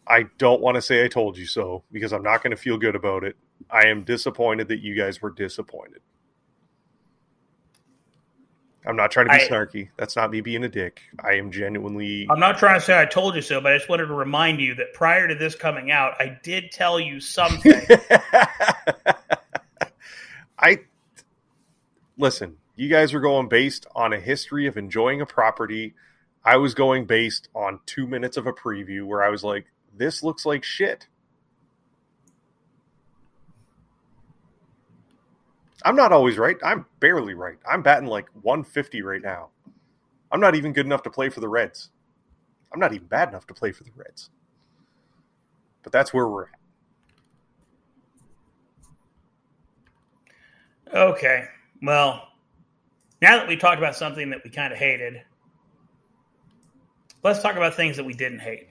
I 0.07 0.23
don't 0.37 0.61
want 0.61 0.75
to 0.75 0.81
say 0.81 1.03
I 1.05 1.07
told 1.07 1.37
you 1.37 1.45
so 1.45 1.83
because 1.91 2.11
I'm 2.11 2.23
not 2.23 2.43
going 2.43 2.51
to 2.51 2.57
feel 2.57 2.77
good 2.77 2.95
about 2.95 3.23
it. 3.23 3.37
I 3.69 3.87
am 3.87 4.03
disappointed 4.03 4.67
that 4.69 4.79
you 4.79 4.95
guys 4.95 5.21
were 5.21 5.31
disappointed. 5.31 6.01
I'm 8.89 8.95
not 8.95 9.11
trying 9.11 9.27
to 9.27 9.33
be 9.33 9.43
I- 9.43 9.47
snarky. 9.47 9.89
That's 9.97 10.15
not 10.15 10.31
me 10.31 10.41
being 10.41 10.63
a 10.63 10.67
dick. 10.67 10.99
I 11.23 11.33
am 11.33 11.51
genuinely. 11.51 12.25
I'm 12.27 12.39
not 12.39 12.57
trying 12.57 12.79
to 12.79 12.85
say 12.85 12.99
I 12.99 13.05
told 13.05 13.35
you 13.35 13.41
so, 13.43 13.61
but 13.61 13.71
I 13.71 13.77
just 13.77 13.87
wanted 13.87 14.07
to 14.07 14.15
remind 14.15 14.59
you 14.59 14.73
that 14.75 14.95
prior 14.95 15.27
to 15.27 15.35
this 15.35 15.55
coming 15.55 15.91
out, 15.91 16.19
I 16.19 16.39
did 16.41 16.71
tell 16.71 16.99
you 16.99 17.19
something. 17.19 17.79
I 20.57 20.79
listen. 22.17 22.57
You 22.75 22.89
guys 22.89 23.13
were 23.13 23.19
going 23.19 23.47
based 23.47 23.85
on 23.95 24.11
a 24.11 24.19
history 24.19 24.65
of 24.65 24.75
enjoying 24.75 25.21
a 25.21 25.25
property. 25.27 25.93
I 26.43 26.57
was 26.57 26.73
going 26.73 27.05
based 27.05 27.47
on 27.53 27.81
two 27.85 28.07
minutes 28.07 28.37
of 28.37 28.47
a 28.47 28.53
preview 28.53 29.05
where 29.05 29.21
I 29.21 29.29
was 29.29 29.43
like, 29.43 29.67
"This 29.95 30.23
looks 30.23 30.47
like 30.47 30.63
shit." 30.63 31.05
I'm 35.83 35.95
not 35.95 36.11
always 36.11 36.37
right. 36.37 36.57
I'm 36.63 36.85
barely 36.99 37.33
right. 37.33 37.57
I'm 37.69 37.81
batting 37.81 38.07
like 38.07 38.27
150 38.41 39.01
right 39.01 39.21
now. 39.21 39.49
I'm 40.31 40.39
not 40.39 40.55
even 40.55 40.73
good 40.73 40.85
enough 40.85 41.03
to 41.03 41.09
play 41.09 41.29
for 41.29 41.39
the 41.39 41.47
Reds. 41.47 41.89
I'm 42.71 42.79
not 42.79 42.93
even 42.93 43.07
bad 43.07 43.29
enough 43.29 43.47
to 43.47 43.53
play 43.53 43.71
for 43.71 43.83
the 43.83 43.91
Reds. 43.95 44.29
But 45.83 45.91
that's 45.91 46.13
where 46.13 46.27
we're 46.27 46.43
at. 46.43 46.49
okay. 50.93 51.47
Well, 51.81 52.27
now 53.21 53.37
that 53.37 53.47
we 53.47 53.55
talked 53.55 53.77
about 53.77 53.95
something 53.95 54.29
that 54.31 54.43
we 54.43 54.49
kind 54.49 54.73
of 54.73 54.79
hated, 54.79 55.21
let's 57.23 57.41
talk 57.41 57.55
about 57.55 57.75
things 57.75 57.97
that 57.97 58.05
we 58.05 58.13
didn't 58.13 58.39
hate. 58.39 58.68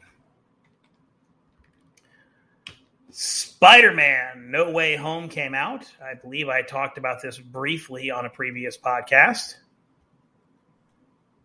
Spider 3.11 3.93
Man 3.95 4.51
No 4.51 4.71
Way 4.71 4.97
Home 4.97 5.29
came 5.29 5.55
out. 5.55 5.87
I 6.03 6.15
believe 6.15 6.49
I 6.49 6.63
talked 6.63 6.99
about 6.99 7.23
this 7.23 7.39
briefly 7.39 8.11
on 8.11 8.27
a 8.27 8.31
previous 8.31 8.77
podcast. 8.77 9.55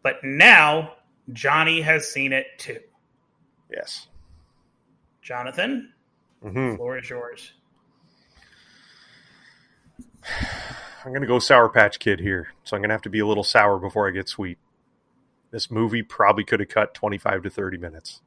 But 0.01 0.24
now 0.24 0.93
Johnny 1.32 1.82
has 1.82 2.11
seen 2.11 2.34
it 2.34 2.47
too. 2.57 2.80
Yes. 3.72 4.07
Jonathan, 5.22 5.93
hmm 6.41 6.76
floor 6.76 6.97
is 6.97 7.09
yours. 7.09 7.53
I'm 11.05 11.11
going 11.11 11.22
to 11.22 11.28
go 11.28 11.39
Sour 11.39 11.70
Patch 11.70 11.99
Kid 11.99 12.20
here. 12.20 12.49
So 12.64 12.76
I'm 12.76 12.82
going 12.82 12.89
to 12.89 12.93
have 12.93 13.01
to 13.03 13.09
be 13.09 13.20
a 13.20 13.28
little 13.28 13.43
sour 13.43 13.78
before 13.78 14.07
I 14.07 14.11
get 14.11 14.30
sweet. 14.30 14.57
This 15.51 15.70
movie 15.70 16.01
probably 16.01 16.43
could 16.43 16.59
have 16.59 16.70
cut 16.70 16.93
25 16.93 17.43
to 17.43 17.49
30 17.49 17.78
minutes. 17.78 18.22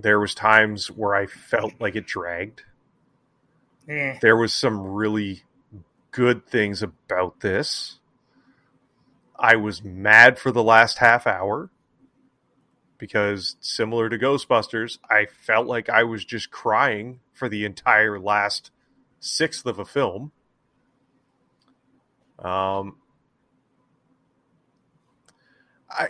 There 0.00 0.20
was 0.20 0.34
times 0.34 0.90
where 0.90 1.14
I 1.14 1.26
felt 1.26 1.74
like 1.78 1.96
it 1.96 2.06
dragged. 2.06 2.62
Eh. 3.88 4.18
There 4.20 4.36
was 4.36 4.52
some 4.52 4.80
really 4.80 5.42
good 6.10 6.46
things 6.46 6.82
about 6.82 7.40
this. 7.40 7.98
I 9.38 9.56
was 9.56 9.82
mad 9.82 10.38
for 10.38 10.52
the 10.52 10.62
last 10.62 10.98
half 10.98 11.26
hour 11.26 11.70
because 12.98 13.56
similar 13.60 14.08
to 14.08 14.18
Ghostbusters, 14.18 14.98
I 15.08 15.26
felt 15.26 15.66
like 15.66 15.88
I 15.88 16.04
was 16.04 16.24
just 16.24 16.50
crying 16.50 17.20
for 17.32 17.48
the 17.48 17.64
entire 17.64 18.18
last 18.20 18.70
sixth 19.18 19.64
of 19.64 19.78
a 19.78 19.84
film. 19.84 20.32
Um, 22.38 22.96
I 25.90 26.08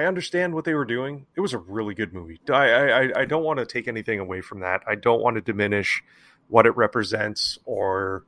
I 0.00 0.06
understand 0.06 0.54
what 0.54 0.64
they 0.64 0.72
were 0.72 0.86
doing. 0.86 1.26
It 1.36 1.40
was 1.40 1.52
a 1.52 1.58
really 1.58 1.94
good 1.94 2.14
movie. 2.14 2.40
I 2.48 2.70
I, 2.70 3.20
I 3.20 3.24
don't 3.26 3.44
want 3.44 3.58
to 3.58 3.66
take 3.66 3.86
anything 3.86 4.18
away 4.18 4.40
from 4.40 4.60
that. 4.60 4.82
I 4.86 4.94
don't 4.94 5.20
want 5.20 5.34
to 5.34 5.42
diminish 5.42 6.02
what 6.48 6.64
it 6.64 6.74
represents 6.74 7.58
or 7.66 8.24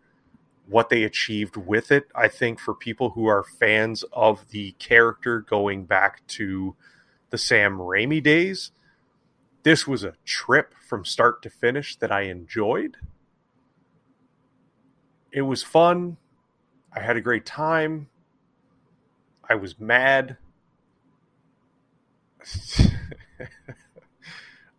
what 0.68 0.90
they 0.90 1.02
achieved 1.04 1.56
with 1.56 1.90
it. 1.90 2.04
I 2.14 2.28
think 2.28 2.60
for 2.60 2.74
people 2.74 3.10
who 3.10 3.26
are 3.26 3.42
fans 3.42 4.04
of 4.12 4.50
the 4.50 4.72
character 4.72 5.40
going 5.40 5.86
back 5.86 6.26
to 6.28 6.76
the 7.30 7.38
Sam 7.38 7.78
Raimi 7.78 8.22
days, 8.22 8.70
this 9.62 9.86
was 9.86 10.04
a 10.04 10.14
trip 10.26 10.74
from 10.86 11.06
start 11.06 11.42
to 11.42 11.50
finish 11.50 11.96
that 11.96 12.12
I 12.12 12.22
enjoyed. 12.22 12.98
It 15.32 15.42
was 15.42 15.62
fun. 15.62 16.18
I 16.94 17.00
had 17.00 17.16
a 17.16 17.22
great 17.22 17.46
time. 17.46 18.08
I 19.48 19.54
was 19.54 19.80
mad. 19.80 20.36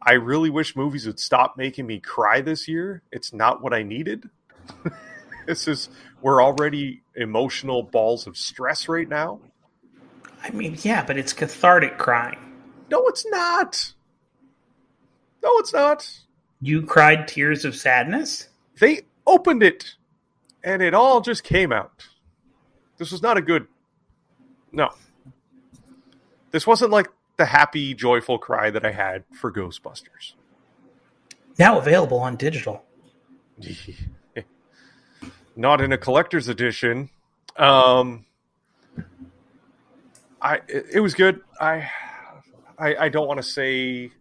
I 0.01 0.13
really 0.13 0.49
wish 0.49 0.75
movies 0.75 1.05
would 1.07 1.19
stop 1.19 1.57
making 1.57 1.87
me 1.87 1.99
cry 1.99 2.41
this 2.41 2.67
year. 2.67 3.01
It's 3.11 3.33
not 3.33 3.61
what 3.61 3.73
I 3.73 3.83
needed. 3.83 4.29
this 5.47 5.67
is 5.67 5.89
we're 6.21 6.43
already 6.43 7.03
emotional 7.15 7.83
balls 7.83 8.27
of 8.27 8.37
stress 8.37 8.87
right 8.89 9.07
now. 9.07 9.39
I 10.43 10.51
mean, 10.51 10.77
yeah, 10.81 11.05
but 11.05 11.17
it's 11.17 11.31
cathartic 11.31 11.97
crying. 11.97 12.39
No, 12.89 13.07
it's 13.07 13.25
not. 13.25 13.93
No, 15.41 15.49
it's 15.57 15.73
not. 15.73 16.09
You 16.61 16.83
cried 16.83 17.27
tears 17.27 17.65
of 17.65 17.75
sadness? 17.75 18.49
They 18.79 19.01
opened 19.25 19.63
it 19.63 19.95
and 20.63 20.81
it 20.81 20.93
all 20.93 21.21
just 21.21 21.43
came 21.43 21.71
out. 21.71 22.07
This 22.97 23.11
was 23.11 23.21
not 23.21 23.37
a 23.37 23.41
good. 23.41 23.67
No. 24.71 24.89
This 26.51 26.67
wasn't 26.67 26.91
like 26.91 27.07
the 27.37 27.45
happy, 27.45 27.93
joyful 27.93 28.37
cry 28.37 28.69
that 28.69 28.85
I 28.85 28.91
had 28.91 29.23
for 29.33 29.51
Ghostbusters. 29.51 30.33
Now 31.57 31.77
available 31.77 32.19
on 32.19 32.35
digital. 32.35 32.83
not 35.55 35.81
in 35.81 35.91
a 35.91 35.97
collector's 35.97 36.47
edition. 36.47 37.09
Um, 37.57 38.25
I 40.41 40.55
it, 40.67 40.85
it 40.93 40.99
was 40.99 41.13
good. 41.13 41.41
I 41.59 41.89
I, 42.77 42.95
I 42.95 43.09
don't 43.09 43.27
want 43.27 43.37
to 43.37 43.47
say 43.47 44.11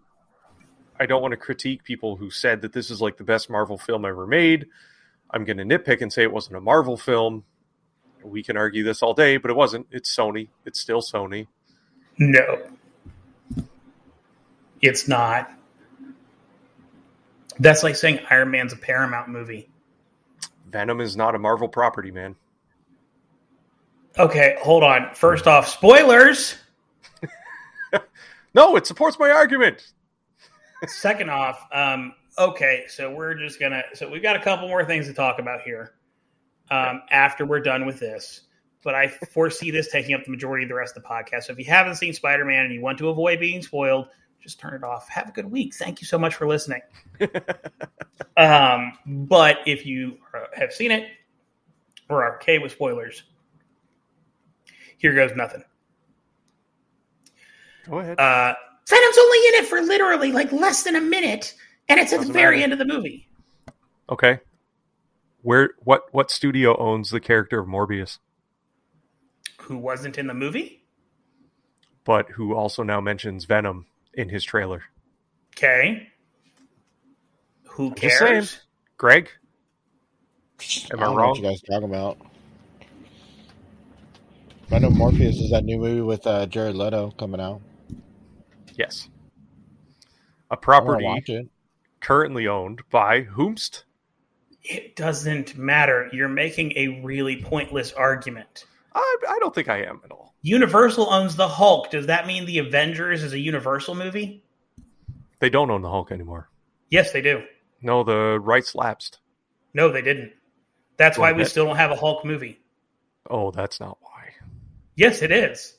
I 1.01 1.07
don't 1.07 1.23
want 1.23 1.33
to 1.33 1.37
critique 1.37 1.85
people 1.85 2.17
who 2.17 2.31
said 2.31 2.61
that 2.63 2.73
this 2.73 2.91
is 2.91 3.01
like 3.01 3.17
the 3.17 3.25
best 3.25 3.51
Marvel 3.51 3.79
film 3.79 4.05
ever 4.05 4.27
made. 4.27 4.67
I'm 5.31 5.45
going 5.45 5.57
to 5.57 5.65
nitpick 5.65 6.03
and 6.03 6.13
say 6.13 6.23
it 6.23 6.33
wasn't 6.33 6.57
a 6.57 6.61
Marvel 6.61 6.97
film. 6.97 7.45
We 8.23 8.43
can 8.43 8.57
argue 8.57 8.85
this 8.85 9.03
all 9.03 9.15
day, 9.15 9.39
but 9.39 9.51
it 9.51 9.55
wasn't. 9.55 9.87
It's 9.91 10.15
Sony. 10.15 10.49
It's 10.67 10.79
still 10.79 11.01
Sony. 11.01 11.49
No. 12.19 12.63
It's 14.83 15.09
not. 15.09 15.53
That's 17.59 17.83
like 17.83 17.97
saying 17.97 18.21
Iron 18.31 18.51
Man's 18.51 18.73
a 18.73 18.77
Paramount 18.77 19.29
movie. 19.29 19.71
Venom 20.71 21.01
is 21.01 21.17
not 21.17 21.35
a 21.35 21.39
Marvel 21.39 21.69
property, 21.69 22.11
man. 22.11 22.35
Okay, 24.19 24.57
hold 24.61 24.83
on. 24.83 25.15
First 25.15 25.47
off, 25.47 25.69
spoilers. 25.69 26.57
No, 28.55 28.77
it 28.77 28.87
supports 28.87 29.19
my 29.19 29.31
argument. 29.31 29.93
Second 30.87 31.31
off, 31.31 31.67
um, 31.73 32.13
okay, 32.39 32.85
so 32.89 33.11
we're 33.15 33.35
just 33.35 33.61
gonna. 33.61 33.83
So 33.95 34.09
we've 34.11 34.23
got 34.23 34.37
a 34.37 34.41
couple 34.41 34.69
more 34.69 34.85
things 34.85 35.07
to 35.07 35.15
talk 35.15 35.39
about 35.39 35.63
here 35.63 35.95
um, 36.71 37.03
after 37.11 37.47
we're 37.47 37.61
done 37.61 37.87
with 37.87 37.99
this. 37.99 38.43
But 38.83 38.95
I 38.97 39.07
foresee 39.07 39.71
this 39.71 39.91
taking 39.93 40.15
up 40.15 40.25
the 40.25 40.31
majority 40.31 40.65
of 40.65 40.69
the 40.69 40.75
rest 40.75 40.97
of 40.97 41.03
the 41.03 41.09
podcast. 41.09 41.45
So 41.45 41.53
if 41.53 41.59
you 41.59 41.65
haven't 41.67 41.95
seen 41.95 42.13
Spider 42.13 42.45
Man 42.45 42.65
and 42.65 42.75
you 42.75 42.81
want 42.81 42.99
to 42.99 43.09
avoid 43.11 43.39
being 43.39 43.63
spoiled, 43.63 44.09
just 44.43 44.59
turn 44.61 44.75
it 44.75 44.83
off. 44.85 45.09
Have 45.09 45.29
a 45.29 45.33
good 45.33 45.51
week. 45.51 45.75
Thank 45.75 46.01
you 46.01 46.07
so 46.07 46.19
much 46.19 46.35
for 46.35 46.47
listening. 46.47 46.81
um, 48.37 48.93
but 49.07 49.59
if 49.67 49.87
you 49.87 50.19
have 50.55 50.73
seen 50.73 50.91
it 50.91 51.09
or 52.09 52.25
are 52.25 52.37
okay 52.37 52.59
with 52.59 52.73
spoilers, 52.73 53.23
here 54.99 55.15
goes 55.15 55.31
nothing. 55.37 55.63
Go 57.89 57.99
ahead. 57.99 58.19
Uh, 58.19 58.55
Venom's 58.89 59.19
only 59.19 59.39
in 59.49 59.55
it 59.55 59.67
for 59.67 59.81
literally 59.81 60.33
like 60.33 60.53
less 60.53 60.83
than 60.83 60.97
a 60.97 61.01
minute, 61.01 61.55
and 61.89 61.99
it's 61.99 62.13
at 62.13 62.17
the 62.17 62.23
Doesn't 62.27 62.33
very 62.33 62.57
matter. 62.57 62.65
end 62.65 62.73
of 62.73 62.79
the 62.79 62.85
movie. 62.85 63.29
okay. 64.09 64.41
Where 65.43 65.71
what 65.79 66.03
what 66.13 66.31
studio 66.31 66.77
owns 66.79 67.11
the 67.11 67.19
character 67.21 67.59
of 67.61 67.67
Morbius, 67.67 68.19
Who 69.63 69.77
wasn't 69.77 70.19
in 70.19 70.27
the 70.29 70.35
movie? 70.35 70.79
but 72.05 72.31
who 72.31 72.53
also 72.55 72.83
now 72.83 73.01
mentions 73.01 73.45
Venom 73.45 73.87
in 74.15 74.29
his 74.29 74.45
trailer? 74.45 74.83
Okay. 75.57 76.09
Who 77.65 77.91
just 77.95 78.19
cares? 78.19 78.51
saying. 78.51 78.61
Greg, 78.99 79.29
am 80.93 81.01
I 81.01 81.05
don't 81.05 81.15
know 81.15 81.17
wrong? 81.17 81.29
what 81.31 81.39
you 81.39 81.45
guys 81.45 81.63
are 81.63 81.73
talking 81.73 81.89
about. 81.89 82.19
I 84.71 84.79
know 84.79 84.91
Morpheus 84.91 85.39
is 85.39 85.51
that 85.51 85.65
new 85.65 85.79
movie 85.79 86.01
with 86.01 86.27
uh, 86.27 86.47
Jared 86.47 86.77
Leto 86.77 87.11
coming 87.19 87.41
out. 87.41 87.61
Yes. 88.75 89.09
A 90.51 90.57
property 90.57 91.05
watch 91.05 91.29
it. 91.29 91.49
currently 92.01 92.47
owned 92.47 92.83
by 92.91 93.23
Whomst. 93.23 93.85
It 94.63 94.97
doesn't 94.97 95.59
matter. 95.59 96.09
You're 96.13 96.29
making 96.29 96.73
a 96.77 97.03
really 97.03 97.43
pointless 97.43 97.93
argument. 97.93 98.65
I, 98.95 99.17
I 99.29 99.39
don't 99.41 99.55
think 99.55 99.69
I 99.69 99.83
am 99.83 100.01
at 100.05 100.13
all. 100.13 100.32
Universal 100.43 101.13
owns 101.13 101.37
the 101.37 101.49
Hulk. 101.49 101.91
Does 101.91 102.07
that 102.07 102.27
mean 102.27 102.45
the 102.47 102.59
Avengers 102.59 103.23
is 103.23 103.33
a 103.33 103.39
Universal 103.39 103.95
movie? 103.95 104.45
They 105.41 105.51
don't 105.51 105.71
own 105.71 105.83
the 105.83 105.89
Hulk 105.91 106.13
anymore. 106.13 106.51
Yes, 106.91 107.13
they 107.13 107.23
do. 107.23 107.43
No, 107.81 108.05
the 108.05 108.39
rights 108.41 108.75
lapsed. 108.75 109.19
No, 109.75 109.91
they 109.91 110.03
didn't. 110.03 110.33
That's 110.97 111.17
why 111.19 111.33
we 111.33 111.45
that- 111.45 111.49
still 111.51 111.67
don't 111.67 111.77
have 111.77 111.91
a 111.91 111.97
Hulk 111.97 112.25
movie. 112.25 112.61
Oh, 113.31 113.51
that's 113.53 113.81
not 113.81 113.99
why. 114.01 114.31
Yes, 114.97 115.23
it 115.23 115.31
is. 115.31 115.79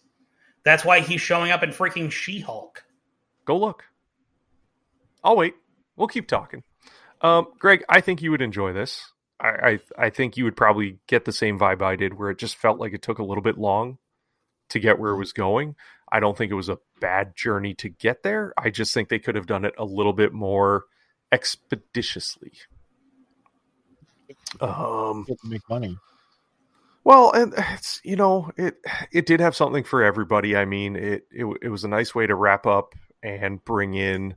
That's 0.63 0.85
why 0.85 1.01
he's 1.01 1.21
showing 1.21 1.51
up 1.51 1.61
in 1.61 1.71
freaking 1.71 2.09
She 2.11 2.39
Hulk. 2.39 2.83
Go 3.45 3.57
look. 3.57 3.83
I'll 5.23 5.35
wait. 5.35 5.55
We'll 5.97 6.07
keep 6.07 6.27
talking. 6.27 6.63
Um, 7.21 7.47
Greg, 7.59 7.83
I 7.89 8.01
think 8.01 8.21
you 8.21 8.31
would 8.31 8.41
enjoy 8.41 8.73
this. 8.73 9.11
I, 9.39 9.79
I 9.97 10.05
I 10.05 10.09
think 10.09 10.37
you 10.37 10.45
would 10.45 10.55
probably 10.55 10.99
get 11.07 11.25
the 11.25 11.31
same 11.31 11.59
vibe 11.59 11.81
I 11.81 11.95
did, 11.95 12.13
where 12.13 12.29
it 12.29 12.37
just 12.37 12.55
felt 12.55 12.79
like 12.79 12.93
it 12.93 13.01
took 13.01 13.19
a 13.19 13.23
little 13.23 13.43
bit 13.43 13.57
long 13.57 13.97
to 14.73 14.79
get 14.79 14.99
where 14.99 15.11
it 15.11 15.17
was 15.17 15.33
going. 15.33 15.75
I 16.11 16.19
don't 16.19 16.37
think 16.37 16.51
it 16.51 16.55
was 16.55 16.69
a 16.69 16.77
bad 16.99 17.35
journey 17.35 17.73
to 17.75 17.89
get 17.89 18.21
there. 18.21 18.53
I 18.57 18.69
just 18.69 18.93
think 18.93 19.09
they 19.09 19.19
could 19.19 19.35
have 19.35 19.47
done 19.47 19.65
it 19.65 19.73
a 19.77 19.85
little 19.85 20.13
bit 20.13 20.33
more 20.33 20.85
expeditiously. 21.31 22.51
Um, 24.61 25.25
make 25.43 25.67
money. 25.69 25.97
well, 27.03 27.31
and 27.31 27.53
it's 27.57 27.99
you 28.03 28.15
know 28.15 28.51
it 28.57 28.77
it 29.11 29.25
did 29.25 29.39
have 29.39 29.55
something 29.55 29.83
for 29.83 30.03
everybody. 30.03 30.55
I 30.55 30.65
mean, 30.65 30.95
it 30.95 31.25
it, 31.31 31.45
it 31.61 31.69
was 31.69 31.83
a 31.83 31.87
nice 31.87 32.13
way 32.13 32.27
to 32.27 32.35
wrap 32.35 32.67
up 32.67 32.93
and 33.23 33.63
bring 33.63 33.95
in 33.95 34.35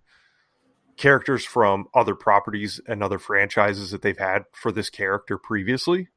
characters 0.97 1.45
from 1.45 1.87
other 1.95 2.14
properties 2.14 2.80
and 2.87 3.03
other 3.03 3.18
franchises 3.18 3.91
that 3.91 4.01
they've 4.01 4.18
had 4.18 4.45
for 4.53 4.72
this 4.72 4.89
character 4.89 5.37
previously. 5.37 6.09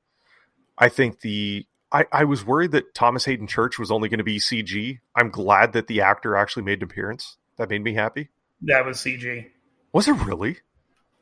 I 0.78 0.88
think 0.88 1.20
the 1.20 1.66
I, 1.92 2.06
I 2.12 2.24
was 2.26 2.46
worried 2.46 2.72
that 2.72 2.94
Thomas 2.94 3.26
Haden 3.26 3.48
Church 3.48 3.80
was 3.80 3.90
only 3.92 4.10
going 4.10 4.20
to 4.20 4.24
be 4.24 4.40
CG. 4.40 5.00
I'm 5.16 5.30
glad 5.30 5.74
that 5.74 5.88
the 5.88 6.02
actor 6.02 6.36
actually 6.36 6.64
made 6.64 6.80
an 6.80 6.84
appearance. 6.84 7.38
That 7.58 7.70
made 7.70 7.84
me 7.84 7.94
happy. 7.94 8.30
That 8.62 8.86
was 8.86 8.98
CG. 8.98 9.48
Was 9.92 10.08
it 10.08 10.14
really? 10.14 10.58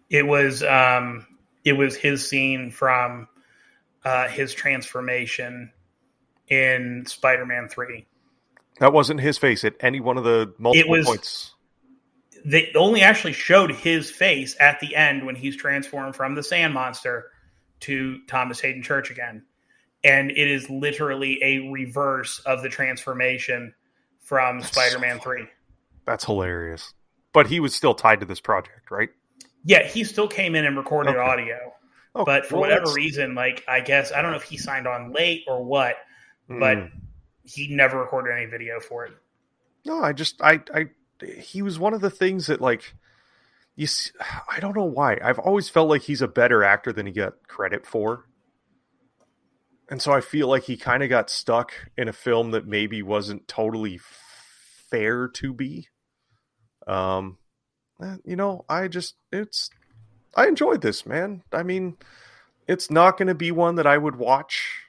It 0.09 0.25
was 0.25 0.63
um 0.63 1.25
it 1.63 1.73
was 1.73 1.95
his 1.95 2.27
scene 2.27 2.71
from 2.71 3.27
uh 4.03 4.27
his 4.27 4.53
transformation 4.53 5.71
in 6.47 7.05
Spider-Man 7.07 7.69
3. 7.69 8.05
That 8.79 8.93
wasn't 8.93 9.19
his 9.19 9.37
face 9.37 9.63
at 9.63 9.75
any 9.79 9.99
one 9.99 10.17
of 10.17 10.23
the 10.23 10.53
multiple 10.57 10.91
was- 10.91 11.05
points. 11.05 11.53
They 12.45 12.71
only 12.75 13.01
actually 13.01 13.33
showed 13.33 13.71
his 13.71 14.11
face 14.11 14.55
at 14.59 14.79
the 14.79 14.95
end 14.95 15.25
when 15.25 15.35
he's 15.35 15.57
transformed 15.57 16.15
from 16.15 16.35
the 16.35 16.43
sand 16.43 16.73
monster 16.73 17.31
to 17.81 18.19
Thomas 18.27 18.59
Haden 18.61 18.83
Church 18.83 19.09
again. 19.09 19.43
And 20.03 20.31
it 20.31 20.37
is 20.37 20.69
literally 20.69 21.39
a 21.43 21.69
reverse 21.71 22.39
of 22.45 22.61
the 22.61 22.69
transformation 22.69 23.73
from 24.21 24.59
That's 24.59 24.71
Spider-Man 24.71 25.17
so 25.17 25.23
3. 25.23 25.47
That's 26.05 26.25
hilarious. 26.25 26.93
But 27.33 27.47
he 27.47 27.59
was 27.59 27.75
still 27.75 27.93
tied 27.93 28.19
to 28.21 28.25
this 28.25 28.39
project, 28.39 28.89
right? 28.91 29.09
Yeah, 29.63 29.83
he 29.87 30.03
still 30.03 30.27
came 30.27 30.55
in 30.55 30.65
and 30.65 30.77
recorded 30.77 31.11
Okay. 31.15 31.19
audio. 31.19 31.73
But 32.13 32.45
for 32.45 32.55
well, 32.55 32.61
whatever 32.61 32.85
that's- 32.85 32.95
reason, 32.95 33.35
like 33.35 33.63
I 33.67 33.79
guess 33.81 34.11
I 34.11 34.21
don't 34.21 34.31
know 34.31 34.37
if 34.37 34.43
he 34.43 34.57
signed 34.57 34.87
on 34.87 35.11
late 35.11 35.43
or 35.47 35.63
what, 35.63 35.97
but 36.47 36.77
Mm. 36.77 36.91
he 37.43 37.75
never 37.75 37.99
recorded 37.99 38.31
any 38.35 38.45
video 38.45 38.79
for 38.79 39.05
it. 39.05 39.13
no, 39.85 40.01
I 40.03 40.13
just 40.13 40.41
I 40.41 40.61
I 40.73 40.87
he 41.23 41.61
was 41.61 41.77
one 41.77 41.93
of 41.93 42.01
the 42.01 42.09
things 42.09 42.47
that 42.47 42.59
like 42.61 42.93
you 43.75 43.87
I 44.49 44.59
don't 44.59 44.75
know 44.75 44.85
why. 44.85 45.19
I've 45.21 45.37
always 45.39 45.69
felt 45.69 45.89
like 45.89 46.01
he's 46.03 46.21
a 46.23 46.27
better 46.27 46.63
actor 46.63 46.91
than 46.91 47.05
he 47.05 47.11
got 47.11 47.47
credit 47.47 47.85
for. 47.85 48.25
And 49.89 50.01
so 50.01 50.11
I 50.11 50.21
feel 50.21 50.47
like 50.47 50.63
he 50.63 50.75
kind 50.75 51.01
of 51.01 51.09
got 51.09 51.29
stuck 51.29 51.73
in 51.97 52.07
a 52.07 52.13
film 52.13 52.51
that 52.51 52.67
maybe 52.67 53.01
wasn't 53.01 53.47
totally 53.47 53.99
fair 54.89 55.27
to 55.29 55.53
be. 55.53 55.87
Um 56.85 57.37
eh, 58.01 58.17
you 58.25 58.35
know, 58.35 58.65
I 58.69 58.87
just 58.87 59.15
it's 59.31 59.69
I 60.35 60.47
enjoyed 60.47 60.81
this, 60.81 61.05
man. 61.05 61.43
I 61.51 61.63
mean, 61.63 61.97
it's 62.67 62.91
not 62.91 63.17
going 63.17 63.27
to 63.27 63.35
be 63.35 63.49
one 63.51 63.75
that 63.75 63.87
I 63.87 63.97
would 63.97 64.15
watch 64.15 64.83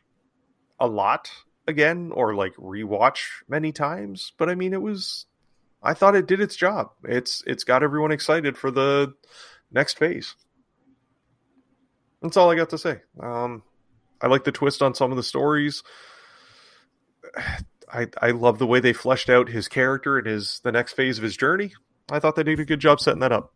a 0.79 0.87
lot 0.87 1.31
again 1.67 2.11
or 2.13 2.35
like 2.35 2.55
rewatch 2.57 3.21
many 3.49 3.73
times, 3.73 4.33
but 4.37 4.49
I 4.49 4.55
mean 4.55 4.73
it 4.73 4.83
was 4.83 5.27
I 5.83 5.95
thought 5.95 6.17
it 6.17 6.27
did 6.27 6.41
its 6.41 6.57
job. 6.57 6.91
It's 7.05 7.43
it's 7.47 7.65
got 7.65 7.83
everyone 7.83 8.13
excited 8.13 8.59
for 8.59 8.71
the 8.71 9.15
next 9.71 9.99
phase. 9.99 10.35
That's 12.21 12.37
all 12.37 12.51
I 12.51 12.57
got 12.57 12.71
to 12.71 12.79
say. 12.79 13.01
Um 13.21 13.63
I 14.21 14.27
like 14.27 14.45
the 14.45 14.53
twist 14.53 14.83
on 14.83 14.95
some 14.95 15.11
of 15.11 15.17
the 15.17 15.23
stories. 15.23 15.83
I 17.93 18.07
I 18.21 18.31
love 18.31 18.59
the 18.59 18.67
way 18.67 18.81
they 18.81 18.93
fleshed 18.93 19.31
out 19.31 19.49
his 19.49 19.69
character 19.69 20.19
and 20.19 20.27
his 20.27 20.61
the 20.61 20.73
next 20.73 20.93
phase 20.95 21.19
of 21.19 21.25
his 21.25 21.37
journey. 21.37 21.73
I 22.11 22.19
thought 22.19 22.37
they 22.37 22.43
did 22.43 22.61
a 22.61 22.65
good 22.65 22.81
job 22.81 23.01
setting 23.01 23.21
that 23.21 23.33
up. 23.33 23.55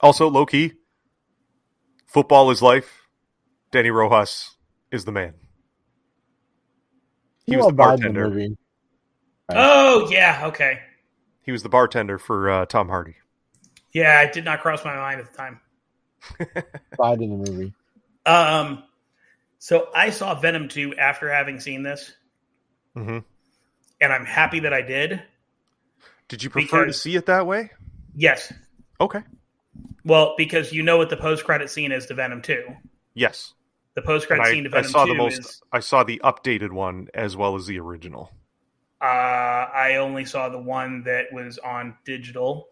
Also, 0.00 0.28
low 0.28 0.46
key, 0.46 0.72
football 2.06 2.50
is 2.50 2.62
life. 2.62 3.02
Danny 3.70 3.90
Rojas 3.90 4.56
is 4.90 5.04
the 5.04 5.12
man. 5.12 5.34
He 7.44 7.52
You 7.52 7.58
was 7.58 7.66
the 7.68 7.72
died 7.72 8.00
in 8.00 8.14
the 8.14 8.20
bartender. 8.20 8.56
Right. 9.48 9.58
Oh 9.58 10.08
yeah, 10.10 10.42
okay. 10.46 10.80
He 11.42 11.52
was 11.52 11.62
the 11.62 11.68
bartender 11.68 12.18
for 12.18 12.48
uh, 12.48 12.66
Tom 12.66 12.88
Hardy. 12.88 13.16
Yeah, 13.92 14.22
it 14.22 14.32
did 14.32 14.44
not 14.44 14.60
cross 14.60 14.84
my 14.84 14.96
mind 14.96 15.20
at 15.20 15.30
the 15.30 15.36
time. 15.36 15.60
Died 16.98 17.20
in 17.20 17.30
the 17.30 17.50
movie. 17.50 17.74
Um, 18.26 18.84
so 19.58 19.88
I 19.94 20.10
saw 20.10 20.38
Venom 20.38 20.68
2 20.68 20.96
after 20.96 21.30
having 21.30 21.60
seen 21.60 21.82
this, 21.82 22.12
hmm 22.94 23.18
and 24.00 24.12
I'm 24.12 24.24
happy 24.26 24.60
that 24.60 24.72
I 24.74 24.82
did. 24.82 25.22
Did 26.28 26.42
you 26.42 26.50
prefer 26.50 26.84
to 26.86 26.92
see 26.92 27.16
it 27.16 27.26
that 27.26 27.46
way? 27.46 27.70
Yes. 28.14 28.52
Okay. 29.00 29.20
Well, 30.04 30.34
because 30.36 30.72
you 30.72 30.82
know 30.82 30.98
what 30.98 31.08
the 31.10 31.16
post 31.16 31.44
credit 31.44 31.70
scene 31.70 31.92
is 31.92 32.06
to 32.06 32.14
Venom 32.14 32.42
2. 32.42 32.64
Yes. 33.14 33.54
The 33.94 34.02
post 34.02 34.26
credit 34.26 34.46
scene 34.46 34.64
to 34.64 34.70
I 34.70 34.72
Venom 34.72 34.90
saw 34.90 35.04
2 35.04 35.12
the 35.12 35.14
most. 35.18 35.38
is 35.40 35.62
I 35.72 35.80
saw 35.80 36.02
the 36.04 36.20
updated 36.24 36.72
one 36.72 37.08
as 37.14 37.36
well 37.36 37.54
as 37.56 37.66
the 37.66 37.78
original. 37.78 38.30
uh, 39.00 39.04
I 39.04 39.96
only 39.96 40.24
saw 40.24 40.48
the 40.48 40.58
one 40.58 41.02
that 41.04 41.26
was 41.32 41.58
on 41.58 41.96
digital, 42.04 42.68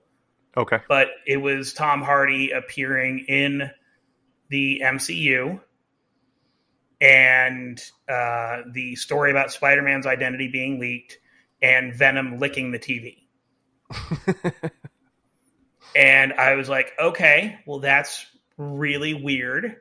Okay. 0.57 0.79
but 0.89 1.09
it 1.27 1.37
was 1.37 1.73
Tom 1.73 2.03
Hardy 2.03 2.51
appearing 2.51 3.21
in 3.29 3.71
the 4.53 4.83
MCU 4.85 5.61
and 7.01 7.83
uh, 8.09 8.59
the 8.73 8.95
story 8.95 9.33
about 9.33 9.51
Spider 9.51 9.83
Man's 9.83 10.07
identity 10.07 10.49
being 10.49 10.79
leaked 10.79 11.19
and 11.61 11.95
Venom 11.95 12.39
licking 12.39 12.71
the 12.71 12.79
TV. 12.79 13.19
And 15.95 16.33
I 16.33 16.55
was 16.55 16.69
like, 16.69 16.93
okay, 16.99 17.59
well, 17.67 17.81
that's 17.81 18.25
really 18.57 19.15
weird. 19.15 19.77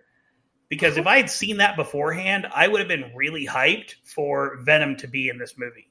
Because 0.70 0.98
if 0.98 1.06
I 1.06 1.18
had 1.18 1.30
seen 1.30 1.58
that 1.58 1.76
beforehand, 1.76 2.48
I 2.54 2.68
would 2.68 2.80
have 2.80 2.88
been 2.88 3.12
really 3.16 3.46
hyped 3.46 3.96
for 4.04 4.58
Venom 4.62 4.96
to 4.98 5.08
be 5.08 5.30
in 5.30 5.38
this 5.38 5.58
movie. 5.58 5.88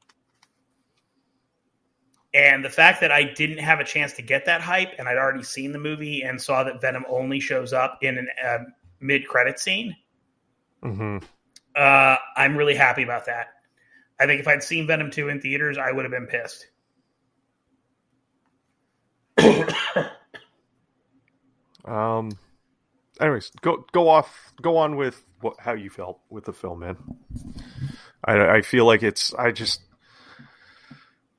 And 2.33 2.65
the 2.65 2.71
fact 2.71 3.01
that 3.01 3.11
I 3.11 3.25
didn't 3.25 3.59
have 3.59 3.81
a 3.81 3.85
chance 3.85 4.13
to 4.15 4.23
get 4.23 4.47
that 4.47 4.61
hype 4.61 4.95
and 4.99 5.09
I'd 5.09 5.17
already 5.17 5.43
seen 5.43 5.73
the 5.73 5.79
movie 5.79 6.23
and 6.23 6.41
saw 6.41 6.63
that 6.65 6.81
Venom 6.81 7.05
only 7.09 7.41
shows 7.41 7.73
up 7.73 7.99
in 8.03 8.19
a 8.19 8.47
uh, 8.47 8.59
mid 9.01 9.27
credit 9.27 9.59
scene, 9.59 9.97
hmm 10.83 11.19
uh, 11.77 12.17
I'm 12.37 12.57
really 12.57 12.75
happy 12.75 13.03
about 13.03 13.27
that. 13.27 13.49
I 14.19 14.27
think 14.27 14.41
if 14.41 14.49
I'd 14.49 14.63
seen 14.63 14.87
Venom 14.87 15.11
2 15.11 15.29
in 15.29 15.41
theaters, 15.41 15.79
I 15.79 15.93
would 15.93 16.05
have 16.05 16.13
been 16.13 16.27
pissed. 16.27 16.67
Um. 21.85 22.39
Anyways, 23.21 23.51
go 23.63 23.85
go 23.93 24.09
off. 24.09 24.53
Go 24.61 24.77
on 24.77 24.97
with 24.97 25.25
what 25.41 25.57
how 25.59 25.73
you 25.73 25.91
felt 25.91 26.21
with 26.29 26.45
the 26.45 26.53
film, 26.53 26.81
man. 26.81 26.97
I 28.25 28.57
I 28.57 28.63
feel 28.63 28.85
like 28.85 29.03
it's. 29.03 29.35
I 29.35 29.51
just. 29.51 29.81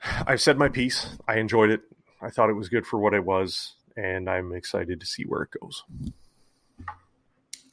I've 0.04 0.42
said 0.42 0.58
my 0.58 0.70
piece. 0.70 1.18
I 1.28 1.38
enjoyed 1.38 1.70
it. 1.70 1.82
I 2.22 2.30
thought 2.30 2.50
it 2.50 2.54
was 2.54 2.70
good 2.70 2.86
for 2.86 3.00
what 3.00 3.14
it 3.14 3.24
was, 3.24 3.76
and 3.96 4.30
I'm 4.30 4.54
excited 4.54 5.00
to 5.00 5.06
see 5.06 5.24
where 5.24 5.44
it 5.44 5.50
goes. 5.60 5.84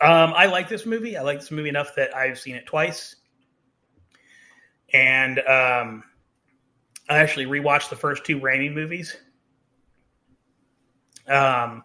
Um, 0.00 0.32
I 0.36 0.46
like 0.46 0.68
this 0.68 0.86
movie. 0.86 1.16
I 1.16 1.22
like 1.22 1.40
this 1.40 1.50
movie 1.50 1.68
enough 1.68 1.94
that 1.96 2.14
I've 2.16 2.38
seen 2.38 2.54
it 2.54 2.66
twice, 2.66 3.16
and 4.92 5.38
um, 5.40 6.04
I 7.08 7.18
actually 7.18 7.46
rewatched 7.46 7.90
the 7.90 7.96
first 7.96 8.24
two 8.24 8.38
Raimi 8.40 8.72
movies. 8.72 9.16
Um, 11.26 11.82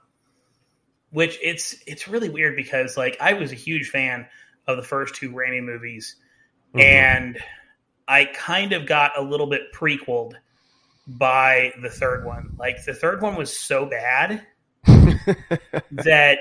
which 1.12 1.38
it's 1.42 1.76
it's 1.86 2.08
really 2.08 2.30
weird 2.30 2.56
because 2.56 2.96
like 2.96 3.18
I 3.20 3.34
was 3.34 3.52
a 3.52 3.56
huge 3.56 3.90
fan 3.90 4.28
of 4.68 4.78
the 4.78 4.84
first 4.84 5.16
two 5.16 5.32
Raimi 5.32 5.62
movies, 5.64 6.16
Mhm. 6.74 6.82
and 6.82 7.38
I 8.08 8.26
kind 8.26 8.74
of 8.74 8.86
got 8.86 9.18
a 9.18 9.22
little 9.22 9.48
bit 9.48 9.74
prequeled 9.74 10.34
by 11.08 11.74
the 11.82 11.90
third 11.90 12.26
one. 12.26 12.56
Like 12.58 12.84
the 12.86 12.94
third 12.94 13.22
one 13.22 13.36
was 13.36 13.56
so 13.56 13.86
bad 13.86 14.46
that 14.86 16.38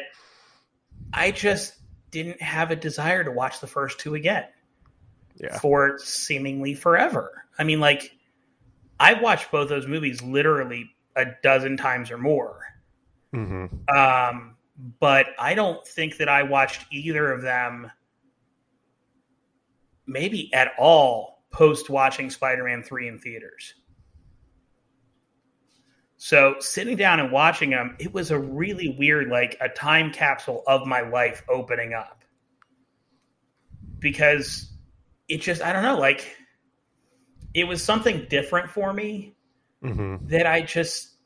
I 1.13 1.31
just 1.31 1.75
didn't 2.11 2.41
have 2.43 2.71
a 2.71 2.77
desire 2.77 3.25
to 3.25 3.31
watch 3.31 3.61
the 3.61 3.67
first 3.67 3.99
two 3.99 4.15
again 4.15 4.45
yeah. 5.37 5.59
for 5.59 5.99
seemingly 5.99 6.75
forever. 6.75 7.45
I 7.59 7.65
mean, 7.65 7.81
like 7.81 8.17
I've 8.99 9.21
watched 9.21 9.51
both 9.51 9.69
those 9.69 9.87
movies 9.87 10.23
literally 10.23 10.91
a 11.17 11.27
dozen 11.43 11.77
times 11.77 12.11
or 12.11 12.19
more. 12.19 12.61
hmm 13.33 13.67
Um, 13.95 14.57
but 15.01 15.27
I 15.39 15.55
don't 15.55 15.87
think 15.87 16.17
that 16.19 16.29
I 16.29 16.43
watched 16.43 16.87
either 16.91 17.31
of 17.31 17.43
them 17.43 17.91
maybe 20.07 20.53
at 20.53 20.73
all 20.79 21.41
post 21.53 21.91
watching 21.91 22.31
Spider 22.31 22.65
Man 22.65 22.83
3 22.83 23.09
in 23.09 23.19
theaters. 23.19 23.75
So 26.17 26.55
sitting 26.61 26.97
down 26.97 27.19
and 27.19 27.33
watching 27.33 27.71
them, 27.71 27.97
it 27.99 28.15
was 28.15 28.31
a 28.31 28.39
really 28.39 28.95
weird, 28.99 29.29
like 29.29 29.57
a 29.61 29.69
time 29.69 30.13
capsule 30.13 30.63
of 30.67 30.87
my 30.87 31.01
life 31.01 31.43
opening 31.49 31.95
up. 31.95 32.23
Because 33.99 34.73
it 35.29 35.41
just, 35.41 35.63
I 35.63 35.73
don't 35.73 35.83
know, 35.83 35.99
like 35.99 36.37
it 37.55 37.65
was 37.65 37.83
something 37.83 38.27
different 38.29 38.71
for 38.71 38.93
me 38.93 39.35
hmm 39.83 40.17
that 40.23 40.47
I 40.47 40.63
just 40.63 41.17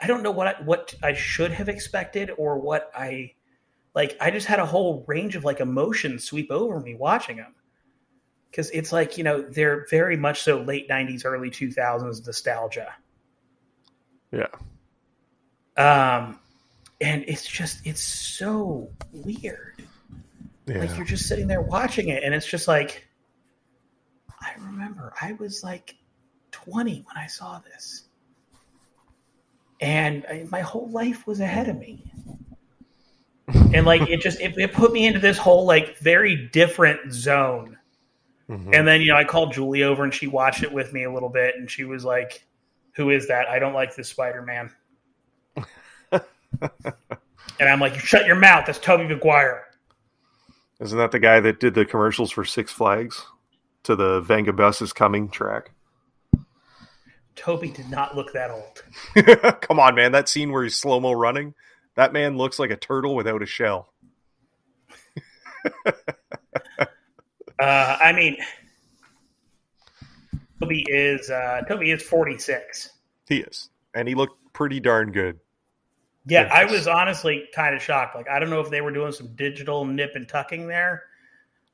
I 0.00 0.06
don't 0.06 0.22
know 0.22 0.30
what 0.30 0.46
I, 0.46 0.62
what 0.62 0.94
I 1.02 1.14
should 1.14 1.52
have 1.52 1.68
expected 1.68 2.30
or 2.36 2.58
what 2.58 2.90
I 2.94 3.32
like. 3.94 4.16
I 4.20 4.30
just 4.30 4.46
had 4.46 4.58
a 4.58 4.66
whole 4.66 5.04
range 5.06 5.36
of 5.36 5.44
like 5.44 5.60
emotions 5.60 6.24
sweep 6.24 6.50
over 6.50 6.80
me 6.80 6.94
watching 6.94 7.36
them 7.36 7.54
because 8.52 8.70
it's 8.70 8.92
like 8.92 9.16
you 9.16 9.24
know 9.24 9.40
they're 9.40 9.86
very 9.88 10.16
much 10.16 10.42
so 10.42 10.60
late 10.60 10.88
'90s, 10.88 11.24
early 11.24 11.50
2000s 11.50 12.24
nostalgia. 12.26 12.94
Yeah. 14.30 14.48
Um, 15.76 16.38
and 17.00 17.24
it's 17.26 17.46
just 17.46 17.84
it's 17.86 18.02
so 18.02 18.90
weird. 19.10 19.82
Yeah. 20.66 20.78
Like 20.78 20.96
you're 20.96 21.06
just 21.06 21.26
sitting 21.26 21.48
there 21.48 21.62
watching 21.62 22.08
it, 22.08 22.22
and 22.22 22.34
it's 22.34 22.46
just 22.46 22.68
like 22.68 23.08
I 24.40 24.52
remember 24.58 25.14
I 25.20 25.32
was 25.32 25.64
like 25.64 25.96
20 26.50 27.06
when 27.06 27.16
I 27.16 27.28
saw 27.28 27.58
this, 27.60 28.04
and 29.80 30.26
I, 30.28 30.46
my 30.50 30.60
whole 30.60 30.90
life 30.90 31.26
was 31.26 31.40
ahead 31.40 31.68
of 31.70 31.78
me. 31.78 32.04
And 33.74 33.86
like 33.86 34.02
it 34.10 34.20
just 34.20 34.40
it, 34.40 34.56
it 34.58 34.74
put 34.74 34.92
me 34.92 35.06
into 35.06 35.20
this 35.20 35.38
whole 35.38 35.64
like 35.64 35.96
very 35.98 36.48
different 36.52 37.12
zone. 37.14 37.78
Mhm. 38.52 38.74
And 38.74 38.86
then 38.86 39.00
you 39.00 39.08
know 39.08 39.16
I 39.16 39.24
called 39.24 39.52
Julie 39.52 39.82
over 39.82 40.04
and 40.04 40.12
she 40.12 40.26
watched 40.26 40.62
it 40.62 40.70
with 40.70 40.92
me 40.92 41.04
a 41.04 41.12
little 41.12 41.30
bit, 41.30 41.54
and 41.56 41.70
she 41.70 41.84
was 41.84 42.04
like, 42.04 42.46
"Who 42.96 43.08
is 43.10 43.28
that? 43.28 43.48
I 43.48 43.58
don't 43.58 43.72
like 43.72 43.96
this 43.96 44.08
Spider 44.08 44.42
Man." 44.42 44.70
and 46.12 46.22
I'm 47.60 47.80
like, 47.80 47.94
"You 47.94 48.00
shut 48.00 48.26
your 48.26 48.36
mouth. 48.36 48.66
That's 48.66 48.78
Tobey 48.78 49.04
Maguire. 49.04 49.64
Isn't 50.80 50.98
that 50.98 51.12
the 51.12 51.18
guy 51.18 51.40
that 51.40 51.60
did 51.60 51.74
the 51.74 51.86
commercials 51.86 52.30
for 52.30 52.44
Six 52.44 52.70
Flags 52.72 53.24
to 53.84 53.96
the 53.96 54.20
Venga 54.20 54.52
Bus 54.52 54.82
is 54.82 54.92
Coming 54.92 55.30
track? 55.30 55.70
Toby 57.34 57.70
did 57.70 57.88
not 57.88 58.14
look 58.14 58.34
that 58.34 58.50
old. 58.50 58.82
Come 59.62 59.80
on, 59.80 59.94
man. 59.94 60.12
That 60.12 60.28
scene 60.28 60.52
where 60.52 60.62
he's 60.62 60.76
slow 60.76 61.00
mo 61.00 61.12
running, 61.12 61.54
that 61.94 62.12
man 62.12 62.36
looks 62.36 62.58
like 62.58 62.70
a 62.70 62.76
turtle 62.76 63.14
without 63.14 63.42
a 63.42 63.46
shell. 63.46 63.92
Uh, 67.62 67.96
I 68.02 68.12
mean, 68.12 68.36
Tobey 70.58 70.84
is 70.88 71.30
uh, 71.30 71.62
Tobey 71.68 71.92
is 71.92 72.02
46. 72.02 72.90
He 73.28 73.38
is. 73.38 73.70
And 73.94 74.08
he 74.08 74.16
looked 74.16 74.52
pretty 74.52 74.80
darn 74.80 75.12
good. 75.12 75.38
Yeah, 76.26 76.48
I 76.52 76.64
was 76.64 76.88
honestly 76.88 77.48
kind 77.54 77.74
of 77.74 77.80
shocked. 77.80 78.16
Like, 78.16 78.28
I 78.28 78.40
don't 78.40 78.50
know 78.50 78.60
if 78.60 78.68
they 78.68 78.80
were 78.80 78.90
doing 78.90 79.12
some 79.12 79.34
digital 79.36 79.84
nip 79.84 80.12
and 80.14 80.28
tucking 80.28 80.66
there, 80.66 81.04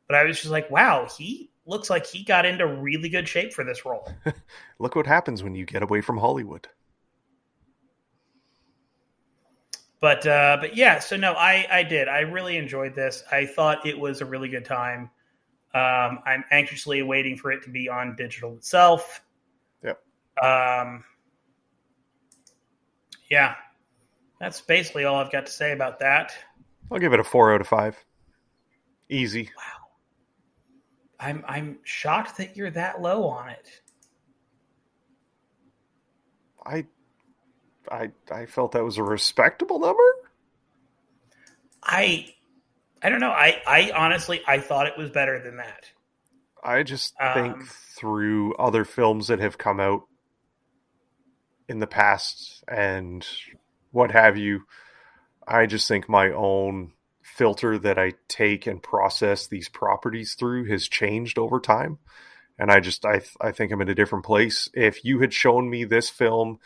but 0.06 0.16
I 0.16 0.24
was 0.24 0.38
just 0.38 0.50
like, 0.50 0.70
wow, 0.70 1.08
he 1.16 1.50
looks 1.64 1.88
like 1.88 2.06
he 2.06 2.22
got 2.22 2.44
into 2.44 2.66
really 2.66 3.08
good 3.08 3.26
shape 3.26 3.54
for 3.54 3.64
this 3.64 3.86
role. 3.86 4.10
Look 4.78 4.94
what 4.94 5.06
happens 5.06 5.42
when 5.42 5.54
you 5.54 5.64
get 5.64 5.82
away 5.82 6.02
from 6.02 6.18
Hollywood. 6.18 6.68
But 10.00 10.26
uh, 10.26 10.58
but 10.60 10.76
yeah, 10.76 10.98
so 10.98 11.16
no, 11.16 11.32
I 11.32 11.66
I 11.70 11.82
did. 11.82 12.08
I 12.08 12.20
really 12.20 12.58
enjoyed 12.58 12.94
this. 12.94 13.24
I 13.32 13.46
thought 13.46 13.86
it 13.86 13.98
was 13.98 14.20
a 14.20 14.26
really 14.26 14.48
good 14.48 14.66
time. 14.66 15.10
Um, 15.74 16.20
I'm 16.24 16.44
anxiously 16.50 17.02
waiting 17.02 17.36
for 17.36 17.52
it 17.52 17.62
to 17.64 17.70
be 17.70 17.88
on 17.88 18.16
digital 18.16 18.54
itself. 18.54 19.22
Yep. 19.84 20.00
Um, 20.42 21.04
yeah, 23.30 23.54
that's 24.40 24.60
basically 24.60 25.04
all 25.04 25.16
I've 25.16 25.30
got 25.30 25.46
to 25.46 25.52
say 25.52 25.72
about 25.72 25.98
that. 26.00 26.32
I'll 26.90 26.98
give 26.98 27.12
it 27.12 27.20
a 27.20 27.24
four 27.24 27.52
out 27.52 27.60
of 27.60 27.68
five. 27.68 28.02
Easy. 29.10 29.50
Wow, 29.56 29.88
I'm 31.20 31.44
I'm 31.46 31.78
shocked 31.84 32.38
that 32.38 32.56
you're 32.56 32.70
that 32.70 33.02
low 33.02 33.24
on 33.24 33.50
it. 33.50 33.68
I 36.64 36.86
I 37.90 38.10
I 38.30 38.46
felt 38.46 38.72
that 38.72 38.84
was 38.84 38.98
a 38.98 39.02
respectable 39.02 39.78
number. 39.78 40.02
I 41.82 42.34
I 43.02 43.08
don't 43.10 43.20
know. 43.20 43.30
I 43.30 43.60
I 43.66 43.92
honestly 43.94 44.40
I 44.46 44.58
thought 44.58 44.86
it 44.86 44.98
was 44.98 45.10
better 45.10 45.40
than 45.40 45.56
that. 45.58 45.90
I 46.62 46.82
just 46.82 47.14
Um, 47.20 47.32
think 47.32 47.64
through 47.96 48.54
other 48.56 48.84
films 48.84 49.28
that 49.28 49.40
have 49.40 49.58
come 49.58 49.80
out 49.80 50.02
in 51.68 51.78
the 51.78 51.86
past 51.86 52.64
and 52.68 53.26
what 53.92 54.10
have 54.12 54.36
you, 54.36 54.62
I 55.46 55.66
just 55.66 55.88
think 55.88 56.08
my 56.08 56.30
own 56.32 56.92
filter 57.22 57.78
that 57.78 57.98
I 57.98 58.14
take 58.28 58.66
and 58.66 58.82
process 58.82 59.46
these 59.46 59.68
properties 59.68 60.34
through 60.34 60.66
has 60.66 60.88
changed 60.88 61.38
over 61.38 61.60
time. 61.60 61.98
And 62.58 62.72
I 62.72 62.80
just 62.80 63.04
I 63.06 63.22
I 63.40 63.52
think 63.52 63.72
I'm 63.72 63.82
in 63.82 63.90
a 63.90 63.94
different 63.94 64.24
place. 64.26 64.68
If 64.74 65.04
you 65.04 65.20
had 65.20 65.32
shown 65.34 65.70
me 65.70 65.84
this 65.84 66.10
film 66.10 66.58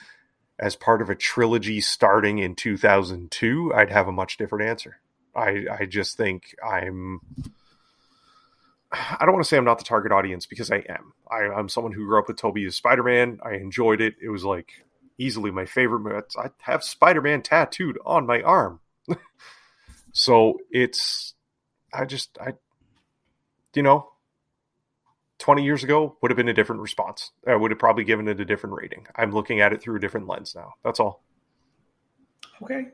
as 0.59 0.76
part 0.76 1.03
of 1.03 1.11
a 1.11 1.16
trilogy 1.16 1.80
starting 1.83 2.39
in 2.39 2.57
2002, 2.57 3.72
I'd 3.74 3.91
have 3.91 4.09
a 4.09 4.12
much 4.12 4.39
different 4.39 4.68
answer. 4.70 5.01
I 5.35 5.66
I 5.80 5.87
just 5.87 6.16
think 6.16 6.55
I'm 6.64 7.20
I 8.93 9.24
don't 9.24 9.33
want 9.33 9.45
to 9.45 9.49
say 9.49 9.57
I'm 9.57 9.64
not 9.64 9.78
the 9.78 9.85
target 9.85 10.12
audience 10.12 10.45
because 10.45 10.70
I 10.70 10.85
am. 10.89 11.14
I, 11.30 11.45
I'm 11.45 11.68
someone 11.68 11.93
who 11.93 12.05
grew 12.05 12.18
up 12.18 12.28
with 12.28 12.37
Tobey 12.37 12.66
as 12.66 12.76
Spider 12.76 13.03
Man. 13.03 13.39
I 13.43 13.55
enjoyed 13.55 14.01
it. 14.03 14.14
It 14.20 14.28
was 14.28 14.45
like 14.45 14.70
easily 15.16 15.51
my 15.51 15.64
favorite. 15.64 16.35
I 16.39 16.51
have 16.61 16.85
Spider 16.85 17.22
Man 17.22 17.43
tattooed 17.43 17.99
on 18.05 18.26
my 18.26 18.43
arm. 18.43 18.80
so 20.12 20.59
it's, 20.70 21.35
I 21.93 22.05
just, 22.05 22.37
I, 22.39 22.53
you 23.74 23.83
know, 23.83 24.12
20 25.39 25.64
years 25.64 25.83
ago 25.83 26.16
would 26.20 26.30
have 26.30 26.37
been 26.37 26.49
a 26.49 26.55
different 26.55 26.83
response. 26.83 27.30
I 27.47 27.57
would 27.57 27.70
have 27.70 27.80
probably 27.80 28.05
given 28.05 28.28
it 28.28 28.41
a 28.41 28.45
different 28.45 28.76
rating. 28.76 29.07
I'm 29.16 29.33
looking 29.33 29.61
at 29.61 29.72
it 29.72 29.80
through 29.80 29.97
a 29.97 30.01
different 30.01 30.28
lens 30.28 30.55
now. 30.55 30.74
That's 30.85 31.01
all. 31.01 31.22
Okay. 32.62 32.89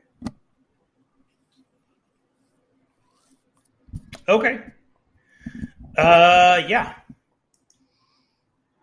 Okay. 4.29 4.59
Uh, 5.97 6.61
yeah. 6.67 6.93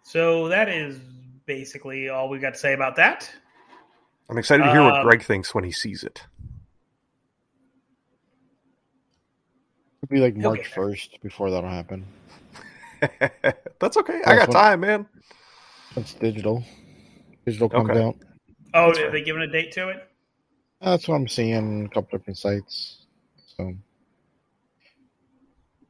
So 0.03 0.49
that 0.49 0.69
is 0.69 0.99
basically 1.47 2.09
all 2.09 2.29
we've 2.29 2.41
got 2.41 2.55
to 2.55 2.59
say 2.59 2.75
about 2.75 2.97
that. 2.97 3.31
I'm 4.29 4.39
excited 4.39 4.65
to 4.65 4.71
hear 4.71 4.83
what 4.83 4.97
Um, 4.97 5.03
Greg 5.07 5.23
thinks 5.23 5.55
when 5.55 5.63
he 5.65 5.71
sees 5.71 6.03
it. 6.03 6.27
It'll 10.03 10.13
be 10.13 10.21
like 10.21 10.37
March 10.37 10.67
first 10.67 11.21
before 11.23 11.51
that'll 11.51 11.71
happen. 11.71 12.05
That's 13.81 13.97
okay. 13.97 14.21
I 14.27 14.37
got 14.37 14.51
time, 14.51 14.81
man. 14.81 15.07
It's 15.97 16.15
digital. 16.15 16.65
Digital 17.47 17.69
comes 17.69 17.91
Okay. 17.91 18.03
out. 18.03 18.17
Oh, 18.75 18.87
That's 18.89 18.99
are 18.99 19.03
fair. 19.03 19.11
they 19.13 19.23
giving 19.23 19.43
a 19.43 19.47
date 19.47 19.71
to 19.73 19.91
it? 19.91 20.09
That's 20.81 21.07
what 21.09 21.15
I'm 21.15 21.29
seeing 21.29 21.87
a 21.87 21.89
couple 21.89 22.19
different 22.19 22.39
sites. 22.39 23.07
So 23.57 23.75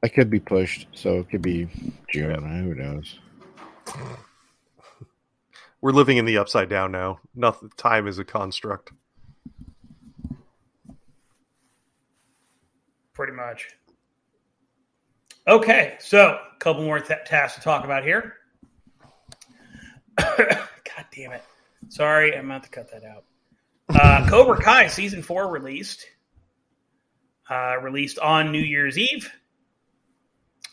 I 0.03 0.09
could 0.09 0.31
be 0.31 0.41
pushed, 0.41 0.87
so 0.93 1.19
it 1.19 1.31
could 1.31 1.43
be 1.43 1.69
June. 2.11 2.45
Who 2.65 2.75
knows? 2.75 3.19
We're 5.81 5.93
living 5.93 6.17
in 6.17 6.25
the 6.25 6.39
upside 6.39 6.69
down 6.69 6.93
now. 6.93 7.21
Nothing. 7.35 7.71
Time 7.77 8.07
is 8.07 8.19
a 8.19 8.25
construct. 8.25 8.93
Pretty 13.15 13.33
much. 13.33 13.69
Okay, 15.49 15.97
so 16.01 16.39
a 16.55 16.59
couple 16.59 16.83
more 16.83 16.99
th- 16.99 17.21
tasks 17.25 17.57
to 17.57 17.63
talk 17.63 17.85
about 17.85 18.03
here. 18.05 18.35
God 20.19 21.07
damn 21.15 21.33
it. 21.33 21.43
Sorry, 21.89 22.37
I'm 22.37 22.47
about 22.47 22.65
to 22.65 22.69
cut 22.69 22.91
that 22.91 23.05
out. 23.05 23.25
Uh, 23.89 24.29
Cobra 24.29 24.61
Kai 24.61 24.89
season 24.89 25.23
four 25.23 25.49
released. 25.49 26.05
Uh, 27.49 27.77
released 27.81 28.19
on 28.19 28.51
New 28.51 28.59
Year's 28.59 28.99
Eve. 28.99 29.31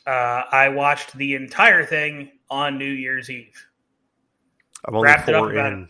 Uh, 0.05 0.43
I 0.51 0.69
watched 0.69 1.15
the 1.17 1.35
entire 1.35 1.85
thing 1.85 2.31
on 2.49 2.77
New 2.77 2.85
Year's 2.91 3.29
Eve. 3.29 3.67
I'm 4.85 4.95
only 4.95 5.07
Wrapped 5.07 5.25
four 5.29 5.53
in. 5.55 5.87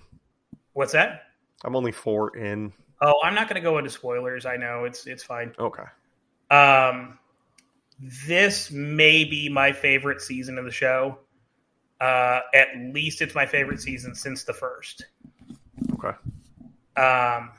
What's 0.73 0.93
that? 0.93 1.23
I'm 1.63 1.75
only 1.75 1.91
four 1.91 2.35
in. 2.37 2.71
Oh, 3.01 3.15
I'm 3.23 3.33
not 3.33 3.49
going 3.49 3.61
to 3.61 3.67
go 3.67 3.77
into 3.77 3.89
spoilers. 3.89 4.45
I 4.45 4.55
know 4.55 4.85
it's 4.85 5.07
it's 5.07 5.23
fine. 5.23 5.53
Okay. 5.59 5.83
Um, 6.51 7.17
this 8.27 8.69
may 8.71 9.23
be 9.23 9.49
my 9.49 9.71
favorite 9.71 10.21
season 10.21 10.57
of 10.57 10.65
the 10.65 10.71
show. 10.71 11.17
Uh, 11.99 12.41
at 12.53 12.67
least 12.93 13.21
it's 13.21 13.33
my 13.33 13.45
favorite 13.45 13.81
season 13.81 14.13
since 14.13 14.43
the 14.43 14.53
first. 14.53 15.05
Okay. 15.93 16.15
Um, 17.01 17.51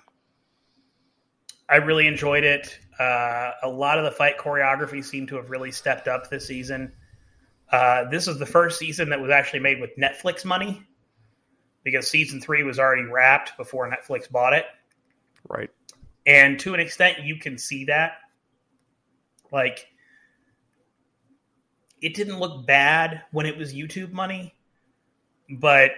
I 1.69 1.77
really 1.77 2.07
enjoyed 2.07 2.45
it. 2.45 2.79
Uh, 2.99 3.53
a 3.63 3.69
lot 3.69 3.99
of 3.99 4.05
the 4.05 4.11
fight 4.11 4.39
choreography 4.39 5.05
seemed 5.05 5.29
to 5.29 5.37
have 5.37 5.51
really 5.51 5.73
stepped 5.73 6.09
up 6.09 6.31
this 6.31 6.47
season. 6.47 6.93
Uh, 7.73 8.05
this 8.11 8.29
is 8.29 8.39
the 8.39 8.47
first 8.47 8.79
season 8.79 9.09
that 9.11 9.21
was 9.21 9.31
actually 9.31 9.61
made 9.61 9.81
with 9.81 9.97
Netflix 9.97 10.45
money 10.45 10.83
because 11.83 12.09
season 12.09 12.41
three 12.41 12.63
was 12.63 12.79
already 12.79 13.05
wrapped 13.05 13.57
before 13.57 13.91
Netflix 13.91 14.31
bought 14.31 14.53
it. 14.53 14.65
Right. 15.49 15.71
And 16.27 16.59
to 16.61 16.75
an 16.75 16.81
extent, 16.81 17.25
you 17.25 17.37
can 17.37 17.59
see 17.59 17.85
that. 17.87 18.19
Like, 19.53 19.87
it 22.01 22.15
didn't 22.15 22.39
look 22.39 22.67
bad 22.67 23.23
when 23.33 23.47
it 23.47 23.57
was 23.57 23.75
YouTube 23.75 24.13
money, 24.13 24.55
but 25.51 25.93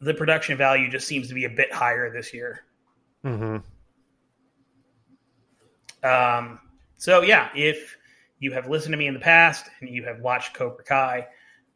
the 0.00 0.14
production 0.14 0.56
value 0.56 0.90
just 0.90 1.06
seems 1.06 1.28
to 1.28 1.34
be 1.34 1.44
a 1.44 1.50
bit 1.50 1.72
higher 1.72 2.10
this 2.12 2.32
year. 2.34 2.64
Mm-hmm. 3.24 3.58
Um, 6.02 6.60
so 6.96 7.22
yeah, 7.22 7.48
if 7.54 7.96
you 8.38 8.52
have 8.52 8.68
listened 8.68 8.92
to 8.92 8.98
me 8.98 9.06
in 9.06 9.14
the 9.14 9.20
past 9.20 9.68
and 9.80 9.88
you 9.88 10.04
have 10.04 10.20
watched 10.20 10.54
Cobra 10.54 10.84
Kai, 10.84 11.26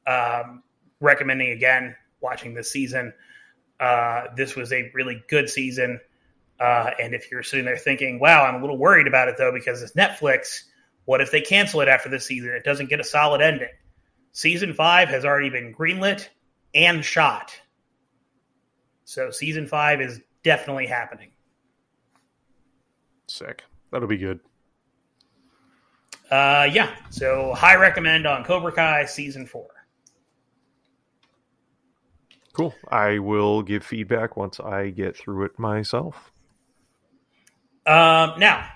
um, 0.06 0.62
recommending 1.00 1.52
again 1.52 1.96
watching 2.20 2.54
this 2.54 2.70
season. 2.70 3.12
Uh, 3.78 4.24
this 4.36 4.54
was 4.54 4.72
a 4.72 4.90
really 4.94 5.22
good 5.28 5.48
season. 5.48 6.00
Uh, 6.58 6.90
and 7.00 7.14
if 7.14 7.30
you're 7.30 7.42
sitting 7.42 7.64
there 7.64 7.78
thinking, 7.78 8.20
wow, 8.20 8.44
I'm 8.44 8.56
a 8.56 8.60
little 8.60 8.76
worried 8.76 9.06
about 9.06 9.28
it 9.28 9.36
though, 9.38 9.52
because 9.52 9.80
it's 9.82 9.92
Netflix, 9.92 10.64
what 11.06 11.22
if 11.22 11.30
they 11.30 11.40
cancel 11.40 11.80
it 11.80 11.88
after 11.88 12.10
this 12.10 12.26
season? 12.26 12.50
It 12.50 12.64
doesn't 12.64 12.90
get 12.90 13.00
a 13.00 13.04
solid 13.04 13.40
ending. 13.40 13.70
Season 14.32 14.74
five 14.74 15.08
has 15.08 15.24
already 15.24 15.48
been 15.48 15.74
greenlit 15.74 16.28
and 16.74 17.04
shot. 17.04 17.52
So 19.04 19.30
season 19.30 19.66
five 19.66 20.00
is 20.00 20.20
definitely 20.44 20.86
happening. 20.86 21.30
Sick. 23.26 23.64
That'll 23.90 24.08
be 24.08 24.18
good. 24.18 24.40
Uh, 26.30 26.68
yeah. 26.72 26.94
So 27.10 27.52
high 27.54 27.76
recommend 27.76 28.26
on 28.26 28.44
Cobra 28.44 28.72
Kai 28.72 29.04
season 29.04 29.46
four. 29.46 29.68
Cool. 32.52 32.74
I 32.88 33.18
will 33.18 33.62
give 33.62 33.84
feedback 33.84 34.36
once 34.36 34.60
I 34.60 34.90
get 34.90 35.16
through 35.16 35.44
it 35.46 35.58
myself. 35.58 36.32
Um, 37.86 38.34
now, 38.38 38.68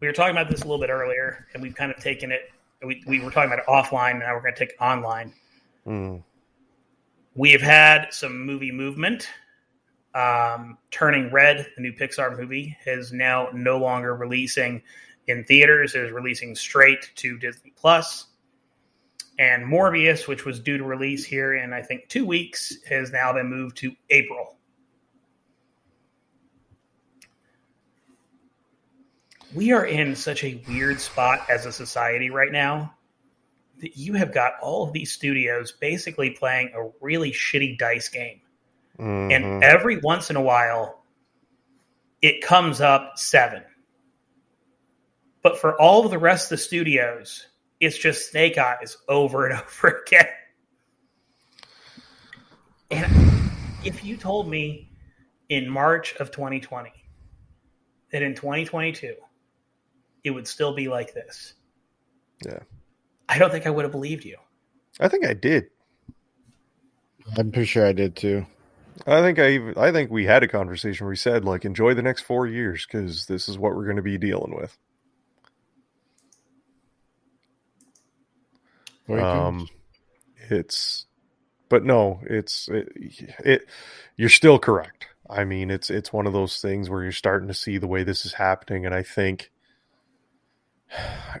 we 0.00 0.06
were 0.06 0.12
talking 0.12 0.32
about 0.32 0.48
this 0.48 0.60
a 0.60 0.64
little 0.64 0.78
bit 0.78 0.90
earlier, 0.90 1.46
and 1.52 1.62
we've 1.62 1.74
kind 1.74 1.90
of 1.90 1.98
taken 1.98 2.30
it. 2.30 2.50
We, 2.84 3.02
we 3.06 3.20
were 3.20 3.30
talking 3.30 3.50
about 3.50 3.60
it 3.60 3.66
offline. 3.66 4.20
Now 4.20 4.34
we're 4.34 4.42
going 4.42 4.54
to 4.54 4.58
take 4.58 4.70
it 4.70 4.80
online. 4.80 5.32
Mm. 5.86 6.22
We 7.34 7.50
have 7.52 7.62
had 7.62 8.08
some 8.12 8.44
movie 8.44 8.70
movement. 8.70 9.28
Um, 10.14 10.78
Turning 10.90 11.30
Red, 11.32 11.66
the 11.76 11.82
new 11.82 11.92
Pixar 11.92 12.38
movie, 12.38 12.76
is 12.86 13.12
now 13.12 13.48
no 13.52 13.78
longer 13.78 14.14
releasing 14.14 14.82
in 15.26 15.44
theaters. 15.44 15.94
It 15.94 16.04
is 16.04 16.12
releasing 16.12 16.54
straight 16.54 17.10
to 17.16 17.38
Disney 17.38 17.72
Plus. 17.76 18.26
And 19.38 19.64
Morbius, 19.64 20.28
which 20.28 20.44
was 20.44 20.60
due 20.60 20.78
to 20.78 20.84
release 20.84 21.24
here 21.24 21.54
in 21.54 21.72
I 21.72 21.82
think 21.82 22.08
two 22.08 22.24
weeks, 22.24 22.76
has 22.88 23.10
now 23.10 23.32
been 23.32 23.48
moved 23.48 23.76
to 23.78 23.92
April. 24.10 24.56
We 29.54 29.72
are 29.72 29.86
in 29.86 30.14
such 30.14 30.44
a 30.44 30.62
weird 30.68 31.00
spot 31.00 31.40
as 31.48 31.66
a 31.66 31.72
society 31.72 32.30
right 32.30 32.50
now 32.52 32.94
that 33.80 33.96
you 33.96 34.14
have 34.14 34.32
got 34.32 34.54
all 34.62 34.86
of 34.86 34.92
these 34.92 35.12
studios 35.12 35.72
basically 35.72 36.30
playing 36.30 36.72
a 36.74 36.90
really 37.00 37.32
shitty 37.32 37.78
dice 37.78 38.08
game. 38.08 38.40
Mhm. 38.98 39.32
And 39.32 39.64
every 39.64 39.98
once 39.98 40.30
in 40.30 40.36
a 40.36 40.40
while, 40.42 41.04
it 42.22 42.42
comes 42.42 42.80
up 42.80 43.18
seven. 43.18 43.62
But 45.42 45.58
for 45.58 45.78
all 45.80 46.04
of 46.04 46.10
the 46.10 46.18
rest 46.18 46.46
of 46.46 46.50
the 46.58 46.62
studios, 46.62 47.46
it's 47.80 47.98
just 47.98 48.30
Snake 48.30 48.56
Eyes 48.56 48.96
over 49.08 49.46
and 49.46 49.60
over 49.60 50.02
again. 50.06 50.28
And 52.90 53.12
if 53.84 54.04
you 54.04 54.16
told 54.16 54.48
me 54.48 54.90
in 55.48 55.68
March 55.68 56.14
of 56.16 56.30
2020 56.30 56.90
that 58.12 58.22
in 58.22 58.34
2022 58.34 59.14
it 60.22 60.30
would 60.30 60.46
still 60.48 60.74
be 60.74 60.88
like 60.88 61.12
this, 61.12 61.54
Yeah. 62.46 62.60
I 63.28 63.38
don't 63.38 63.50
think 63.50 63.66
I 63.66 63.70
would 63.70 63.84
have 63.84 63.92
believed 63.92 64.24
you. 64.24 64.36
I 65.00 65.08
think 65.08 65.26
I 65.26 65.34
did. 65.34 65.68
I'm 67.36 67.50
pretty 67.50 67.66
sure 67.66 67.86
I 67.86 67.92
did 67.92 68.16
too. 68.16 68.46
I 69.06 69.20
think 69.20 69.38
I 69.38 69.50
even, 69.50 69.74
I 69.76 69.92
think 69.92 70.10
we 70.10 70.24
had 70.24 70.42
a 70.42 70.48
conversation 70.48 71.04
where 71.04 71.10
we 71.10 71.16
said 71.16 71.44
like 71.44 71.64
enjoy 71.64 71.94
the 71.94 72.02
next 72.02 72.22
four 72.22 72.46
years 72.46 72.86
because 72.86 73.26
this 73.26 73.48
is 73.48 73.58
what 73.58 73.74
we're 73.74 73.84
going 73.84 73.96
to 73.96 74.02
be 74.02 74.18
dealing 74.18 74.54
with. 74.54 74.76
Um, 79.22 79.68
it's, 80.50 81.06
but 81.68 81.84
no, 81.84 82.20
it's 82.24 82.68
it, 82.68 82.88
it. 83.44 83.66
You're 84.16 84.28
still 84.28 84.58
correct. 84.58 85.06
I 85.28 85.44
mean, 85.44 85.70
it's 85.70 85.90
it's 85.90 86.12
one 86.12 86.26
of 86.26 86.32
those 86.32 86.60
things 86.60 86.88
where 86.88 87.02
you're 87.02 87.12
starting 87.12 87.48
to 87.48 87.54
see 87.54 87.78
the 87.78 87.86
way 87.86 88.02
this 88.04 88.24
is 88.24 88.34
happening, 88.34 88.86
and 88.86 88.94
I 88.94 89.02
think, 89.02 89.50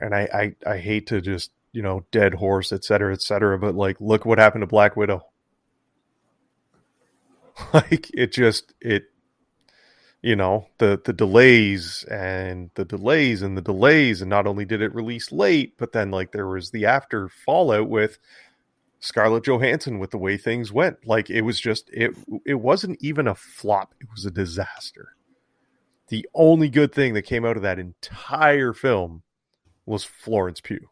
and 0.00 0.14
I 0.14 0.54
I, 0.66 0.72
I 0.72 0.78
hate 0.78 1.06
to 1.08 1.20
just 1.20 1.52
you 1.72 1.82
know 1.82 2.04
dead 2.10 2.34
horse, 2.34 2.72
et 2.72 2.84
cetera, 2.84 3.12
et 3.12 3.22
cetera, 3.22 3.58
but 3.58 3.74
like 3.74 4.00
look 4.00 4.24
what 4.24 4.38
happened 4.38 4.62
to 4.62 4.66
Black 4.66 4.96
Widow. 4.96 5.26
like 7.74 8.10
it 8.14 8.32
just 8.32 8.74
it 8.80 9.04
you 10.22 10.34
know 10.34 10.66
the 10.78 11.00
the 11.04 11.12
delays 11.12 12.04
and 12.10 12.70
the 12.74 12.84
delays 12.84 13.42
and 13.42 13.56
the 13.56 13.62
delays 13.62 14.20
and 14.20 14.30
not 14.30 14.46
only 14.46 14.64
did 14.64 14.82
it 14.82 14.94
release 14.94 15.30
late 15.30 15.76
but 15.78 15.92
then 15.92 16.10
like 16.10 16.32
there 16.32 16.48
was 16.48 16.70
the 16.70 16.86
after 16.86 17.28
fallout 17.28 17.88
with 17.88 18.18
Scarlett 19.04 19.44
Johansson 19.44 19.98
with 19.98 20.12
the 20.12 20.18
way 20.18 20.38
things 20.38 20.72
went. 20.72 21.06
Like 21.06 21.28
it 21.28 21.42
was 21.42 21.60
just 21.60 21.90
it 21.92 22.16
it 22.46 22.54
wasn't 22.54 22.96
even 23.02 23.28
a 23.28 23.34
flop. 23.34 23.94
It 24.00 24.08
was 24.10 24.24
a 24.24 24.30
disaster. 24.30 25.14
The 26.08 26.26
only 26.34 26.70
good 26.70 26.94
thing 26.94 27.12
that 27.12 27.22
came 27.22 27.44
out 27.44 27.58
of 27.58 27.62
that 27.64 27.78
entire 27.78 28.72
film 28.72 29.22
was 29.84 30.04
Florence 30.04 30.62
Pugh. 30.62 30.88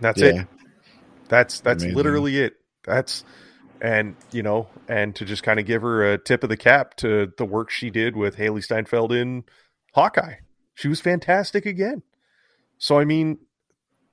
That's 0.00 0.20
it. 0.20 0.48
That's 1.28 1.60
that's 1.60 1.84
Amazing. 1.84 1.96
literally 1.96 2.38
it. 2.38 2.54
That's 2.84 3.24
and 3.80 4.16
you 4.32 4.42
know, 4.42 4.68
and 4.88 5.14
to 5.16 5.24
just 5.24 5.42
kind 5.42 5.60
of 5.60 5.66
give 5.66 5.82
her 5.82 6.12
a 6.12 6.18
tip 6.18 6.42
of 6.42 6.48
the 6.48 6.56
cap 6.56 6.96
to 6.96 7.32
the 7.36 7.44
work 7.44 7.70
she 7.70 7.90
did 7.90 8.16
with 8.16 8.36
Hailee 8.36 8.64
Steinfeld 8.64 9.12
in 9.12 9.44
Hawkeye. 9.94 10.36
She 10.74 10.88
was 10.88 11.00
fantastic 11.00 11.66
again. 11.66 12.02
So 12.78 12.98
I 12.98 13.04
mean, 13.04 13.38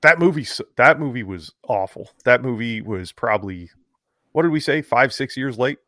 that 0.02 0.18
movie 0.18 0.46
that 0.76 0.98
movie 0.98 1.22
was 1.22 1.52
awful. 1.68 2.10
That 2.24 2.42
movie 2.42 2.80
was 2.80 3.12
probably 3.12 3.70
what 4.32 4.42
did 4.42 4.52
we 4.52 4.60
say? 4.60 4.82
5 4.82 5.12
6 5.12 5.36
years 5.36 5.58
late. 5.58 5.78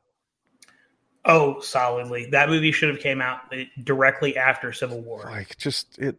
Oh, 1.25 1.59
solidly. 1.61 2.27
That 2.31 2.49
movie 2.49 2.71
should 2.71 2.89
have 2.89 3.01
came 3.01 3.21
out 3.21 3.41
uh, 3.53 3.65
directly 3.83 4.37
after 4.37 4.73
Civil 4.73 5.01
War. 5.01 5.25
Like 5.25 5.57
just 5.59 5.99
it 5.99 6.19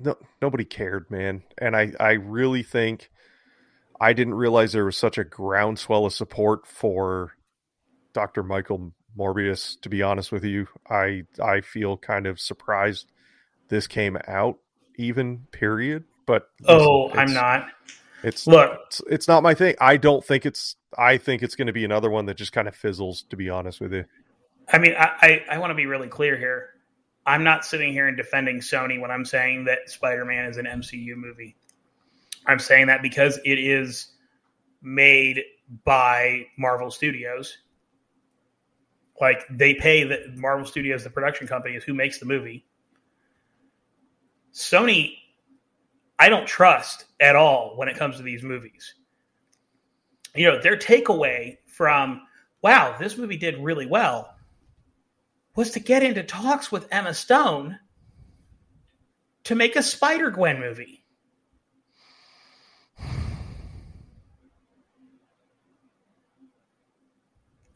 no, 0.00 0.16
nobody 0.40 0.64
cared, 0.64 1.10
man. 1.10 1.42
And 1.58 1.76
I 1.76 1.92
I 1.98 2.12
really 2.12 2.62
think 2.62 3.10
I 4.00 4.12
didn't 4.12 4.34
realize 4.34 4.72
there 4.72 4.84
was 4.84 4.96
such 4.96 5.18
a 5.18 5.24
groundswell 5.24 6.06
of 6.06 6.12
support 6.12 6.66
for 6.66 7.32
Dr. 8.12 8.42
Michael 8.42 8.92
Morbius 9.18 9.80
to 9.80 9.88
be 9.88 10.02
honest 10.02 10.32
with 10.32 10.44
you. 10.44 10.66
I 10.90 11.22
I 11.42 11.60
feel 11.60 11.96
kind 11.96 12.26
of 12.26 12.40
surprised 12.40 13.10
this 13.68 13.86
came 13.86 14.18
out 14.28 14.58
even 14.96 15.46
period, 15.52 16.04
but 16.26 16.48
Oh, 16.66 17.10
I'm 17.12 17.32
not. 17.32 17.68
It's 18.22 18.46
Look, 18.46 18.78
it's, 18.86 19.02
it's 19.08 19.28
not 19.28 19.42
my 19.42 19.54
thing. 19.54 19.76
I 19.80 19.96
don't 19.96 20.24
think 20.24 20.46
it's 20.46 20.76
I 20.96 21.18
think 21.18 21.42
it's 21.42 21.54
going 21.54 21.66
to 21.66 21.72
be 21.72 21.84
another 21.84 22.10
one 22.10 22.26
that 22.26 22.36
just 22.36 22.52
kind 22.52 22.68
of 22.68 22.74
fizzles 22.74 23.22
to 23.30 23.36
be 23.36 23.50
honest 23.50 23.80
with 23.80 23.92
you. 23.92 24.04
I 24.68 24.78
mean, 24.78 24.94
I, 24.98 25.10
I, 25.20 25.44
I 25.52 25.58
want 25.58 25.70
to 25.70 25.74
be 25.74 25.86
really 25.86 26.08
clear 26.08 26.36
here. 26.36 26.70
I'm 27.24 27.44
not 27.44 27.64
sitting 27.64 27.92
here 27.92 28.08
and 28.08 28.16
defending 28.16 28.60
Sony 28.60 29.00
when 29.00 29.10
I'm 29.10 29.24
saying 29.24 29.64
that 29.64 29.90
Spider 29.90 30.24
Man 30.24 30.46
is 30.46 30.56
an 30.56 30.66
MCU 30.66 31.16
movie. 31.16 31.56
I'm 32.46 32.58
saying 32.58 32.86
that 32.86 33.02
because 33.02 33.38
it 33.44 33.58
is 33.58 34.12
made 34.82 35.42
by 35.84 36.46
Marvel 36.56 36.90
Studios. 36.90 37.58
Like 39.20 39.44
they 39.50 39.74
pay 39.74 40.04
the 40.04 40.32
Marvel 40.36 40.66
Studios, 40.66 41.04
the 41.04 41.10
production 41.10 41.46
company, 41.46 41.74
is 41.74 41.84
who 41.84 41.94
makes 41.94 42.18
the 42.18 42.26
movie. 42.26 42.66
Sony, 44.52 45.16
I 46.18 46.28
don't 46.28 46.46
trust 46.46 47.06
at 47.20 47.36
all 47.36 47.76
when 47.76 47.88
it 47.88 47.96
comes 47.96 48.16
to 48.16 48.22
these 48.22 48.42
movies. 48.42 48.94
You 50.34 50.50
know, 50.50 50.60
their 50.60 50.76
takeaway 50.76 51.56
from 51.66 52.22
wow, 52.62 52.96
this 52.98 53.16
movie 53.16 53.36
did 53.36 53.58
really 53.58 53.86
well 53.86 54.34
was 55.54 55.70
to 55.70 55.80
get 55.80 56.02
into 56.02 56.22
talks 56.22 56.70
with 56.70 56.88
Emma 56.90 57.14
Stone 57.14 57.78
to 59.44 59.54
make 59.54 59.76
a 59.76 59.82
Spider 59.82 60.30
Gwen 60.30 60.60
movie. 60.60 61.02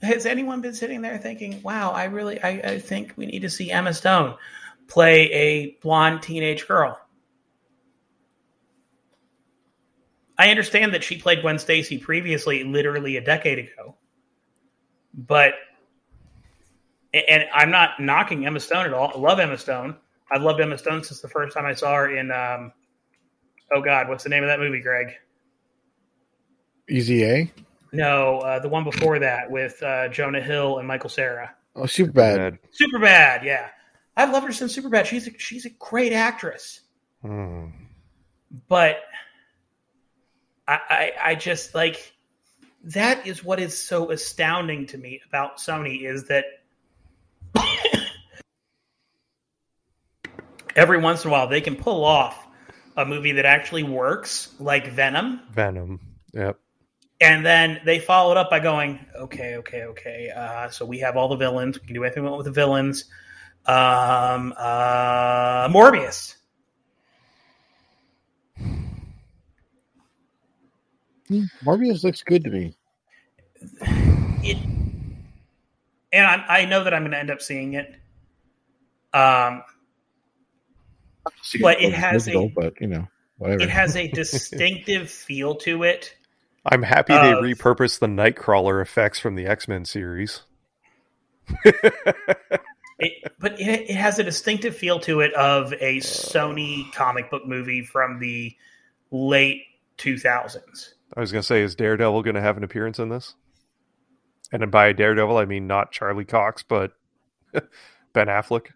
Has 0.03 0.25
anyone 0.25 0.61
been 0.61 0.75
sitting 0.75 1.03
there 1.03 1.19
thinking, 1.19 1.61
wow, 1.63 1.91
I 1.91 2.05
really 2.05 2.43
I, 2.43 2.49
I 2.49 2.79
think 2.79 3.13
we 3.17 3.27
need 3.27 3.41
to 3.41 3.51
see 3.51 3.71
Emma 3.71 3.93
Stone 3.93 4.37
play 4.89 5.31
a 5.33 5.77
blonde 5.83 6.23
teenage 6.23 6.67
girl? 6.67 6.99
I 10.39 10.51
understand 10.51 10.95
that 10.95 11.05
she 11.05 11.19
played 11.19 11.43
Gwen 11.43 11.59
Stacy 11.59 11.99
previously, 11.99 12.65
literally 12.65 13.19
a 13.19 13.21
decade 13.21 13.59
ago. 13.59 13.95
But 15.13 15.55
and 17.13 17.45
I'm 17.53 17.71
not 17.71 18.01
knocking 18.01 18.47
Emma 18.47 18.61
Stone 18.61 18.87
at 18.87 18.95
all. 18.95 19.13
I 19.15 19.19
love 19.19 19.39
Emma 19.39 19.59
Stone. 19.59 19.97
I've 20.31 20.43
loved 20.43 20.61
Emma 20.61 20.79
Stone 20.79 21.05
since 21.05 21.21
the 21.21 21.29
first 21.29 21.55
time 21.55 21.67
I 21.67 21.75
saw 21.75 21.95
her 21.95 22.17
in 22.17 22.31
um, 22.31 22.73
oh 23.71 23.83
god, 23.83 24.09
what's 24.09 24.25
the 24.25 24.31
name 24.31 24.43
of 24.43 24.49
that 24.49 24.61
movie, 24.61 24.81
Greg? 24.81 25.15
Easy 26.89 27.25
A. 27.25 27.53
No, 27.93 28.38
uh, 28.38 28.59
the 28.61 28.68
one 28.68 28.84
before 28.84 29.18
that 29.18 29.51
with 29.51 29.82
uh, 29.82 30.09
Jonah 30.09 30.41
Hill 30.41 30.78
and 30.78 30.86
Michael 30.86 31.11
Cera. 31.11 31.55
Oh, 31.74 31.82
Superbad. 31.82 32.59
Super 32.70 32.99
bad. 32.99 33.45
Yeah, 33.45 33.68
I've 34.16 34.30
loved 34.30 34.47
her 34.47 34.53
since 34.53 34.76
Superbad. 34.76 35.07
She's 35.07 35.26
a, 35.28 35.38
she's 35.38 35.66
a 35.66 35.70
great 35.70 36.12
actress. 36.12 36.80
Hmm. 37.22 37.66
But 38.68 39.01
I, 40.66 40.78
I 40.88 41.12
I 41.30 41.34
just 41.34 41.74
like 41.74 42.12
that 42.84 43.26
is 43.26 43.45
what 43.45 43.61
is 43.61 43.76
so 43.76 44.11
astounding 44.11 44.86
to 44.86 44.99
me 44.99 45.20
about 45.28 45.59
Sony 45.59 46.03
is 46.03 46.28
that 46.28 46.45
every 50.76 50.99
once 50.99 51.24
in 51.24 51.30
a 51.30 51.32
while 51.32 51.47
they 51.47 51.61
can 51.61 51.76
pull 51.76 52.05
off 52.05 52.47
a 52.97 53.05
movie 53.05 53.32
that 53.32 53.45
actually 53.45 53.82
works, 53.82 54.55
like 54.59 54.88
Venom. 54.88 55.41
Venom. 55.53 56.01
Yep. 56.32 56.59
And 57.21 57.45
then 57.45 57.81
they 57.85 57.99
followed 57.99 58.39
up 58.39 58.49
by 58.49 58.61
going, 58.61 59.05
okay, 59.14 59.57
okay, 59.57 59.83
okay. 59.85 60.31
Uh, 60.35 60.71
so 60.71 60.87
we 60.87 61.01
have 61.01 61.16
all 61.16 61.29
the 61.29 61.37
villains. 61.37 61.79
We 61.79 61.87
can 61.87 61.95
do 61.95 62.05
anything 62.05 62.23
we 62.23 62.31
want 62.31 62.39
with 62.39 62.47
the 62.47 62.53
villains. 62.53 63.05
Um, 63.66 64.55
uh, 64.57 65.68
Morbius. 65.68 66.37
Morbius 71.62 72.03
looks 72.03 72.23
good 72.23 72.45
to 72.45 72.51
me. 72.51 72.75
It, 74.43 74.57
and 76.12 76.27
I, 76.27 76.61
I 76.61 76.64
know 76.64 76.85
that 76.85 76.95
I'm 76.95 77.03
going 77.03 77.12
to 77.12 77.18
end 77.18 77.31
up 77.31 77.43
seeing 77.43 77.75
it. 77.75 77.95
Um, 79.12 79.62
but 81.61 81.83
it 81.83 81.93
has 81.93 82.29
a, 82.29 82.49
but 82.49 82.81
you 82.81 82.87
know, 82.87 83.07
whatever. 83.37 83.62
It 83.62 83.68
has 83.68 83.95
a 83.97 84.09
distinctive 84.12 85.11
feel 85.11 85.57
to 85.57 85.83
it. 85.83 86.14
I'm 86.65 86.83
happy 86.83 87.15
they 87.15 87.33
uh, 87.33 87.41
repurposed 87.41 88.01
the 88.01 88.07
Nightcrawler 88.07 88.83
effects 88.83 89.19
from 89.19 89.35
the 89.35 89.47
X 89.47 89.67
Men 89.67 89.85
series. 89.85 90.43
it, 91.65 93.33
but 93.39 93.59
it, 93.59 93.91
it, 93.91 93.97
has 93.97 94.19
a 94.19 94.25
distinctive 94.25 94.77
feel 94.77 95.01
to 95.01 95.21
it 95.21 95.33
of 95.35 95.73
a 95.75 95.99
Sony 95.99 96.93
comic 96.93 97.31
book 97.31 97.47
movie 97.47 97.83
from 97.83 98.21
the 98.21 98.55
late 99.11 99.63
2000s. 99.99 100.91
I 101.17 101.21
was 101.21 101.33
going 101.33 101.43
to 101.43 101.47
say, 101.47 101.63
is 101.63 101.75
Daredevil 101.75 102.23
going 102.23 102.37
to 102.37 102.41
have 102.41 102.57
an 102.57 102.63
appearance 102.63 102.99
in 102.99 103.09
this? 103.09 103.35
And 104.53 104.71
by 104.71 104.93
Daredevil, 104.93 105.37
I 105.37 105.45
mean 105.45 105.67
not 105.67 105.93
Charlie 105.93 106.25
Cox, 106.25 106.63
but 106.63 106.93
Ben 108.13 108.27
Affleck. 108.27 108.67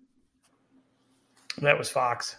That 1.58 1.78
was 1.78 1.88
Fox. 1.88 2.36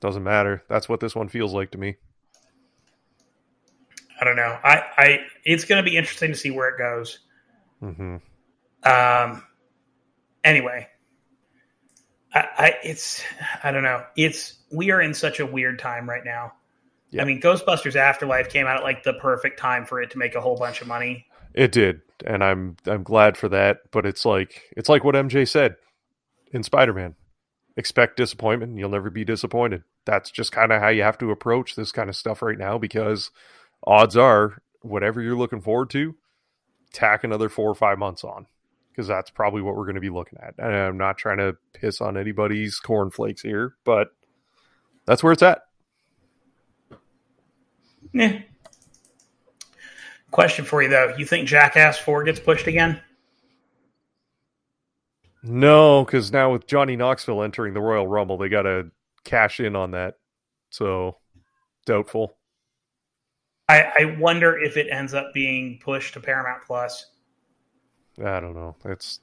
Doesn't 0.00 0.22
matter. 0.22 0.62
That's 0.68 0.88
what 0.88 1.00
this 1.00 1.16
one 1.16 1.28
feels 1.28 1.52
like 1.52 1.70
to 1.72 1.78
me. 1.78 1.96
I 4.20 4.24
don't 4.24 4.36
know. 4.36 4.58
I, 4.62 4.82
I 4.96 5.18
it's 5.44 5.64
going 5.64 5.82
to 5.84 5.88
be 5.88 5.96
interesting 5.96 6.32
to 6.32 6.38
see 6.38 6.50
where 6.50 6.68
it 6.68 6.78
goes. 6.78 7.18
Mm-hmm. 7.82 8.16
Um. 8.82 9.42
Anyway, 10.42 10.88
I, 12.32 12.48
I 12.58 12.74
it's 12.82 13.22
I 13.62 13.70
don't 13.70 13.82
know. 13.82 14.04
It's 14.16 14.54
we 14.70 14.90
are 14.90 15.00
in 15.00 15.14
such 15.14 15.40
a 15.40 15.46
weird 15.46 15.78
time 15.78 16.08
right 16.08 16.24
now. 16.24 16.52
Yeah. 17.10 17.22
I 17.22 17.24
mean, 17.24 17.40
Ghostbusters 17.40 17.96
Afterlife 17.96 18.48
came 18.48 18.66
out 18.66 18.78
at 18.78 18.82
like 18.82 19.04
the 19.04 19.14
perfect 19.14 19.58
time 19.58 19.86
for 19.86 20.02
it 20.02 20.10
to 20.10 20.18
make 20.18 20.34
a 20.34 20.40
whole 20.40 20.56
bunch 20.56 20.80
of 20.80 20.88
money. 20.88 21.26
It 21.54 21.72
did, 21.72 22.02
and 22.26 22.42
I'm 22.42 22.76
I'm 22.86 23.02
glad 23.02 23.36
for 23.36 23.48
that. 23.50 23.78
But 23.90 24.06
it's 24.06 24.24
like 24.24 24.62
it's 24.76 24.88
like 24.88 25.04
what 25.04 25.14
MJ 25.14 25.48
said 25.48 25.76
in 26.52 26.62
Spider 26.62 26.92
Man 26.92 27.14
expect 27.76 28.16
disappointment 28.16 28.78
you'll 28.78 28.90
never 28.90 29.10
be 29.10 29.24
disappointed. 29.24 29.82
That's 30.04 30.30
just 30.30 30.52
kind 30.52 30.72
of 30.72 30.80
how 30.80 30.88
you 30.88 31.02
have 31.02 31.18
to 31.18 31.30
approach 31.30 31.74
this 31.74 31.92
kind 31.92 32.08
of 32.08 32.16
stuff 32.16 32.42
right 32.42 32.58
now 32.58 32.78
because 32.78 33.30
odds 33.84 34.16
are 34.16 34.62
whatever 34.82 35.22
you're 35.22 35.36
looking 35.36 35.60
forward 35.60 35.90
to, 35.90 36.14
tack 36.92 37.24
another 37.24 37.48
four 37.48 37.70
or 37.70 37.74
five 37.74 37.98
months 37.98 38.24
on 38.24 38.46
because 38.90 39.08
that's 39.08 39.30
probably 39.30 39.60
what 39.60 39.76
we're 39.76 39.84
going 39.84 39.96
to 39.96 40.00
be 40.00 40.10
looking 40.10 40.38
at. 40.40 40.54
And 40.58 40.74
I'm 40.74 40.96
not 40.96 41.18
trying 41.18 41.38
to 41.38 41.56
piss 41.72 42.00
on 42.00 42.16
anybody's 42.16 42.78
cornflakes 42.78 43.42
here, 43.42 43.74
but 43.84 44.08
that's 45.04 45.22
where 45.22 45.32
it's 45.32 45.42
at. 45.42 45.62
Yeah. 48.12 48.40
Question 50.30 50.64
for 50.64 50.82
you 50.82 50.88
though: 50.88 51.14
You 51.16 51.26
think 51.26 51.48
Jackass 51.48 51.98
Four 51.98 52.24
gets 52.24 52.40
pushed 52.40 52.66
again? 52.66 53.00
No, 55.42 56.04
because 56.04 56.32
now 56.32 56.52
with 56.52 56.66
Johnny 56.66 56.96
Knoxville 56.96 57.42
entering 57.42 57.74
the 57.74 57.80
Royal 57.80 58.08
Rumble, 58.08 58.38
they 58.38 58.48
got 58.48 58.62
to 58.62 58.90
cash 59.24 59.60
in 59.60 59.76
on 59.76 59.90
that. 59.90 60.14
So 60.70 61.18
doubtful. 61.84 62.36
I, 63.68 63.92
I 63.98 64.16
wonder 64.18 64.58
if 64.58 64.76
it 64.76 64.88
ends 64.90 65.14
up 65.14 65.32
being 65.32 65.78
pushed 65.82 66.14
to 66.14 66.20
Paramount 66.20 66.62
Plus. 66.66 67.06
I 68.18 68.40
don't 68.40 68.54
know. 68.54 68.76
That's 68.84 69.20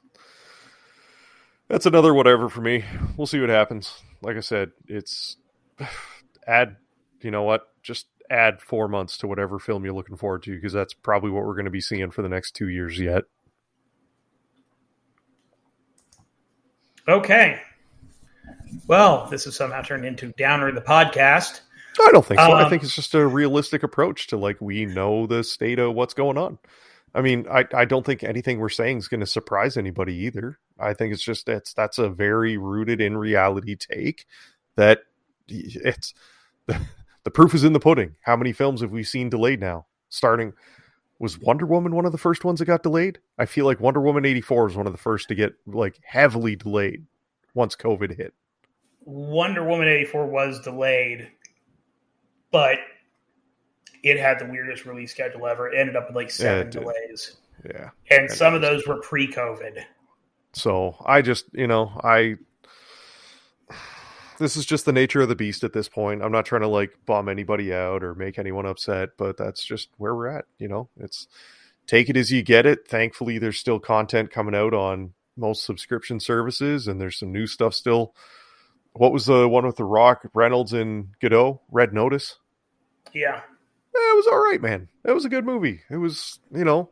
that's 1.68 1.86
another 1.86 2.14
whatever 2.14 2.50
for 2.50 2.62
me. 2.62 2.84
We'll 3.16 3.28
see 3.28 3.40
what 3.40 3.50
happens. 3.50 3.94
Like 4.22 4.38
I 4.38 4.42
said, 4.42 4.72
it's 4.88 5.38
add. 6.48 6.78
You 7.22 7.32
know 7.32 7.44
what? 7.44 7.68
Just 7.84 8.08
add 8.32 8.62
four 8.62 8.88
months 8.88 9.18
to 9.20 9.28
whatever 9.28 9.60
film 9.60 9.84
you're 9.84 9.94
looking 9.94 10.18
forward 10.18 10.42
to 10.44 10.56
because 10.56 10.74
that's 10.74 10.94
probably 10.94 11.30
what 11.30 11.46
we're 11.46 11.54
going 11.54 11.66
to 11.66 11.72
be 11.72 11.82
seeing 11.82 12.10
for 12.10 12.22
the 12.22 12.30
next 12.30 12.56
two 12.56 12.70
years 12.70 13.00
yet. 13.00 13.26
Okay. 17.08 17.62
Well, 18.88 19.28
this 19.30 19.46
has 19.46 19.56
somehow 19.56 19.82
turned 19.82 20.06
into 20.06 20.32
Downer 20.38 20.72
the 20.72 20.82
podcast. 20.82 21.62
I 22.02 22.12
don't 22.12 22.26
think 22.26 22.40
so. 22.40 22.52
Um, 22.52 22.66
I 22.66 22.70
think 22.70 22.84
it's 22.84 22.96
just 22.96 23.14
a 23.16 23.26
realistic 23.26 23.84
approach 23.84 24.28
to 24.28 24.38
like 24.38 24.60
we 24.60 24.86
know 24.86 25.28
the 25.28 25.44
state 25.44 25.80
of 25.80 25.94
what's 25.94 26.14
going 26.14 26.38
on. 26.38 26.60
I 27.14 27.22
mean, 27.22 27.46
I, 27.52 27.66
I 27.74 27.86
don't 27.86 28.06
think 28.06 28.24
anything 28.24 28.60
we're 28.60 28.70
saying 28.70 28.98
is 28.98 29.08
going 29.08 29.20
to 29.20 29.26
surprise 29.26 29.76
anybody 29.76 30.16
either. 30.16 30.60
I 30.80 30.94
think 30.94 31.14
it's 31.14 31.24
just 31.24 31.46
that's 31.46 31.74
that's 31.74 31.98
a 31.98 32.10
very 32.10 32.58
rooted 32.58 33.02
in 33.02 33.18
reality 33.18 33.76
take 33.76 34.26
that 34.76 35.04
it's 35.48 36.14
the, 36.68 36.80
the 37.24 37.32
proof 37.32 37.54
is 37.54 37.64
in 37.64 37.74
the 37.74 37.80
pudding. 37.80 38.16
How 38.22 38.36
many 38.36 38.54
films 38.54 38.82
have 38.82 38.92
we 38.92 39.04
seen 39.04 39.30
delayed 39.30 39.60
now? 39.60 39.86
Starting 40.10 40.54
was 41.20 41.38
Wonder 41.38 41.68
Woman 41.68 41.94
one 41.94 42.08
of 42.08 42.12
the 42.12 42.18
first 42.18 42.44
ones 42.44 42.60
that 42.60 42.66
got 42.66 42.82
delayed? 42.82 43.20
I 43.38 43.46
feel 43.46 43.66
like 43.66 43.80
Wonder 43.80 44.02
Woman 44.02 44.26
84 44.26 44.66
was 44.66 44.76
one 44.76 44.88
of 44.88 44.92
the 44.92 44.98
first 44.98 45.28
to 45.28 45.36
get 45.36 45.54
like 45.68 46.00
heavily 46.04 46.56
delayed 46.56 47.06
once 47.54 47.76
COVID 47.76 48.18
hit. 48.18 48.34
Wonder 49.06 49.64
Woman 49.64 49.88
84 49.88 50.26
was 50.28 50.60
delayed, 50.62 51.30
but 52.52 52.80
it 54.04 54.20
had 54.20 54.40
the 54.40 54.46
weirdest 54.46 54.86
release 54.86 55.12
schedule 55.12 55.48
ever. 55.48 55.70
It 55.70 55.78
ended 55.78 55.96
up 55.96 56.08
with 56.08 56.16
like 56.16 56.32
seven 56.32 56.68
yeah, 56.68 56.72
delays. 56.72 57.38
Yeah. 57.66 57.90
And 58.10 58.30
some 58.30 58.54
of 58.54 58.62
those 58.62 58.88
were 58.88 59.00
pre 59.02 59.28
COVID. 59.28 59.84
So 60.54 60.96
I 61.06 61.22
just, 61.22 61.46
you 61.54 61.68
know, 61.68 62.00
I 62.04 62.38
this 64.42 64.58
is 64.58 64.66
just 64.66 64.86
the 64.86 64.92
nature 64.92 65.22
of 65.22 65.30
the 65.30 65.36
beast 65.36 65.64
at 65.64 65.72
this 65.72 65.88
point. 65.88 66.24
I'm 66.24 66.32
not 66.32 66.46
trying 66.46 66.62
to 66.62 66.68
like 66.68 66.92
bum 67.06 67.30
anybody 67.30 67.74
out 67.74 68.04
or 68.04 68.16
make 68.16 68.40
anyone 68.40 68.66
upset, 68.66 69.10
but 69.18 69.38
that's 69.38 69.64
just 69.64 69.90
where 69.98 70.16
we're 70.16 70.28
at. 70.28 70.46
You 70.58 70.68
know, 70.68 70.90
it's 71.00 71.28
take 71.88 72.10
it 72.10 72.18
as 72.18 72.32
you 72.32 72.42
get 72.42 72.66
it. 72.66 72.88
Thankfully, 72.88 73.38
there's 73.38 73.60
still 73.60 73.80
content 73.80 74.32
coming 74.32 74.56
out 74.56 74.74
on 74.74 75.14
most 75.38 75.64
subscription 75.64 76.20
services, 76.20 76.88
and 76.88 77.00
there's 77.00 77.20
some 77.20 77.32
new 77.32 77.48
stuff 77.48 77.74
still. 77.74 78.16
What 78.94 79.14
was 79.14 79.26
the 79.26 79.48
one 79.48 79.66
with 79.66 79.78
the 79.78 79.84
Rock, 79.84 80.24
Reynolds, 80.34 80.74
and 80.74 81.08
Gadot? 81.22 81.60
Red 81.72 81.94
Notice. 81.94 82.38
Yeah, 83.14 83.38
eh, 83.38 83.98
it 83.98 84.16
was 84.16 84.28
all 84.28 84.44
right, 84.44 84.62
man. 84.62 84.88
It 85.06 85.12
was 85.12 85.26
a 85.26 85.30
good 85.30 85.46
movie. 85.46 85.82
It 85.90 85.98
was, 85.98 86.40
you 86.54 86.66
know, 86.66 86.92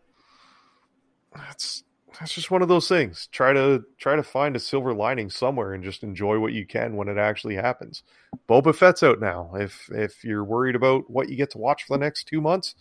that's 1.36 1.84
that's 2.20 2.34
just 2.34 2.52
one 2.52 2.62
of 2.62 2.68
those 2.68 2.88
things. 2.88 3.28
Try 3.32 3.54
to 3.54 3.84
try 3.98 4.16
to 4.16 4.24
find 4.24 4.56
a 4.56 4.60
silver 4.60 4.94
lining 4.94 5.30
somewhere 5.30 5.74
and 5.74 5.84
just 5.84 6.04
enjoy 6.04 6.40
what 6.40 6.54
you 6.54 6.66
can 6.66 6.96
when 6.96 7.08
it 7.08 7.18
actually 7.18 7.56
happens. 7.56 8.04
Boba 8.48 8.76
Fett's 8.76 9.04
out 9.04 9.20
now. 9.20 9.52
If 9.56 9.90
if 9.92 10.24
you're 10.24 10.44
worried 10.44 10.76
about 10.76 11.10
what 11.10 11.30
you 11.30 11.36
get 11.36 11.52
to 11.52 11.58
watch 11.58 11.84
for 11.84 11.98
the 11.98 12.04
next 12.04 12.26
two 12.26 12.42
months, 12.42 12.76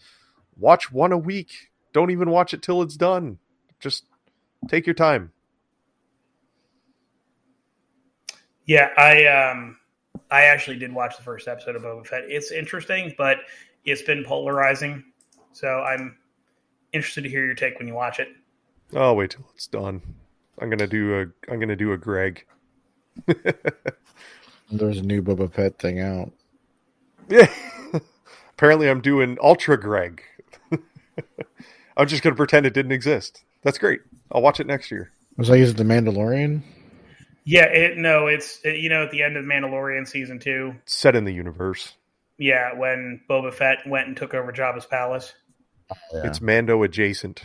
watch 0.56 0.90
one 0.92 1.12
a 1.12 1.18
week 1.18 1.68
don't 1.92 2.10
even 2.10 2.30
watch 2.30 2.54
it 2.54 2.62
till 2.62 2.82
it's 2.82 2.96
done. 2.96 3.38
Just 3.80 4.04
take 4.68 4.86
your 4.86 4.94
time. 4.94 5.32
Yeah, 8.68 8.90
I 8.98 9.24
um 9.26 9.78
I 10.30 10.42
actually 10.42 10.76
did 10.76 10.92
watch 10.92 11.16
the 11.16 11.22
first 11.22 11.48
episode 11.48 11.74
of 11.74 11.82
Boba 11.82 12.06
Fett. 12.06 12.24
It's 12.28 12.52
interesting, 12.52 13.14
but 13.16 13.38
it's 13.86 14.02
been 14.02 14.24
polarizing. 14.24 15.02
So 15.52 15.80
I'm 15.80 16.18
interested 16.92 17.22
to 17.22 17.30
hear 17.30 17.46
your 17.46 17.54
take 17.54 17.78
when 17.78 17.88
you 17.88 17.94
watch 17.94 18.20
it. 18.20 18.28
I'll 18.94 19.16
wait 19.16 19.30
till 19.30 19.48
it's 19.54 19.66
done. 19.66 20.02
I'm 20.60 20.68
gonna 20.68 20.86
do 20.86 21.18
a 21.18 21.50
I'm 21.50 21.58
gonna 21.58 21.76
do 21.76 21.92
a 21.92 21.96
Greg. 21.96 22.44
There's 24.70 24.98
a 24.98 25.02
new 25.02 25.22
Boba 25.22 25.50
Fett 25.50 25.78
thing 25.78 26.00
out. 26.00 26.30
Yeah. 27.30 27.50
Apparently 28.52 28.90
I'm 28.90 29.00
doing 29.00 29.38
Ultra 29.42 29.80
Greg. 29.80 30.22
I'm 31.96 32.06
just 32.06 32.22
gonna 32.22 32.36
pretend 32.36 32.66
it 32.66 32.74
didn't 32.74 32.92
exist. 32.92 33.44
That's 33.62 33.78
great. 33.78 34.02
I'll 34.30 34.42
watch 34.42 34.60
it 34.60 34.66
next 34.66 34.90
year. 34.90 35.10
Was 35.38 35.48
I 35.48 35.54
using 35.54 35.76
the 35.76 35.84
Mandalorian? 35.84 36.62
Yeah, 37.50 37.64
it, 37.64 37.96
no, 37.96 38.26
it's 38.26 38.60
it, 38.62 38.76
you 38.76 38.90
know 38.90 39.04
at 39.04 39.10
the 39.10 39.22
end 39.22 39.38
of 39.38 39.44
Mandalorian 39.46 40.06
season 40.06 40.38
two. 40.38 40.74
Set 40.84 41.16
in 41.16 41.24
the 41.24 41.32
universe. 41.32 41.94
Yeah, 42.36 42.74
when 42.74 43.22
Boba 43.28 43.54
Fett 43.54 43.78
went 43.86 44.06
and 44.06 44.14
took 44.14 44.34
over 44.34 44.52
Jabba's 44.52 44.84
palace. 44.84 45.32
Yeah. 46.12 46.26
It's 46.26 46.42
Mando 46.42 46.82
adjacent. 46.82 47.44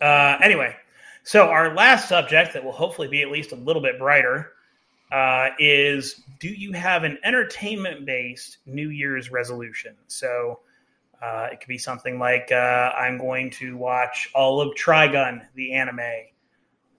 Uh, 0.00 0.36
anyway, 0.42 0.74
so 1.22 1.46
our 1.46 1.76
last 1.76 2.08
subject 2.08 2.54
that 2.54 2.64
will 2.64 2.72
hopefully 2.72 3.06
be 3.06 3.22
at 3.22 3.30
least 3.30 3.52
a 3.52 3.56
little 3.56 3.80
bit 3.80 4.00
brighter 4.00 4.50
uh, 5.12 5.50
is: 5.60 6.22
Do 6.40 6.48
you 6.48 6.72
have 6.72 7.04
an 7.04 7.18
entertainment-based 7.22 8.58
New 8.66 8.88
Year's 8.88 9.30
resolution? 9.30 9.94
So. 10.08 10.58
Uh, 11.22 11.50
it 11.52 11.60
could 11.60 11.68
be 11.68 11.78
something 11.78 12.18
like 12.18 12.50
uh, 12.50 12.56
I'm 12.98 13.16
going 13.16 13.50
to 13.50 13.76
watch 13.76 14.28
all 14.34 14.60
of 14.60 14.74
Trigun, 14.74 15.42
the 15.54 15.74
anime, 15.74 16.00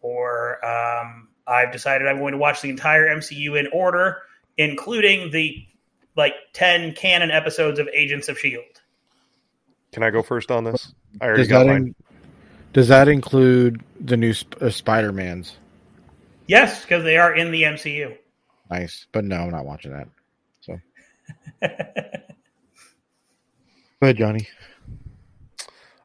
or 0.04 0.64
um, 0.64 1.30
I've 1.48 1.72
decided 1.72 2.08
I'm 2.08 2.20
going 2.20 2.34
to 2.34 2.38
watch 2.38 2.62
the 2.62 2.70
entire 2.70 3.08
MCU 3.08 3.60
in 3.60 3.68
order, 3.74 4.18
including 4.58 5.32
the 5.32 5.66
like 6.16 6.36
ten 6.54 6.94
canon 6.94 7.32
episodes 7.32 7.80
of 7.80 7.88
Agents 7.92 8.30
of 8.30 8.38
Shield. 8.38 8.64
Can 9.92 10.04
I 10.04 10.12
go 10.12 10.22
first 10.22 10.52
on 10.52 10.64
this? 10.64 10.94
I 11.20 11.26
already 11.26 11.42
Does 11.44 11.48
got 11.50 11.60
that, 11.64 11.68
mine. 11.68 11.78
in- 11.88 11.96
does 12.74 12.88
that 12.90 13.08
include 13.08 13.82
the 14.00 14.18
new 14.18 14.34
Sp- 14.34 14.62
uh, 14.62 14.70
Spider 14.70 15.12
Mans? 15.12 15.58
Yes, 16.48 16.82
because 16.82 17.04
they 17.04 17.18
are 17.18 17.34
in 17.34 17.52
the 17.52 17.64
MCU. 17.64 18.18
Nice, 18.70 19.08
but 19.12 19.24
no, 19.24 19.38
I'm 19.38 19.52
not 19.52 19.66
watching 19.66 19.92
that. 19.92 20.08
So 20.62 20.80
go 21.62 21.68
ahead, 24.02 24.18
Johnny. 24.18 24.48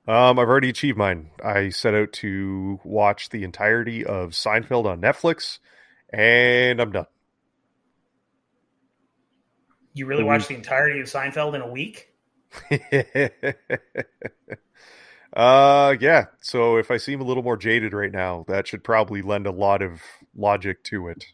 Um, 0.09 0.39
I've 0.39 0.49
already 0.49 0.71
achieved 0.71 0.97
mine. 0.97 1.31
I 1.45 1.69
set 1.69 1.95
out 1.95 2.15
to 2.15 2.81
watch 2.83 3.29
the 3.29 3.45
entirety 3.45 4.07
of 4.07 4.31
Seinfeld 4.31 4.87
on 4.87 5.03
Netflix, 5.03 5.59
and 6.11 6.81
I'm 6.81 6.93
done. 6.93 7.05
you 9.93 10.07
really 10.07 10.25
watched 10.25 10.49
the 10.49 10.55
entirety 10.55 11.01
of 11.01 11.09
Seinfeld 11.09 11.55
in 11.55 11.61
a 11.61 11.69
week? 11.69 12.09
uh, 15.37 15.95
yeah. 16.01 16.25
So 16.41 16.79
if 16.79 16.91
I 16.91 16.97
seem 16.97 17.21
a 17.21 17.25
little 17.25 17.43
more 17.43 17.59
jaded 17.59 17.93
right 17.93 18.13
now, 18.13 18.47
that 18.49 18.67
should 18.67 18.83
probably 18.83 19.21
lend 19.21 19.47
a 19.47 19.53
lot 19.53 19.83
of 19.83 20.01
logic 20.35 20.85
to 20.85 21.09
it. 21.09 21.27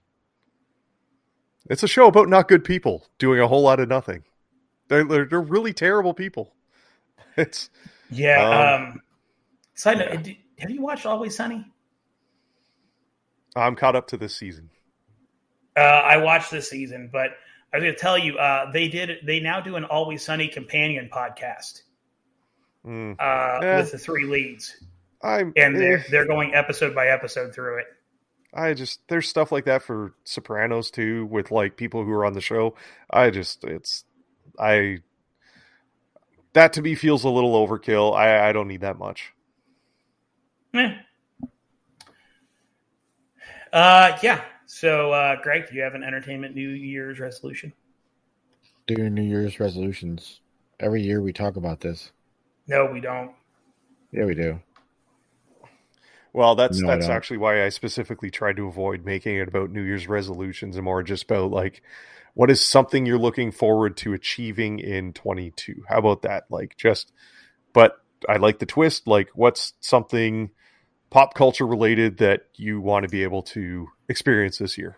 It's 1.71 1.85
a 1.85 1.89
show 1.89 2.09
about 2.09 2.29
not 2.29 2.49
good 2.49 2.65
people 2.65 3.07
doing 3.19 3.39
a 3.39 3.47
whole 3.47 3.63
lot 3.63 3.79
of 3.79 3.89
nothing. 3.89 4.25
They're 4.89 5.05
they're, 5.05 5.27
they're 5.27 5.41
really 5.41 5.73
terrible 5.73 6.15
people. 6.15 6.55
It's 7.37 7.69
Yeah. 8.15 8.49
Um, 8.77 8.83
Um, 8.93 9.03
side 9.75 9.99
note: 9.99 10.09
yeah. 10.13 10.17
did- 10.23 10.37
Have 10.61 10.71
you 10.71 10.83
watched 10.83 11.05
Always 11.07 11.37
Sunny? 11.37 11.67
I'm 13.57 13.77
caught 13.77 13.97
up 13.97 14.09
to 14.09 14.17
this 14.17 14.37
season. 14.37 14.71
Uh, 15.77 15.81
I 15.81 16.17
watched 16.19 16.51
this 16.51 16.69
season, 16.71 17.09
but 17.13 17.31
I 17.73 17.77
was 17.79 17.83
going 17.83 17.95
to 17.95 18.01
tell 18.01 18.19
you 18.19 18.37
uh, 18.39 18.71
they 18.73 18.89
did. 18.89 19.19
They 19.27 19.41
now 19.41 19.61
do 19.61 19.77
an 19.77 19.85
Always 19.85 20.23
Sunny 20.25 20.49
companion 20.49 21.09
podcast 21.13 21.83
Mm, 22.87 23.13
uh, 23.19 23.61
Yeah. 23.63 23.77
with 23.79 23.93
the 23.93 23.99
three 23.99 24.27
leads, 24.27 24.77
I'm 25.23 25.53
and 25.57 25.75
eh. 25.77 25.79
they're 25.79 26.05
they're 26.11 26.27
going 26.27 26.55
episode 26.55 26.95
by 26.95 27.09
episode 27.09 27.55
through 27.55 27.79
it. 27.79 27.87
I 28.53 28.75
just 28.75 29.01
there's 29.09 29.27
stuff 29.29 29.51
like 29.51 29.65
that 29.65 29.83
for 29.83 30.15
Sopranos 30.25 30.91
too, 30.91 31.27
with 31.27 31.51
like 31.51 31.77
people 31.77 32.05
who 32.05 32.13
are 32.13 32.25
on 32.27 32.35
the 32.35 32.41
show. 32.43 32.77
I 33.11 33.31
just 33.31 33.65
it's 33.65 34.05
I 34.61 34.99
that 36.55 36.73
to 36.73 36.83
me 36.83 36.95
feels 36.95 37.25
a 37.25 37.29
little 37.29 37.55
overkill. 37.55 38.17
I 38.17 38.49
I 38.49 38.53
don't 38.53 38.69
need 38.69 38.81
that 38.81 38.99
much. 38.99 39.33
Eh. 40.75 40.95
Uh, 43.73 44.17
yeah. 44.23 44.41
So, 44.67 45.13
uh, 45.13 45.37
Greg, 45.43 45.69
do 45.69 45.75
you 45.77 45.83
have 45.83 45.95
an 45.95 46.03
entertainment 46.03 46.55
New 46.55 46.71
Year's 46.71 47.21
resolution? 47.21 47.73
Doing 48.87 49.15
New 49.15 49.23
Year's 49.23 49.61
resolutions. 49.61 50.41
Every 50.81 51.03
year 51.03 51.21
we 51.21 51.33
talk 51.33 51.57
about 51.57 51.81
this. 51.81 52.13
No, 52.67 52.87
we 52.87 53.01
don't. 53.01 53.33
Yeah, 54.13 54.25
we 54.25 54.35
do. 54.35 54.61
Well, 56.35 56.57
that's 56.57 56.81
No, 56.81 56.89
that's 56.89 57.09
actually 57.09 57.37
why 57.37 57.65
I 57.65 57.69
specifically 57.69 58.29
tried 58.29 58.57
to 58.57 58.67
avoid 58.67 59.05
making 59.05 59.37
it 59.37 59.47
about 59.47 59.71
New 59.71 59.83
Year's 59.83 60.09
resolutions 60.09 60.75
and 60.75 60.85
more 60.85 61.03
just 61.05 61.25
about 61.31 61.53
like 61.53 61.81
what 62.35 62.51
is 62.51 62.61
something 62.61 63.07
you're 63.07 63.19
looking 63.19 63.53
forward 63.53 63.97
to 63.99 64.13
achieving 64.15 64.81
in 64.81 65.13
22. 65.13 65.85
How 65.89 65.99
about 65.99 66.23
that? 66.23 66.47
Like 66.51 66.77
just 66.77 67.13
but 67.73 68.03
I 68.29 68.39
like 68.39 68.59
the 68.59 68.67
twist 68.67 69.07
like 69.07 69.31
what's 69.35 69.75
something 69.79 70.51
pop 71.09 71.35
culture 71.35 71.69
related 71.69 72.19
that 72.19 72.49
you 72.57 72.81
want 72.81 73.05
to 73.05 73.09
be 73.09 73.23
able 73.23 73.43
to 73.43 73.87
experience 74.09 74.59
this 74.59 74.77
year. 74.77 74.97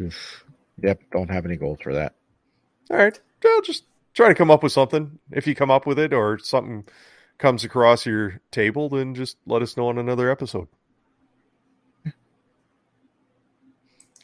Oof. 0.00 0.44
Yep, 0.80 1.00
don't 1.10 1.30
have 1.30 1.44
any 1.44 1.56
goals 1.56 1.80
for 1.82 1.92
that. 1.94 2.14
All 2.88 2.96
right. 2.96 3.18
Well, 3.42 3.60
just 3.62 3.82
try 4.14 4.28
to 4.28 4.34
come 4.36 4.52
up 4.52 4.62
with 4.62 4.70
something. 4.70 5.18
If 5.32 5.48
you 5.48 5.56
come 5.56 5.72
up 5.72 5.86
with 5.86 5.98
it 5.98 6.12
or 6.12 6.38
something 6.38 6.84
comes 7.40 7.64
across 7.64 8.06
your 8.06 8.40
table, 8.52 8.88
then 8.90 9.14
just 9.14 9.38
let 9.46 9.62
us 9.62 9.76
know 9.76 9.88
on 9.88 9.98
another 9.98 10.30
episode. 10.30 10.68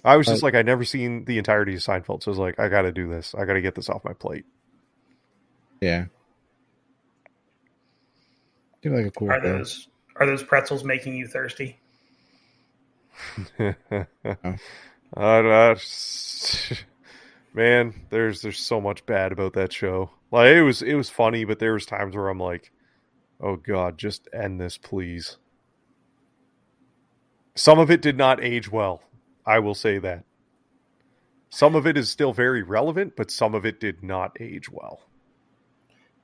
I 0.04 0.16
was 0.16 0.28
just 0.28 0.44
like, 0.44 0.54
I 0.54 0.62
never 0.62 0.84
seen 0.84 1.24
the 1.24 1.36
entirety 1.38 1.74
of 1.74 1.80
Seinfeld, 1.80 2.22
so 2.22 2.30
I 2.30 2.32
was 2.32 2.38
like, 2.38 2.60
I 2.60 2.68
got 2.68 2.82
to 2.82 2.92
do 2.92 3.08
this. 3.08 3.34
I 3.36 3.44
got 3.44 3.54
to 3.54 3.60
get 3.60 3.74
this 3.74 3.88
off 3.88 4.04
my 4.04 4.12
plate. 4.12 4.44
Yeah. 5.80 6.04
Seems 8.84 8.94
like 8.94 9.06
a 9.06 9.10
cool 9.10 9.32
Are 9.32 9.40
thing. 9.40 9.58
those 9.58 9.88
are 10.14 10.26
those 10.26 10.44
pretzels 10.44 10.84
making 10.84 11.16
you 11.16 11.26
thirsty? 11.26 11.76
Man, 17.52 17.94
there's 18.10 18.42
there's 18.42 18.60
so 18.60 18.80
much 18.80 19.04
bad 19.06 19.32
about 19.32 19.54
that 19.54 19.72
show. 19.72 20.10
Like 20.30 20.50
it 20.54 20.62
was 20.62 20.82
it 20.82 20.94
was 20.94 21.10
funny, 21.10 21.44
but 21.44 21.58
there 21.58 21.72
was 21.72 21.84
times 21.84 22.14
where 22.14 22.28
I'm 22.28 22.38
like, 22.38 22.70
oh 23.40 23.56
god, 23.56 23.98
just 23.98 24.28
end 24.32 24.60
this, 24.60 24.78
please. 24.78 25.38
Some 27.54 27.78
of 27.78 27.90
it 27.90 28.02
did 28.02 28.18
not 28.18 28.42
age 28.44 28.70
well. 28.70 29.02
I 29.46 29.60
will 29.60 29.74
say 29.74 29.98
that. 29.98 30.24
Some 31.48 31.74
of 31.74 31.86
it 31.86 31.96
is 31.96 32.10
still 32.10 32.32
very 32.32 32.62
relevant, 32.62 33.14
but 33.16 33.30
some 33.30 33.54
of 33.54 33.64
it 33.64 33.80
did 33.80 34.02
not 34.02 34.36
age 34.40 34.68
well. 34.70 35.00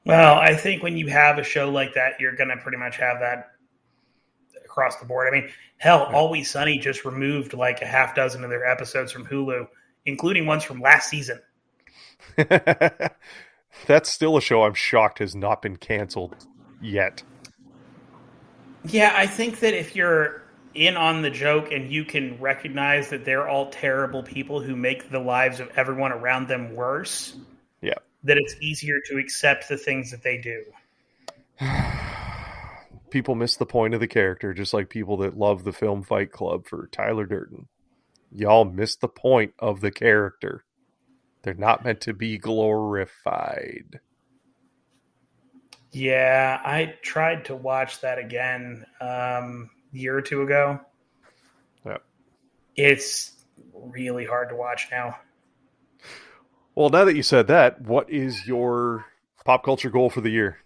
Well, 0.04 0.34
I 0.34 0.54
think 0.54 0.82
when 0.82 0.96
you 0.96 1.06
have 1.06 1.38
a 1.38 1.44
show 1.44 1.70
like 1.70 1.94
that, 1.94 2.20
you're 2.20 2.34
going 2.34 2.50
to 2.50 2.56
pretty 2.56 2.76
much 2.76 2.96
have 2.96 3.20
that 3.20 3.52
across 4.64 4.96
the 4.96 5.06
board. 5.06 5.28
I 5.28 5.30
mean, 5.30 5.50
hell, 5.78 6.06
Yeah. 6.10 6.16
Always 6.16 6.50
Sunny 6.50 6.78
just 6.78 7.04
removed 7.04 7.54
like 7.54 7.82
a 7.82 7.86
half 7.86 8.14
dozen 8.14 8.42
of 8.42 8.50
their 8.50 8.66
episodes 8.66 9.12
from 9.12 9.24
Hulu, 9.24 9.68
including 10.06 10.44
ones 10.44 10.64
from 10.64 10.80
last 10.80 11.08
season. 11.08 11.40
That's 13.86 14.10
still 14.10 14.36
a 14.36 14.40
show 14.40 14.64
I'm 14.64 14.74
shocked 14.74 15.18
has 15.20 15.34
not 15.34 15.62
been 15.62 15.76
canceled 15.76 16.46
yet. 16.82 17.22
Yeah, 18.84 19.12
I 19.14 19.26
think 19.26 19.60
that 19.60 19.74
if 19.74 19.94
you're 19.94 20.42
in 20.74 20.96
on 20.96 21.22
the 21.22 21.30
joke 21.30 21.70
and 21.70 21.90
you 21.90 22.04
can 22.04 22.38
recognize 22.40 23.10
that 23.10 23.24
they're 23.24 23.48
all 23.48 23.70
terrible 23.70 24.22
people 24.22 24.60
who 24.60 24.74
make 24.74 25.10
the 25.10 25.18
lives 25.18 25.60
of 25.60 25.70
everyone 25.76 26.12
around 26.12 26.48
them 26.48 26.74
worse, 26.74 27.36
Yeah. 27.80 27.98
that 28.24 28.36
it's 28.38 28.56
easier 28.60 29.00
to 29.06 29.18
accept 29.18 29.68
the 29.68 29.76
things 29.76 30.10
that 30.10 30.22
they 30.22 30.38
do. 30.38 30.64
people 33.10 33.34
miss 33.34 33.56
the 33.56 33.66
point 33.66 33.94
of 33.94 34.00
the 34.00 34.08
character, 34.08 34.54
just 34.54 34.72
like 34.72 34.88
people 34.88 35.18
that 35.18 35.36
love 35.36 35.64
the 35.64 35.72
film 35.72 36.02
Fight 36.02 36.32
Club 36.32 36.66
for 36.66 36.88
Tyler 36.90 37.26
Durden. 37.26 37.68
Y'all 38.32 38.64
miss 38.64 38.96
the 38.96 39.08
point 39.08 39.52
of 39.58 39.80
the 39.82 39.90
character. 39.90 40.64
They're 41.42 41.54
not 41.54 41.84
meant 41.84 42.00
to 42.02 42.14
be 42.14 42.38
glorified. 42.38 44.00
Yeah, 45.92 46.60
I 46.64 46.94
tried 47.02 47.44
to 47.46 47.56
watch 47.56 48.00
that 48.00 48.18
again 48.18 48.86
um, 49.00 49.70
a 49.92 49.96
year 49.96 50.16
or 50.16 50.22
two 50.22 50.42
ago. 50.42 50.80
Yeah. 51.84 51.98
It's 52.76 53.32
really 53.74 54.24
hard 54.24 54.48
to 54.48 54.56
watch 54.56 54.88
now. 54.90 55.18
Well, 56.74 56.88
now 56.88 57.04
that 57.04 57.14
you 57.14 57.22
said 57.22 57.48
that, 57.48 57.82
what 57.82 58.08
is 58.08 58.46
your 58.46 59.04
pop 59.44 59.62
culture 59.64 59.90
goal 59.90 60.08
for 60.08 60.22
the 60.22 60.30
year? 60.30 60.58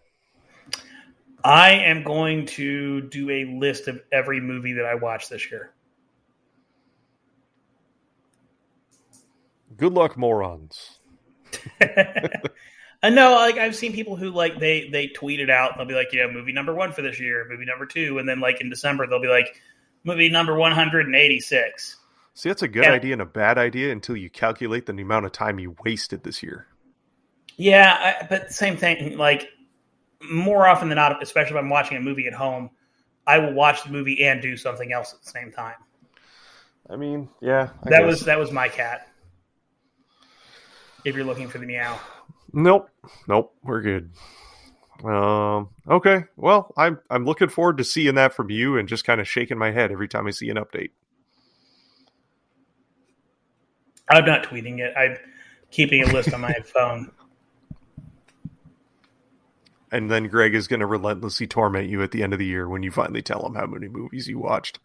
I 1.43 1.73
am 1.73 2.05
going 2.05 2.47
to 2.47 3.03
do 3.03 3.31
a 3.31 3.45
list 3.45 3.89
of 3.89 4.01
every 4.13 4.41
movie 4.41 4.75
that 4.75 4.85
I 4.85 4.95
watched 4.95 5.31
this 5.31 5.51
year. 5.51 5.73
Good 9.77 9.93
luck, 9.93 10.17
morons. 10.17 10.99
I 13.07 13.11
know, 13.11 13.35
like 13.35 13.57
I've 13.57 13.77
seen 13.77 13.93
people 13.93 14.17
who 14.17 14.31
like 14.31 14.59
they 14.59 14.89
they 14.89 15.07
tweet 15.07 15.39
it 15.39 15.49
out. 15.51 15.77
They'll 15.77 15.87
be 15.87 15.95
like, 15.95 16.13
"Yeah, 16.13 16.27
movie 16.27 16.53
number 16.53 16.75
one 16.75 16.91
for 16.93 17.03
this 17.03 17.21
year, 17.21 17.47
movie 17.49 17.65
number 17.65 17.87
two, 17.87 18.19
and 18.19 18.29
then 18.29 18.41
like 18.41 18.61
in 18.61 18.69
December 18.69 19.07
they'll 19.07 19.21
be 19.21 19.29
like, 19.29 19.61
"Movie 20.03 20.29
number 20.29 20.57
one 20.57 20.73
hundred 20.73 21.07
and 21.07 21.15
eighty 21.15 21.39
six. 21.39 21.99
See, 22.35 22.49
that's 22.49 22.63
a 22.63 22.69
good 22.69 22.85
Yeah. 22.85 22.93
idea 22.93 23.13
and 23.13 23.23
a 23.23 23.27
bad 23.27 23.59
idea 23.59 23.93
until 23.93 24.17
you 24.17 24.29
calculate 24.29 24.87
the 24.87 24.93
amount 24.93 25.25
of 25.25 25.33
time 25.33 25.59
you 25.59 25.77
wasted 25.85 26.25
this 26.25 26.43
year. 26.43 26.67
Yeah, 27.57 27.97
I, 28.23 28.27
but 28.27 28.53
same 28.53 28.77
thing. 28.77 29.17
Like 29.17 29.49
more 30.21 30.67
often 30.67 30.89
than 30.89 30.97
not, 30.97 31.23
especially 31.23 31.57
if 31.57 31.63
I'm 31.63 31.71
watching 31.71 31.97
a 31.97 32.01
movie 32.01 32.27
at 32.27 32.35
home, 32.35 32.71
I 33.27 33.39
will 33.39 33.53
watch 33.55 33.85
the 33.85 33.91
movie 33.91 34.25
and 34.25 34.43
do 34.43 34.57
something 34.57 34.93
else 34.93 35.15
at 35.15 35.23
the 35.23 35.31
same 35.31 35.53
time. 35.53 35.77
I 36.91 36.97
mean, 36.97 37.29
yeah. 37.41 37.69
I 37.85 37.91
that 37.91 38.01
guess. 38.01 38.07
was 38.07 38.21
that 38.25 38.39
was 38.39 38.51
my 38.51 38.69
cat. 38.69 39.09
If 41.05 41.15
you're 41.15 41.25
looking 41.25 41.49
for 41.49 41.59
the 41.59 41.67
meow. 41.67 42.01
Nope. 42.57 42.89
Nope. 43.29 43.55
We're 43.63 43.83
good. 43.83 44.11
Um. 45.05 45.69
Okay. 45.87 46.25
Well, 46.37 46.73
I'm 46.75 46.99
I'm 47.11 47.27
looking 47.27 47.51
forward 47.51 47.77
to 47.77 47.85
seeing 47.85 48.15
that 48.15 48.33
from 48.33 48.49
you 48.49 48.79
and 48.79 48.89
just 48.89 49.05
kind 49.05 49.21
of 49.21 49.29
shaking 49.29 49.59
my 49.59 49.71
head 49.71 49.93
every 49.93 50.09
time 50.09 50.27
I 50.27 50.31
see 50.31 50.49
an 50.49 50.57
update. 50.57 50.91
I'm 54.09 54.25
not 54.25 54.45
tweeting 54.45 54.79
it. 54.79 54.95
I'm 54.97 55.19
keeping 55.71 56.03
a 56.03 56.07
list 56.07 56.33
on 56.33 56.41
my 56.41 56.55
phone. 56.65 57.13
And 59.93 60.11
then 60.11 60.29
Greg 60.29 60.55
is 60.55 60.67
going 60.67 60.81
to 60.81 60.87
relentlessly 60.87 61.47
torment 61.47 61.91
you 61.91 62.03
at 62.03 62.11
the 62.11 62.23
end 62.23 62.33
of 62.33 62.39
the 62.39 62.47
year 62.47 62.69
when 62.69 62.83
you 62.83 62.91
finally 62.91 63.23
tell 63.23 63.45
him 63.45 63.55
how 63.55 63.67
many 63.67 63.89
movies 63.89 64.29
you 64.29 64.39
watched. 64.39 64.79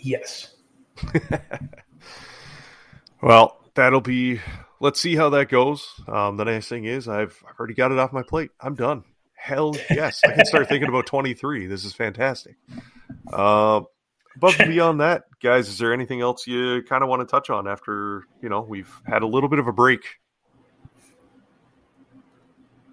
Yes. 0.00 0.54
Well, 3.22 3.59
that'll 3.74 4.00
be. 4.00 4.40
Let's 4.80 5.00
see 5.00 5.14
how 5.14 5.30
that 5.30 5.48
goes. 5.48 5.86
Um, 6.08 6.36
the 6.36 6.44
nice 6.44 6.68
thing 6.68 6.84
is, 6.84 7.08
I've 7.08 7.42
I've 7.48 7.58
already 7.58 7.74
got 7.74 7.92
it 7.92 7.98
off 7.98 8.12
my 8.12 8.22
plate. 8.22 8.50
I'm 8.60 8.74
done. 8.74 9.04
Hell 9.34 9.74
yes, 9.90 10.20
I 10.24 10.32
can 10.32 10.44
start 10.44 10.68
thinking 10.68 10.88
about 10.88 11.06
23. 11.06 11.66
This 11.66 11.84
is 11.84 11.94
fantastic. 11.94 12.56
Uh, 13.32 13.82
above 14.36 14.60
and 14.60 14.70
beyond 14.70 15.00
that, 15.00 15.24
guys, 15.42 15.68
is 15.68 15.78
there 15.78 15.92
anything 15.94 16.20
else 16.20 16.46
you 16.46 16.82
kind 16.82 17.02
of 17.02 17.08
want 17.08 17.20
to 17.20 17.26
touch 17.26 17.48
on 17.48 17.66
after 17.66 18.24
you 18.42 18.48
know 18.48 18.60
we've 18.60 19.00
had 19.06 19.22
a 19.22 19.26
little 19.26 19.48
bit 19.48 19.58
of 19.58 19.66
a 19.66 19.72
break? 19.72 20.02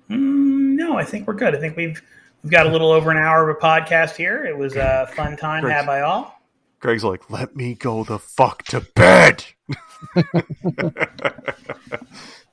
Mm, 0.09 0.75
no, 0.75 0.97
I 0.97 1.03
think 1.03 1.27
we're 1.27 1.33
good. 1.33 1.55
I 1.55 1.59
think 1.59 1.75
we've 1.75 2.01
we've 2.43 2.51
got 2.51 2.65
a 2.65 2.69
little 2.69 2.91
over 2.91 3.11
an 3.11 3.17
hour 3.17 3.49
of 3.49 3.57
a 3.57 3.59
podcast 3.59 4.15
here. 4.15 4.45
It 4.45 4.57
was 4.57 4.75
a 4.75 5.09
fun 5.15 5.35
time 5.35 5.63
Great. 5.63 5.73
had 5.73 5.85
by 5.85 6.01
all. 6.01 6.41
Greg's 6.79 7.03
like, 7.03 7.29
"Let 7.29 7.55
me 7.55 7.75
go 7.75 8.03
the 8.03 8.19
fuck 8.19 8.63
to 8.65 8.81
bed." 8.95 9.45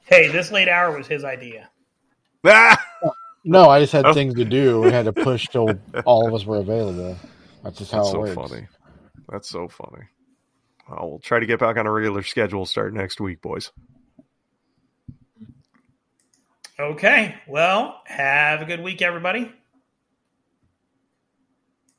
Hey, 0.07 0.29
this 0.29 0.53
late 0.53 0.69
hour 0.69 0.97
was 0.97 1.07
his 1.07 1.25
idea. 1.25 1.71
No, 3.47 3.69
I 3.69 3.79
just 3.81 3.93
had 3.93 4.07
Oh. 4.07 4.15
things 4.15 4.35
to 4.37 4.45
do. 4.47 4.81
We 4.81 4.91
had 4.91 5.05
to 5.05 5.13
push 5.13 5.49
till 5.49 5.79
all 6.07 6.27
of 6.27 6.33
us 6.35 6.47
were 6.47 6.57
available. 6.59 7.15
That's 7.63 7.77
just 7.77 7.91
how 7.93 7.99
That's 7.99 8.09
it 8.09 8.13
so 8.13 8.21
works. 8.21 8.35
funny. 8.35 8.67
That's 9.29 9.49
so 9.51 9.69
funny. 9.69 10.05
Well, 10.89 11.11
we'll 11.11 11.19
try 11.19 11.41
to 11.41 11.47
get 11.47 11.59
back 11.61 11.77
on 11.77 11.87
a 11.87 11.91
regular 11.91 12.23
schedule 12.23 12.65
start 12.65 12.95
next 12.95 13.21
week, 13.21 13.43
boys. 13.43 13.71
Okay. 16.79 17.35
Well, 17.47 18.01
have 18.07 18.63
a 18.63 18.65
good 18.65 18.81
week, 18.81 19.03
everybody. 19.03 19.53